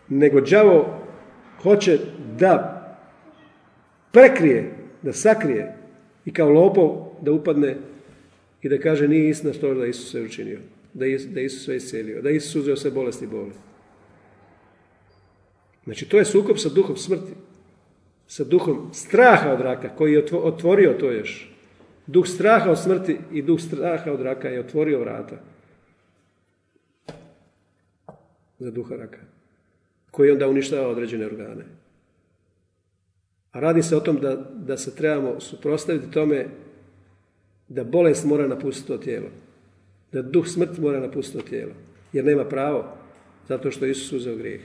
Nego 0.09 0.41
đavo 0.41 1.01
hoće 1.63 1.99
da 2.39 2.78
prekrije, 4.11 4.71
da 5.01 5.13
sakrije 5.13 5.75
i 6.25 6.33
kao 6.33 6.49
lopov 6.49 7.05
da 7.21 7.31
upadne 7.31 7.77
i 8.61 8.69
da 8.69 8.77
kaže 8.77 9.07
nije 9.07 9.29
istina 9.29 9.53
što 9.53 9.73
da 9.73 9.85
Isus 9.85 10.11
sve 10.11 10.21
učinio, 10.21 10.59
da 10.93 11.05
je, 11.05 11.17
da 11.17 11.41
Isus 11.41 11.65
sve 11.65 11.75
iscelio, 11.75 12.21
da 12.21 12.29
Isus 12.29 12.55
uzeo 12.55 12.75
sve 12.75 12.91
bolesti 12.91 13.25
i 13.25 13.27
boli. 13.27 13.51
Znači 15.83 16.09
to 16.09 16.17
je 16.17 16.25
sukob 16.25 16.57
sa 16.57 16.69
duhom 16.69 16.97
smrti, 16.97 17.33
sa 18.27 18.43
duhom 18.43 18.89
straha 18.93 19.51
od 19.53 19.61
raka 19.61 19.89
koji 19.95 20.13
je 20.13 20.25
otvorio 20.33 20.93
to 20.99 21.11
još. 21.11 21.55
Duh 22.07 22.27
straha 22.27 22.71
od 22.71 22.79
smrti 22.79 23.17
i 23.31 23.41
duh 23.41 23.59
straha 23.59 24.11
od 24.11 24.21
raka 24.21 24.49
je 24.49 24.59
otvorio 24.59 24.99
vrata 24.99 25.41
za 28.59 28.71
duha 28.71 28.95
raka 28.95 29.19
koji 30.11 30.31
onda 30.31 30.47
uništava 30.47 30.87
određene 30.87 31.25
organe. 31.25 31.65
A 33.51 33.59
radi 33.59 33.83
se 33.83 33.97
o 33.97 33.99
tom 33.99 34.19
da, 34.21 34.35
da 34.55 34.77
se 34.77 34.95
trebamo 34.95 35.39
suprostaviti 35.39 36.11
tome 36.11 36.47
da 37.67 37.83
bolest 37.83 38.25
mora 38.25 38.47
napustiti 38.47 38.87
to 38.87 38.97
tijelo. 38.97 39.27
Da 40.11 40.21
duh 40.21 40.47
smrti 40.47 40.81
mora 40.81 40.99
napustiti 40.99 41.43
to 41.43 41.49
tijelo. 41.49 41.71
Jer 42.13 42.25
nema 42.25 42.45
pravo. 42.45 42.85
Zato 43.47 43.71
što 43.71 43.85
Isus 43.85 44.11
uzeo 44.11 44.35
grijeh. 44.35 44.61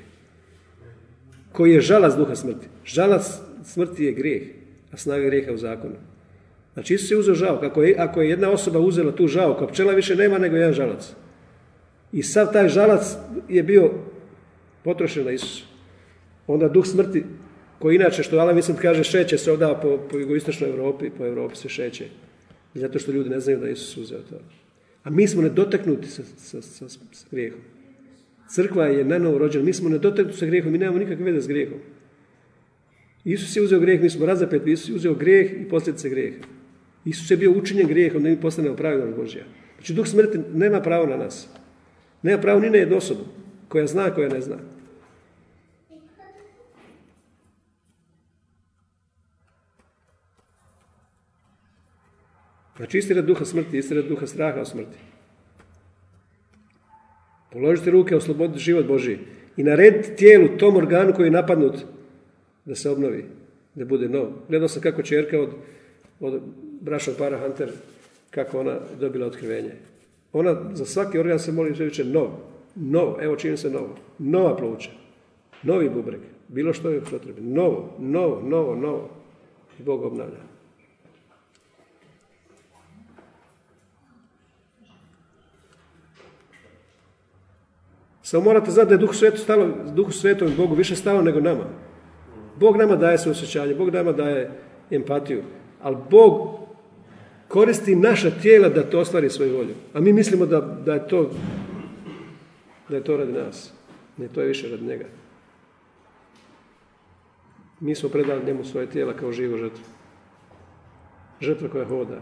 Koji 1.52 1.72
je 1.72 1.80
žalac 1.80 2.14
duha 2.14 2.34
smrti. 2.34 2.66
Žalac 2.84 3.40
smrti 3.64 4.04
je 4.04 4.12
grijeh. 4.12 4.42
A 4.92 4.96
snaga 4.96 5.24
grijeha 5.24 5.52
u 5.52 5.56
zakonu. 5.56 5.94
Znači 6.74 6.94
Isus 6.94 7.10
je 7.10 7.16
uzeo 7.16 7.34
žao. 7.34 7.60
Kako 7.60 7.82
je, 7.82 7.94
ako 7.98 8.22
je 8.22 8.30
jedna 8.30 8.50
osoba 8.50 8.78
uzela 8.78 9.12
tu 9.12 9.26
žao, 9.26 9.56
kao 9.56 9.68
pčela 9.68 9.92
više 9.92 10.16
nema 10.16 10.38
nego 10.38 10.56
jedan 10.56 10.72
žalac. 10.72 11.12
I 12.12 12.22
sav 12.22 12.52
taj 12.52 12.68
žalac 12.68 13.16
je 13.48 13.62
bio 13.62 13.90
potrošen 14.82 15.24
na 15.24 15.30
Isusu. 15.30 15.64
Onda 16.46 16.68
duh 16.68 16.86
smrti 16.86 17.24
koji 17.78 17.94
inače, 17.96 18.22
što 18.22 18.38
Alan 18.38 18.54
Vincent 18.54 18.80
kaže, 18.80 19.04
šeće 19.04 19.38
se 19.38 19.52
ovdje 19.52 19.66
po, 19.82 19.98
po 20.10 20.18
jugoistočnoj 20.18 20.70
Europi, 20.70 21.10
po 21.10 21.26
Europi 21.26 21.56
se 21.56 21.68
šeće. 21.68 22.04
Zato 22.74 22.98
što 22.98 23.12
ljudi 23.12 23.30
ne 23.30 23.40
znaju 23.40 23.60
da 23.60 23.68
Isus 23.68 23.96
uzeo 23.96 24.18
to. 24.18 24.36
A 25.04 25.10
mi 25.10 25.28
smo 25.28 25.42
nedotaknuti 25.42 26.08
sa, 26.08 26.22
sa, 26.36 26.62
sa, 26.62 26.88
sa 26.88 27.26
grijehom. 27.30 27.60
Crkva 28.50 28.86
je 28.86 29.04
nanovo 29.04 29.38
rođena. 29.38 29.64
Mi 29.64 29.72
smo 29.72 29.88
nedotaknuti 29.88 30.38
sa 30.38 30.46
grijehom. 30.46 30.72
Mi 30.72 30.78
nemamo 30.78 30.98
nikakve 30.98 31.24
veze 31.24 31.40
s 31.40 31.48
grijehom. 31.48 31.78
Isus 33.24 33.56
je 33.56 33.62
uzeo 33.62 33.80
grijeh, 33.80 34.02
mi 34.02 34.10
smo 34.10 34.26
razapet, 34.26 34.66
Isus 34.66 34.88
je 34.88 34.94
uzeo 34.94 35.14
grijeh 35.14 35.52
i 35.52 35.68
posljedice 35.68 36.08
grijeha. 36.08 36.38
Isus 37.04 37.30
je 37.30 37.36
bio 37.36 37.52
učinjen 37.52 37.88
grijehom, 37.88 38.22
da 38.22 38.28
mi 38.28 38.40
postanemo 38.40 38.76
pravilnog 38.76 39.16
Božja. 39.16 39.44
Znači, 39.76 39.92
duh 39.94 40.06
smrti 40.06 40.38
nema 40.54 40.80
pravo 40.80 41.06
na 41.06 41.16
nas. 41.16 41.48
Nema 42.22 42.42
pravo 42.42 42.60
ni 42.60 42.70
na 42.70 42.76
jednu 42.76 42.96
osobu, 42.96 43.20
koja 43.68 43.86
zna, 43.86 44.14
koja 44.14 44.28
ne 44.28 44.40
zna. 44.40 44.56
Znači 52.76 52.98
istina 52.98 53.22
duha 53.22 53.44
smrti, 53.44 53.78
istina 53.78 54.02
duha 54.02 54.26
straha 54.26 54.60
o 54.60 54.64
smrti. 54.64 54.98
Položite 57.52 57.90
ruke, 57.90 58.16
osloboditi 58.16 58.58
život 58.58 58.86
Boži 58.86 59.18
i 59.56 59.62
narediti 59.62 60.16
tijelu, 60.16 60.48
tom 60.58 60.76
organu 60.76 61.12
koji 61.12 61.26
je 61.26 61.30
napadnut, 61.30 61.76
da 62.64 62.74
se 62.74 62.90
obnovi, 62.90 63.24
da 63.74 63.84
bude 63.84 64.08
nov. 64.08 64.26
Gledao 64.48 64.68
sam 64.68 64.82
kako 64.82 65.02
čerka 65.02 65.40
od, 65.40 65.50
od 66.20 66.42
brašnog 66.80 67.16
para 67.16 67.38
Hunter, 67.38 67.70
kako 68.30 68.60
ona 68.60 68.78
dobila 69.00 69.26
otkrivenje. 69.26 69.72
Ona 70.32 70.56
za 70.72 70.84
svaki 70.84 71.18
organ 71.18 71.38
se 71.38 71.52
moli 71.52 71.70
više 71.70 72.04
nov. 72.04 72.28
Nov, 72.74 73.16
evo 73.20 73.36
čini 73.36 73.56
se 73.56 73.70
novo. 73.70 73.96
Nova 74.18 74.56
pluća. 74.56 74.90
Novi 75.62 75.90
bubreg. 75.90 76.20
Bilo 76.48 76.72
što 76.72 76.90
je 76.90 77.00
potrebno. 77.00 77.54
Novo, 77.54 77.96
novo, 77.98 78.42
novo, 78.42 78.74
novo. 78.76 79.10
I 79.80 79.82
Bog 79.82 80.02
obnavlja. 80.02 80.53
Samo 88.24 88.44
morate 88.44 88.70
znati 88.70 88.88
da 88.88 88.94
je 88.94 88.98
Duh 88.98 89.14
Svetu 89.14 89.38
stalo, 89.38 89.68
Duhu 89.94 90.12
Svetom 90.12 90.48
i 90.48 90.56
Bogu 90.56 90.74
više 90.74 90.96
stalo 90.96 91.22
nego 91.22 91.40
nama. 91.40 91.64
Bog 92.56 92.76
nama 92.76 92.96
daje 92.96 93.18
sve 93.18 93.32
osjećanje, 93.32 93.74
Bog 93.74 93.90
nama 93.90 94.12
daje 94.12 94.50
empatiju, 94.90 95.42
ali 95.82 95.96
Bog 96.10 96.58
koristi 97.48 97.96
naša 97.96 98.30
tijela 98.30 98.68
da 98.68 98.82
to 98.82 99.00
ostvari 99.00 99.30
svoju 99.30 99.56
volju. 99.56 99.74
A 99.94 100.00
mi 100.00 100.12
mislimo 100.12 100.46
da, 100.46 100.60
da 100.60 100.94
je 100.94 101.08
to 101.08 101.30
da 102.88 102.96
je 102.96 103.04
to 103.04 103.16
radi 103.16 103.32
nas. 103.32 103.72
Ne, 104.16 104.28
to 104.28 104.40
je 104.40 104.48
više 104.48 104.68
radi 104.68 104.84
njega. 104.84 105.04
Mi 107.80 107.94
smo 107.94 108.08
predali 108.08 108.44
njemu 108.46 108.64
svoje 108.64 108.86
tijela 108.86 109.12
kao 109.12 109.32
živu 109.32 109.58
žrtvu. 109.58 109.84
Žrtva 111.40 111.68
koja 111.68 111.84
hoda. 111.84 112.20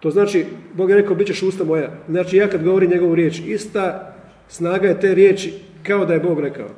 To 0.00 0.10
znači, 0.10 0.46
Bog 0.74 0.90
je 0.90 0.96
rekao, 0.96 1.16
bit 1.16 1.26
ćeš 1.26 1.42
usta 1.42 1.64
moja. 1.64 1.90
Znači, 2.08 2.36
ja 2.36 2.48
kad 2.48 2.64
govorim 2.64 2.90
njegovu 2.90 3.14
riječ, 3.14 3.40
ista 3.46 4.11
Snaga 4.52 4.88
je 4.88 5.00
te 5.00 5.14
riječi 5.14 5.54
kao 5.82 6.06
da 6.06 6.14
je 6.14 6.20
Bog 6.20 6.40
rekao. 6.40 6.68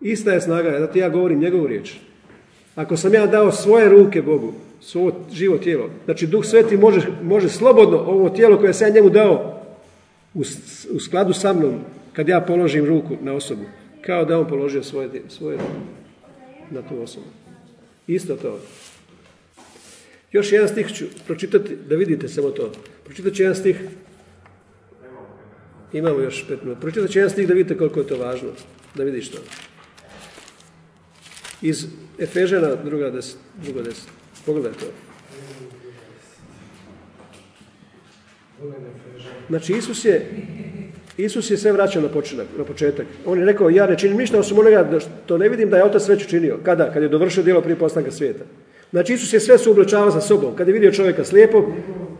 Ista 0.00 0.32
je 0.32 0.40
snaga, 0.40 0.70
da 0.70 0.86
ti 0.86 0.98
ja 0.98 1.08
govorim 1.08 1.40
njegovu 1.40 1.66
riječ. 1.66 1.92
Ako 2.74 2.96
sam 2.96 3.14
ja 3.14 3.26
dao 3.26 3.52
svoje 3.52 3.88
ruke 3.88 4.22
Bogu, 4.22 4.52
svoje 4.80 5.12
živo 5.32 5.58
tijelo, 5.58 5.90
znači 6.04 6.26
Duh 6.26 6.44
Sveti 6.44 6.76
može, 6.76 7.08
može 7.22 7.48
slobodno 7.48 7.98
ovo 7.98 8.28
tijelo 8.28 8.58
koje 8.58 8.74
sam 8.74 8.88
ja 8.88 8.94
njemu 8.94 9.10
dao 9.10 9.62
u, 10.34 10.40
u 10.94 11.00
skladu 11.00 11.32
sa 11.32 11.52
mnom, 11.52 11.74
kad 12.12 12.28
ja 12.28 12.40
položim 12.40 12.84
ruku 12.84 13.16
na 13.22 13.32
osobu, 13.32 13.64
kao 14.00 14.24
da 14.24 14.38
on 14.38 14.48
položio 14.48 14.82
svoje, 14.82 15.08
svoje 15.28 15.58
na 16.70 16.82
tu 16.82 17.02
osobu. 17.02 17.26
Isto 18.06 18.36
to. 18.36 18.58
Još 20.32 20.52
jedan 20.52 20.68
stih 20.68 20.92
ću 20.92 21.04
pročitati, 21.26 21.76
da 21.88 21.96
vidite 21.96 22.28
samo 22.28 22.50
to. 22.50 22.72
Pročitat 23.04 23.32
ću 23.32 23.42
jedan 23.42 23.56
stih 23.56 23.80
Imamo 25.92 26.20
još 26.20 26.44
pet 26.48 26.62
minuta. 26.62 26.80
Pročitat 26.80 27.10
ću 27.10 27.18
jedan 27.18 27.30
stih 27.30 27.48
da 27.48 27.54
vidite 27.54 27.78
koliko 27.78 28.00
je 28.00 28.06
to 28.06 28.16
važno. 28.16 28.48
Da 28.94 29.04
vidiš 29.04 29.30
to. 29.30 29.38
Iz 31.62 31.86
Efežena 32.18 32.74
druga 32.74 33.10
deset. 33.10 33.36
Druga 33.64 33.82
deset. 33.82 34.08
Pogledaj 34.46 34.72
to. 34.72 34.86
Znači 39.48 39.72
Isus 39.72 40.04
je 40.04 40.26
Isus 41.16 41.50
je 41.50 41.56
sve 41.56 41.72
vraćao 41.72 42.02
na, 42.02 42.08
počinak, 42.08 42.46
na 42.58 42.64
početak. 42.64 43.06
On 43.26 43.38
je 43.38 43.44
rekao, 43.44 43.70
ja 43.70 43.86
ne 43.86 43.98
činim 43.98 44.16
ništa 44.16 44.38
osim 44.38 44.58
onoga 44.58 44.82
da 44.82 44.98
to 45.26 45.38
ne 45.38 45.48
vidim 45.48 45.70
da 45.70 45.76
je 45.76 45.84
Otac 45.84 46.08
već 46.08 46.24
učinio. 46.24 46.58
Kada? 46.62 46.92
Kad 46.92 47.02
je 47.02 47.08
dovršio 47.08 47.42
djelo 47.42 47.60
prije 47.60 47.78
postanka 47.78 48.10
svijeta. 48.10 48.44
Znači 48.90 49.12
Isus 49.12 49.32
je 49.32 49.40
sve 49.40 49.58
suobličavao 49.58 50.10
sa 50.10 50.20
sobom. 50.20 50.56
Kad 50.56 50.68
je 50.68 50.74
vidio 50.74 50.92
čovjeka 50.92 51.24
slijepog, 51.24 51.64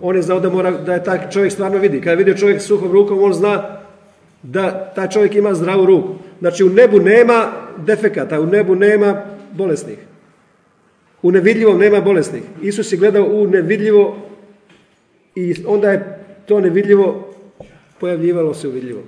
on 0.08 0.16
je 0.16 0.22
znao 0.22 0.40
da, 0.40 0.50
mora, 0.50 0.70
da 0.70 0.94
je 0.94 1.04
taj 1.04 1.30
čovjek 1.30 1.52
stvarno 1.52 1.78
vidi. 1.78 2.00
Kad 2.00 2.10
je 2.10 2.16
vidio 2.16 2.34
čovjek 2.34 2.62
suhom 2.62 2.92
rukom, 2.92 3.22
on 3.22 3.32
zna 3.32 3.78
da 4.42 4.92
taj 4.94 5.08
čovjek 5.08 5.34
ima 5.34 5.54
zdravu 5.54 5.86
ruku. 5.86 6.14
Znači 6.40 6.64
u 6.64 6.70
nebu 6.70 7.00
nema 7.00 7.52
defekata, 7.76 8.40
u 8.40 8.46
nebu 8.46 8.74
nema 8.74 9.22
bolesnih. 9.52 9.98
U 11.22 11.30
nevidljivom 11.30 11.78
nema 11.78 12.00
bolesnih. 12.00 12.42
Isus 12.62 12.92
je 12.92 12.98
gledao 12.98 13.24
u 13.24 13.46
nevidljivo 13.46 14.16
i 15.34 15.54
onda 15.66 15.90
je 15.90 16.24
to 16.46 16.60
nevidljivo 16.60 17.32
pojavljivalo 18.00 18.54
se 18.54 18.68
u 18.68 18.70
vidljivom. 18.70 19.02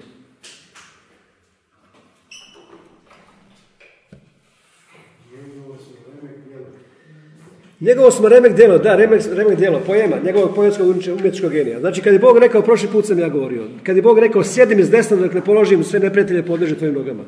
Njegovo 7.80 8.10
smo 8.10 8.28
remek 8.28 8.56
djelo, 8.56 8.78
da, 8.78 8.96
remek, 8.96 9.22
remek 9.32 9.58
djelo, 9.58 9.80
pojema, 9.86 10.16
njegovog 10.24 10.54
poetskog 10.54 10.86
umjetničkog 10.88 11.52
genija. 11.52 11.80
Znači, 11.80 12.02
kad 12.02 12.12
je 12.12 12.18
Bog 12.18 12.38
rekao, 12.38 12.62
prošli 12.62 12.88
put 12.92 13.06
sam 13.06 13.18
ja 13.18 13.28
govorio, 13.28 13.64
kad 13.82 13.96
je 13.96 14.02
Bog 14.02 14.18
rekao, 14.18 14.44
sjedim 14.44 14.78
iz 14.78 14.90
desna 14.90 15.16
dok 15.16 15.34
ne 15.34 15.44
položim 15.44 15.84
sve 15.84 16.00
neprijatelje 16.00 16.42
podleže 16.42 16.76
tvojim 16.76 16.94
nogama. 16.94 17.24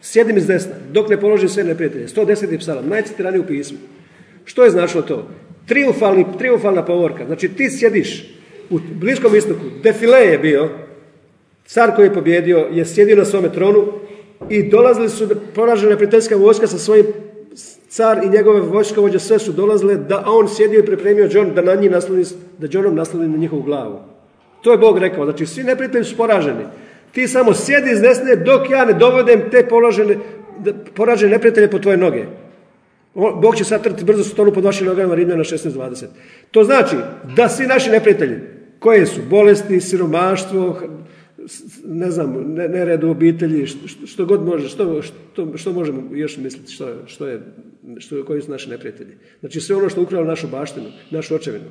Sjedim 0.00 0.36
iz 0.36 0.46
desna, 0.46 0.72
dok 0.92 1.08
ne 1.08 1.20
položim 1.20 1.48
sve 1.48 1.64
neprijatelje. 1.64 2.06
110. 2.06 2.58
psalam, 2.58 2.88
najcitiraniji 2.88 3.40
u 3.40 3.46
pismu. 3.46 3.78
Što 4.44 4.64
je 4.64 4.70
značilo 4.70 5.02
to? 5.02 5.28
Triumfalni, 5.66 6.26
triumfalna 6.38 6.84
povorka. 6.84 7.26
Znači, 7.26 7.48
ti 7.48 7.70
sjediš 7.70 8.34
u 8.70 8.78
Bliskom 8.94 9.36
istoku. 9.36 9.64
Defile 9.82 10.18
je 10.18 10.38
bio, 10.38 10.68
car 11.66 11.94
koji 11.96 12.06
je 12.06 12.14
pobjedio, 12.14 12.68
je 12.72 12.86
sjedio 12.86 13.16
na 13.16 13.24
svome 13.24 13.52
tronu 13.52 13.86
i 14.50 14.70
dolazili 14.70 15.08
su 15.08 15.28
poražena 15.54 15.96
prijateljska 15.96 16.36
vojska 16.36 16.66
sa 16.66 16.78
svojim 16.78 17.06
car 17.92 18.24
i 18.24 18.28
njegove 18.28 18.60
vojskovođe 18.60 19.18
sve 19.18 19.38
su 19.38 19.52
dolazile 19.52 19.96
da 19.96 20.24
on 20.26 20.48
sjedio 20.48 20.80
i 20.80 20.86
pripremio 20.86 21.28
John 21.32 21.54
da 21.54 21.62
na 21.62 21.74
njih 21.74 21.90
nasloni, 21.90 22.24
da 22.58 22.66
Johnom 22.70 22.94
nasloni 22.94 23.28
na 23.28 23.36
njihovu 23.36 23.62
glavu. 23.62 23.98
To 24.62 24.72
je 24.72 24.78
Bog 24.78 24.98
rekao. 24.98 25.24
Znači, 25.24 25.46
svi 25.46 25.62
neprijatelji 25.62 26.04
su 26.04 26.16
poraženi. 26.16 26.64
Ti 27.12 27.28
samo 27.28 27.54
sjedi 27.54 27.90
iz 27.90 28.00
desne 28.00 28.36
dok 28.36 28.70
ja 28.70 28.84
ne 28.84 28.92
dovodem 28.92 29.42
te 29.50 29.68
položene, 29.68 30.16
poražene 30.94 31.32
neprijatelje 31.32 31.70
po 31.70 31.78
tvoje 31.78 31.96
noge. 31.96 32.24
Bog 33.14 33.56
će 33.56 33.64
satrti 33.64 34.04
brzo 34.04 34.24
stolu 34.24 34.52
pod 34.52 34.64
vašim 34.64 34.86
nogama 34.86 35.14
Rimljana 35.14 35.44
16.20. 35.44 36.04
To 36.50 36.64
znači 36.64 36.96
da 37.36 37.48
svi 37.48 37.66
naši 37.66 37.90
neprijatelji, 37.90 38.38
koje 38.78 39.06
su 39.06 39.20
bolesti, 39.30 39.80
siromaštvo, 39.80 40.80
ne 41.84 42.10
znam, 42.10 42.54
nered 42.54 43.04
u 43.04 43.10
obitelji, 43.10 43.66
što, 43.66 44.06
što 44.06 44.24
god 44.24 44.46
može, 44.46 44.68
što, 44.68 45.02
što, 45.02 45.56
što, 45.56 45.72
možemo 45.72 46.02
još 46.12 46.36
misliti, 46.36 46.72
što, 46.72 47.06
što 47.06 47.26
je, 47.26 47.40
što, 47.98 48.24
koji 48.24 48.42
su 48.42 48.50
naši 48.50 48.70
neprijatelji. 48.70 49.12
Znači 49.40 49.60
sve 49.60 49.76
ono 49.76 49.88
što 49.88 50.02
ukralo 50.02 50.24
našu 50.24 50.48
baštinu, 50.48 50.86
našu 51.10 51.34
očevinu. 51.34 51.64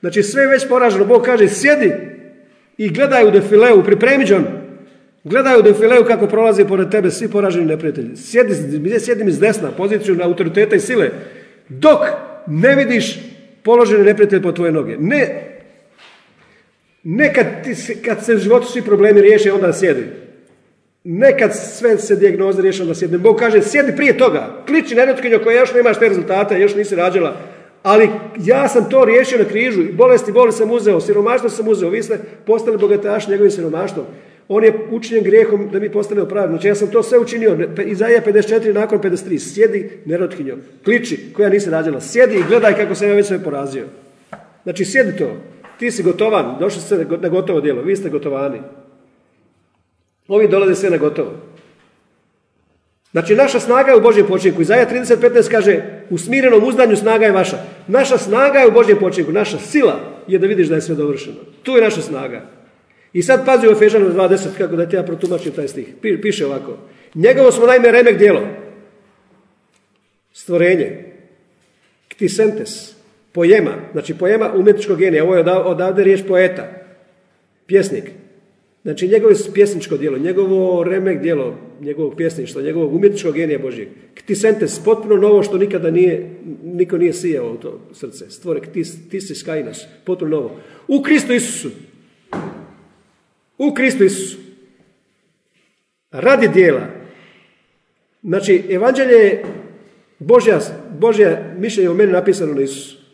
Znači 0.00 0.22
sve 0.22 0.42
je 0.42 0.48
već 0.48 0.68
poraženo. 0.68 1.04
Bog 1.04 1.22
kaže 1.22 1.48
sjedi 1.48 1.92
i 2.78 2.88
gledaj 2.88 3.28
u 3.28 3.30
defileu, 3.30 3.84
pripremi 3.84 4.24
Gledaj 5.24 5.58
u 5.58 5.62
defileu 5.62 6.04
kako 6.04 6.26
prolazi 6.26 6.64
pored 6.64 6.90
tebe 6.90 7.10
svi 7.10 7.28
poraženi 7.28 7.66
neprijatelji. 7.66 8.16
Sjedi, 8.16 8.78
gdje 8.78 9.00
sjedim 9.00 9.28
iz 9.28 9.38
desna, 9.38 9.70
poziciju 9.70 10.14
na 10.14 10.24
autoriteta 10.24 10.76
i 10.76 10.80
sile, 10.80 11.10
dok 11.68 11.98
ne 12.46 12.74
vidiš 12.74 13.18
položene 13.62 14.04
neprijatelje 14.04 14.42
po 14.42 14.52
tvoje 14.52 14.72
noge. 14.72 14.96
Ne, 14.98 15.55
ne 17.08 17.34
kad, 17.34 17.46
kad 18.04 18.24
se 18.24 18.38
životu 18.38 18.66
svi 18.66 18.82
problemi 18.82 19.20
riješe, 19.20 19.52
onda 19.52 19.72
sjedi. 19.72 20.06
Ne 21.04 21.38
kad 21.38 21.56
sve 21.56 21.98
se 21.98 22.16
dijagnoze 22.16 22.62
riješe, 22.62 22.82
onda 22.82 22.94
sjedi. 22.94 23.18
Bog 23.18 23.36
kaže, 23.36 23.62
sjedi 23.62 23.96
prije 23.96 24.18
toga. 24.18 24.62
Kliči 24.66 24.94
nerotkinjo 24.94 25.38
koja 25.44 25.60
još 25.60 25.74
nemaš 25.74 25.98
te 25.98 26.08
rezultate, 26.08 26.60
još 26.60 26.74
nisi 26.74 26.96
rađala. 26.96 27.36
Ali 27.82 28.08
ja 28.44 28.68
sam 28.68 28.90
to 28.90 29.04
riješio 29.04 29.38
na 29.38 29.44
križu. 29.44 29.82
Bolesti, 29.92 30.32
boli 30.32 30.52
sam 30.52 30.70
uzeo, 30.70 31.00
siromaštvo 31.00 31.48
sam 31.48 31.68
uzeo. 31.68 31.90
Vi 31.90 32.02
ste 32.02 32.18
postali 32.46 32.78
bogataš 32.78 33.28
njegovim 33.28 33.50
siromaštvom. 33.50 34.06
On 34.48 34.64
je 34.64 34.72
učinjen 34.90 35.24
grijehom 35.24 35.68
da 35.72 35.78
mi 35.78 35.92
postanemo 35.92 36.26
pravi. 36.28 36.48
Znači 36.48 36.68
ja 36.68 36.74
sam 36.74 36.90
to 36.90 37.02
sve 37.02 37.18
učinio. 37.18 37.68
Izaija 37.84 38.22
54 38.26 38.72
nakon 38.72 38.98
53. 38.98 39.38
Sjedi 39.38 39.90
nerotkinjo. 40.04 40.56
Kliči 40.84 41.18
koja 41.32 41.48
nisi 41.48 41.70
rađala. 41.70 42.00
Sjedi 42.00 42.36
i 42.36 42.44
gledaj 42.48 42.76
kako 42.76 42.94
sam 42.94 43.08
ja 43.08 43.14
već 43.14 43.26
sve 43.26 43.44
porazio. 43.44 43.84
Znači 44.64 44.84
sjedi 44.84 45.18
to. 45.18 45.36
Ti 45.78 45.90
si 45.90 46.02
gotovan. 46.02 46.56
Došli 46.60 46.80
ste 46.80 47.06
na 47.20 47.28
gotovo 47.28 47.60
djelo. 47.60 47.82
Vi 47.82 47.96
ste 47.96 48.10
gotovani. 48.10 48.60
Ovi 50.28 50.48
dolaze 50.48 50.74
sve 50.74 50.90
na 50.90 50.96
gotovo. 50.96 51.32
Znači 53.12 53.34
naša 53.34 53.60
snaga 53.60 53.90
je 53.90 53.96
u 53.96 54.00
Božjem 54.00 54.26
počinku. 54.26 54.62
Izaja 54.62 54.90
30.15 54.90 55.50
kaže 55.50 55.82
u 56.10 56.18
smirenom 56.18 56.64
uzdanju 56.64 56.96
snaga 56.96 57.26
je 57.26 57.32
vaša. 57.32 57.58
Naša 57.86 58.18
snaga 58.18 58.58
je 58.58 58.68
u 58.68 58.72
Božjem 58.72 58.98
počinku. 58.98 59.32
Naša 59.32 59.58
sila 59.58 60.00
je 60.26 60.38
da 60.38 60.46
vidiš 60.46 60.68
da 60.68 60.74
je 60.74 60.80
sve 60.80 60.94
dovršeno. 60.94 61.36
Tu 61.62 61.72
je 61.72 61.82
naša 61.82 62.02
snaga. 62.02 62.42
I 63.12 63.22
sad 63.22 63.46
pazi 63.46 63.68
u 63.68 63.70
Efežanu 63.70 64.06
2.10 64.06 64.46
kako 64.58 64.76
da 64.76 64.88
ti 64.88 64.96
ja 64.96 65.02
protumačim 65.02 65.52
taj 65.52 65.68
stih. 65.68 65.94
Piše 66.22 66.46
ovako. 66.46 66.78
Njegovo 67.14 67.52
smo 67.52 67.66
najme 67.66 67.92
remek 67.92 68.18
dijelo. 68.18 68.48
Stvorenje. 70.32 71.12
Ktisentes. 72.08 72.95
Pojema. 73.36 73.72
Znači 73.92 74.14
pojema 74.14 74.52
umjetničkog 74.54 74.98
genija. 74.98 75.24
Ovo 75.24 75.34
je 75.34 75.44
odavde 75.50 76.04
riječ 76.04 76.20
poeta. 76.28 76.68
Pjesnik. 77.66 78.04
Znači 78.82 79.08
njegovo 79.08 79.34
pjesničko 79.54 79.96
djelo, 79.96 80.18
njegovo 80.18 80.84
remek 80.84 81.22
djelo, 81.22 81.58
njegovog 81.80 82.14
pjesništva, 82.16 82.62
njegovog 82.62 82.94
umjetničkog 82.94 83.34
genija 83.34 83.58
Božijeg. 83.58 83.88
Ktisentes, 84.14 84.80
potpuno 84.84 85.16
novo 85.16 85.42
što 85.42 85.58
nikada 85.58 85.90
nije, 85.90 86.30
niko 86.64 86.98
nije 86.98 87.12
sijao 87.12 87.52
u 87.52 87.56
to 87.56 87.80
srce. 87.92 88.30
Stvore 88.30 88.60
ktis, 88.60 89.08
tisis 89.10 89.42
kainos, 89.42 89.84
potpuno 90.04 90.30
novo. 90.30 90.56
U 90.88 91.02
Kristu 91.02 91.32
Isusu. 91.32 91.70
U 93.58 93.74
Kristu 93.74 94.04
Isusu. 94.04 94.38
Radi 96.10 96.48
dijela. 96.48 96.86
Znači, 98.22 98.62
evanđelje 98.70 99.14
je 99.14 99.44
Božja, 100.18 100.60
Božja 100.98 101.54
mišljenje 101.58 101.90
o 101.90 101.94
meni 101.94 102.12
napisano 102.12 102.54
na 102.54 102.62
Isusu. 102.62 103.05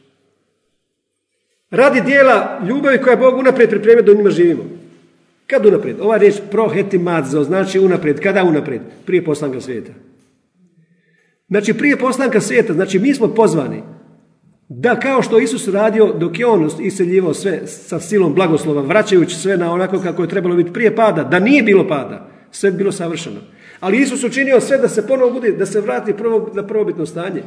Radi 1.73 2.01
dijela 2.01 2.61
ljubavi 2.69 2.99
koja 2.99 3.11
je 3.11 3.17
Bog 3.17 3.39
unaprijed 3.39 3.71
pripremio 3.71 4.03
da 4.03 4.13
u 4.13 4.15
njima 4.15 4.31
živimo. 4.31 4.63
Kad 5.47 5.67
unaprijed? 5.67 6.01
Ova 6.01 6.17
riječ 6.17 6.35
prohetimadzo 6.51 7.45
znači 7.45 7.79
unaprijed. 7.79 8.21
Kada 8.21 8.45
unaprijed? 8.45 8.83
Prije 9.07 9.25
postanka 9.25 9.61
svijeta. 9.61 9.93
Znači 11.49 11.75
prije 11.75 11.97
postanka 11.97 12.41
svijeta, 12.41 12.73
znači 12.73 12.99
mi 12.99 13.15
smo 13.15 13.29
pozvani 13.29 13.83
da 14.69 15.01
kao 15.01 15.23
što 15.23 15.39
Isus 15.39 15.69
radio 15.69 16.13
dok 16.13 16.39
je 16.39 16.47
on 16.47 16.71
iseljivao 16.81 17.35
sve 17.35 17.67
sa 17.67 18.01
silom 18.01 18.35
blagoslova, 18.35 18.83
vraćajući 18.83 19.37
sve 19.37 19.57
na 19.57 19.73
onako 19.73 19.99
kako 19.99 20.23
je 20.23 20.29
trebalo 20.29 20.57
biti 20.57 20.73
prije 20.73 20.97
pada, 20.97 21.25
da 21.25 21.39
nije 21.39 21.63
bilo 21.63 21.89
pada, 21.89 22.29
sve 22.51 22.71
bi 22.71 22.77
bilo 22.77 22.93
savršeno. 22.93 23.41
Ali 23.81 23.99
Isus 23.99 24.25
učinio 24.25 24.61
sve 24.61 24.79
da 24.79 24.89
se 24.89 25.07
ponovo 25.07 25.33
bude, 25.33 25.53
da 25.53 25.67
se 25.67 25.81
vrati 25.81 26.13
prvo, 26.13 26.51
na 26.55 26.67
prvobitno 26.67 27.07
stanje. 27.07 27.43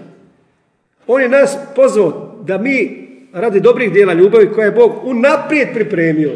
On 1.08 1.22
je 1.22 1.30
nas 1.30 1.58
pozvao 1.76 2.40
da 2.44 2.58
mi 2.58 3.05
radi 3.36 3.60
dobrih 3.60 3.94
dijela 3.94 4.14
ljubavi 4.14 4.52
koje 4.52 4.66
je 4.66 4.72
Bog 4.72 4.92
unaprijed 5.04 5.68
pripremio, 5.74 6.32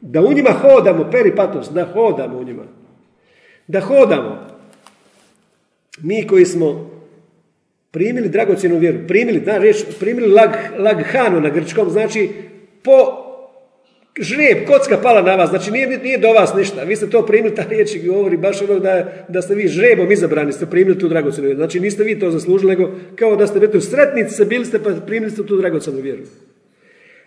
da 0.00 0.20
u 0.20 0.32
njima 0.32 0.50
hodamo, 0.50 1.10
peripatos, 1.10 1.70
da 1.70 1.84
hodamo 1.84 2.38
u 2.38 2.44
njima. 2.44 2.62
Da 3.66 3.80
hodamo. 3.80 4.46
Mi 6.00 6.26
koji 6.26 6.44
smo 6.44 6.90
primili 7.90 8.28
dragocjenu 8.28 8.78
vjeru, 8.78 8.98
primili, 9.08 9.40
da, 9.40 9.58
reč, 9.58 9.84
primili 10.00 10.28
lag, 10.28 10.50
laghanu 10.78 11.40
na 11.40 11.48
grčkom, 11.48 11.90
znači 11.90 12.30
po 12.82 13.25
žreb, 14.20 14.66
kocka 14.66 14.98
pala 14.98 15.22
na 15.22 15.34
vas, 15.34 15.50
znači 15.50 15.70
nije, 15.70 15.98
nije 15.98 16.18
do 16.18 16.32
vas 16.32 16.54
ništa. 16.54 16.82
Vi 16.82 16.96
ste 16.96 17.10
to 17.10 17.26
primili, 17.26 17.54
ta 17.54 17.62
riječ 17.68 17.90
govori 18.06 18.36
baš 18.36 18.62
ono 18.62 18.78
da, 18.78 19.12
da 19.28 19.42
ste 19.42 19.54
vi 19.54 19.68
žrebom 19.68 20.12
izabrani, 20.12 20.52
ste 20.52 20.66
primili 20.66 20.98
tu 20.98 21.08
dragocjenu 21.08 21.46
vjeru. 21.46 21.58
Znači 21.58 21.80
niste 21.80 22.04
vi 22.04 22.18
to 22.18 22.30
zaslužili, 22.30 22.70
nego 22.70 22.90
kao 23.16 23.36
da 23.36 23.46
ste 23.46 23.70
u 23.74 23.80
sretnici, 23.80 24.44
bili 24.44 24.64
ste 24.64 24.82
pa 24.82 24.90
primili 25.06 25.32
ste 25.32 25.46
tu 25.46 25.56
dragocjenu 25.56 26.00
vjeru. 26.00 26.22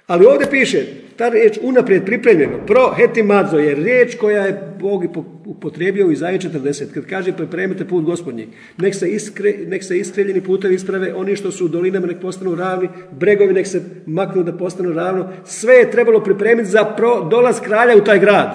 Ali 0.07 0.25
ovdje 0.25 0.47
piše, 0.51 0.85
ta 1.17 1.29
riječ 1.29 1.59
unaprijed 1.61 2.05
pripremljeno, 2.05 2.65
pro 2.67 2.93
hetimadzo 2.97 3.57
je 3.57 3.75
riječ 3.75 4.15
koja 4.15 4.45
je 4.45 4.61
Bog 4.79 5.03
upotrijebio 5.49 6.07
u 6.07 6.11
Izaji 6.11 6.39
40, 6.39 6.93
kad 6.93 7.05
kaže 7.05 7.33
pripremite 7.37 7.85
put 7.85 8.03
gospodnji. 8.03 8.47
Nek 8.77 8.95
se, 8.95 9.09
iskre, 9.09 9.53
nek 9.67 9.83
se 9.83 9.99
iskreljeni 9.99 10.41
putevi 10.41 10.75
isprave, 10.75 11.13
oni 11.13 11.35
što 11.35 11.51
su 11.51 11.65
u 11.65 11.67
dolinama 11.67 12.07
nek 12.07 12.21
postanu 12.21 12.55
ravni, 12.55 12.89
bregovi 13.11 13.53
nek 13.53 13.67
se 13.67 13.81
maknu 14.05 14.43
da 14.43 14.57
postanu 14.57 14.93
ravno. 14.93 15.29
Sve 15.45 15.73
je 15.73 15.91
trebalo 15.91 16.23
pripremiti 16.23 16.69
za 16.69 16.95
dolaz 17.31 17.59
kralja 17.61 17.97
u 17.97 18.03
taj 18.03 18.19
grad. 18.19 18.49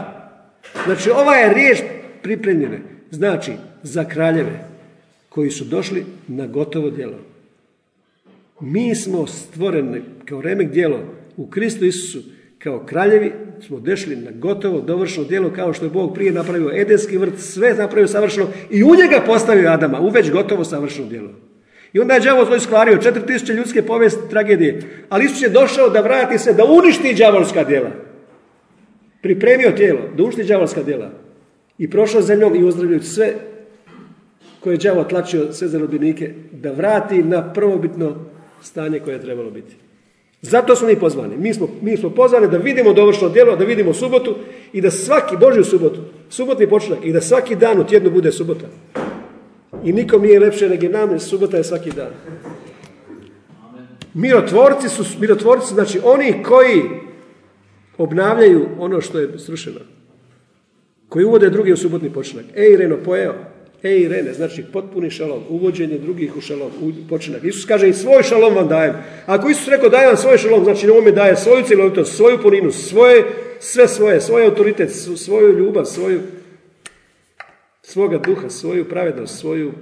Znači 0.85 1.11
ova 1.11 1.35
je 1.35 1.55
riječ 1.55 1.79
pripremljena. 2.23 2.79
Znači 3.11 3.53
za 3.83 4.05
kraljeve 4.05 4.69
koji 5.29 5.51
su 5.51 5.65
došli 5.65 6.05
na 6.29 6.47
gotovo 6.47 6.91
djelo. 6.91 7.19
Mi 8.61 8.95
smo 8.95 9.27
stvoreni 9.27 10.03
kao 10.25 10.41
remek 10.41 10.71
djelo 10.71 11.01
u 11.37 11.47
Kristu 11.47 11.85
Isusu 11.85 12.34
kao 12.65 12.85
kraljevi 12.87 13.33
smo 13.67 13.81
dešli 13.81 14.17
na 14.17 14.31
gotovo 14.31 14.81
dovršeno 14.81 15.27
djelo 15.27 15.51
kao 15.51 15.73
što 15.73 15.85
je 15.85 15.91
Bog 15.91 16.15
prije 16.15 16.33
napravio 16.33 16.71
Edenski 16.75 17.19
vrt, 17.19 17.39
sve 17.39 17.75
napravio 17.75 18.09
savršeno 18.09 18.47
i 18.71 18.85
u 18.85 18.95
njega 18.95 19.23
postavio 19.27 19.71
Adama, 19.71 20.01
u 20.01 20.09
već 20.09 20.31
gotovo 20.31 20.65
savršeno 20.65 21.09
djelo. 21.09 21.31
I 21.93 22.01
onda 22.01 22.15
je 22.15 22.21
đavol 22.21 22.47
to 22.47 22.57
iskvario, 22.57 22.99
4000 22.99 23.55
ljudske 23.55 23.83
povijesti 23.83 24.31
tragedije, 24.31 24.81
ali 25.09 25.25
Isus 25.25 25.43
je 25.43 25.49
došao 25.49 25.91
da 25.91 26.01
vrati 26.01 26.39
se, 26.39 26.53
da 26.53 26.65
uništi 26.65 27.15
đavolska 27.15 27.65
djela. 27.65 27.91
Pripremio 29.23 29.71
tijelo, 29.71 30.01
da 30.17 30.23
uništi 30.23 30.45
đavolska 30.45 30.83
djela. 30.83 31.11
I 31.79 31.91
prošao 31.91 32.23
zemljom 32.23 32.57
i 32.57 32.65
uzdravljujući 32.65 33.07
sve 33.07 33.33
koje 34.61 34.75
je 34.75 34.79
đavo 34.79 35.05
tlačio, 35.05 35.53
sve 35.53 35.69
zarobinike, 35.69 36.35
da 36.53 36.73
vrati 36.73 37.23
na 37.23 37.53
prvobitno 37.53 38.17
stanje 38.63 39.01
koje 39.01 39.15
je 39.15 39.23
trebalo 39.23 39.51
biti. 39.51 39.84
Zato 40.45 40.77
smo 40.77 40.89
mi 40.89 40.97
pozvani. 40.97 41.37
Mi 41.37 41.55
smo, 41.55 41.69
mi 41.83 41.97
smo 41.97 42.11
pozvani 42.11 42.49
da 42.49 42.57
vidimo 42.57 42.93
dovršno 42.93 43.29
djelo, 43.29 43.57
da 43.57 43.65
vidimo 43.65 43.95
subotu 43.95 44.35
i 44.73 44.81
da 44.81 44.91
svaki 44.91 45.37
Božju 45.37 45.65
subotu, 45.65 46.01
subotni 46.29 46.69
počinak 46.69 46.99
i 47.05 47.13
da 47.13 47.21
svaki 47.21 47.57
dan 47.57 47.81
u 47.81 47.87
tjednu 47.87 48.11
bude 48.11 48.33
subota. 48.33 48.67
I 49.85 49.93
nikom 49.93 50.23
nije 50.23 50.41
lepše 50.41 50.69
nego 50.69 50.89
nam, 50.89 51.21
subota 51.21 51.57
je 51.57 51.65
svaki 51.65 51.91
dan. 51.91 52.11
Mirotvorci 54.15 54.89
su, 54.89 55.05
mirotvorci 55.21 55.75
znači 55.75 56.01
oni 56.05 56.43
koji 56.43 56.83
obnavljaju 57.99 58.67
ono 58.79 59.01
što 59.01 59.19
je 59.19 59.39
srušeno. 59.39 59.81
Koji 61.09 61.25
uvode 61.25 61.51
drugi 61.51 61.73
u 61.73 61.77
subotni 61.77 62.13
počinak. 62.13 62.45
Ej, 62.55 62.77
Reno, 62.77 62.97
pojeo. 63.05 63.54
Ej, 63.85 64.09
Rene, 64.09 64.33
znači 64.33 64.65
potpuni 64.73 65.11
šalom, 65.11 65.43
uvođenje 65.49 65.99
drugih 65.99 66.37
u 66.37 66.41
šalom, 66.41 66.71
počinak. 67.09 67.45
Isus 67.45 67.65
kaže 67.65 67.89
i 67.89 67.93
svoj 67.93 68.23
šalom 68.23 68.55
vam 68.55 68.69
dajem. 68.69 68.95
Ako 69.27 69.49
Isus 69.49 69.69
rekao 69.69 69.89
dajem 69.89 70.09
vam 70.09 70.17
svoj 70.17 70.39
šalom, 70.39 70.65
znači 70.65 70.91
on 70.91 71.05
mi 71.05 71.13
daje 71.13 71.37
svoju 71.37 71.65
cjelovitost, 71.65 72.17
svoju 72.17 72.39
puninu, 72.43 72.71
svoje, 72.71 73.25
sve 73.61 73.89
svoje, 73.89 74.21
svoj 74.21 74.45
autoritet, 74.45 74.91
svoju 75.17 75.59
ljubav, 75.59 75.85
svoju, 75.85 76.21
svoga 77.83 78.19
duha, 78.19 78.49
svoju 78.49 78.89
pravednost, 78.89 79.39
svoju 79.39 79.73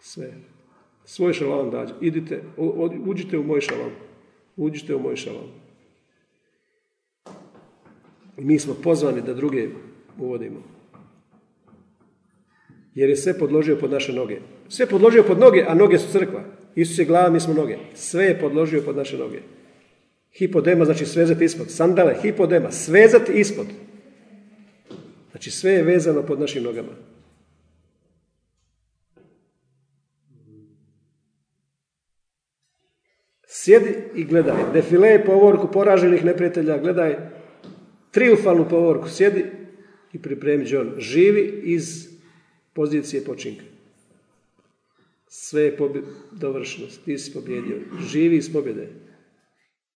sve. 0.00 0.32
Svoj 1.04 1.32
šalom 1.32 1.70
dađe. 1.70 1.94
Idite, 2.00 2.42
uđite 3.06 3.38
u 3.38 3.42
moj 3.42 3.60
šalom. 3.60 3.90
Uđite 4.56 4.94
u 4.94 5.00
moj 5.00 5.16
šalom. 5.16 5.48
I 8.38 8.44
mi 8.44 8.58
smo 8.58 8.74
pozvani 8.74 9.22
da 9.22 9.34
druge 9.34 9.68
uvodimo. 10.18 10.75
Jer 12.96 13.10
je 13.10 13.16
sve 13.16 13.38
podložio 13.38 13.76
pod 13.76 13.90
naše 13.90 14.12
noge. 14.12 14.38
Sve 14.68 14.86
podložio 14.86 15.22
pod 15.22 15.38
noge, 15.38 15.64
a 15.68 15.74
noge 15.74 15.98
su 15.98 16.12
crkva. 16.12 16.44
Isus 16.74 16.98
je 16.98 17.04
glava, 17.04 17.30
mi 17.30 17.40
smo 17.40 17.54
noge. 17.54 17.76
Sve 17.94 18.24
je 18.24 18.38
podložio 18.40 18.82
pod 18.82 18.96
naše 18.96 19.18
noge. 19.18 19.40
Hipodema 20.32 20.84
znači 20.84 21.06
svezati 21.06 21.44
ispod. 21.44 21.70
Sandale, 21.70 22.16
hipodema, 22.22 22.72
svezati 22.72 23.32
ispod. 23.32 23.66
Znači 25.30 25.50
sve 25.50 25.72
je 25.72 25.82
vezano 25.82 26.22
pod 26.22 26.40
našim 26.40 26.62
nogama. 26.62 26.92
Sjedi 33.46 33.94
i 34.14 34.24
gledaj. 34.24 34.72
Defile 34.72 35.24
povorku 35.24 35.70
poraženih 35.72 36.24
neprijatelja. 36.24 36.78
Gledaj 36.78 37.16
triumfalnu 38.10 38.68
povorku. 38.68 39.08
Sjedi 39.08 39.44
i 40.12 40.22
pripremi 40.22 40.64
John. 40.68 40.94
Živi 40.98 41.60
iz 41.64 42.15
pozicije 42.76 43.24
počinka. 43.24 43.64
Sve 45.28 45.62
je 45.62 45.76
dovršenost. 46.32 47.04
Ti 47.04 47.18
si 47.18 47.32
pobjedio. 47.32 47.80
Živi 48.12 48.36
iz 48.36 48.52
pobjede. 48.52 48.88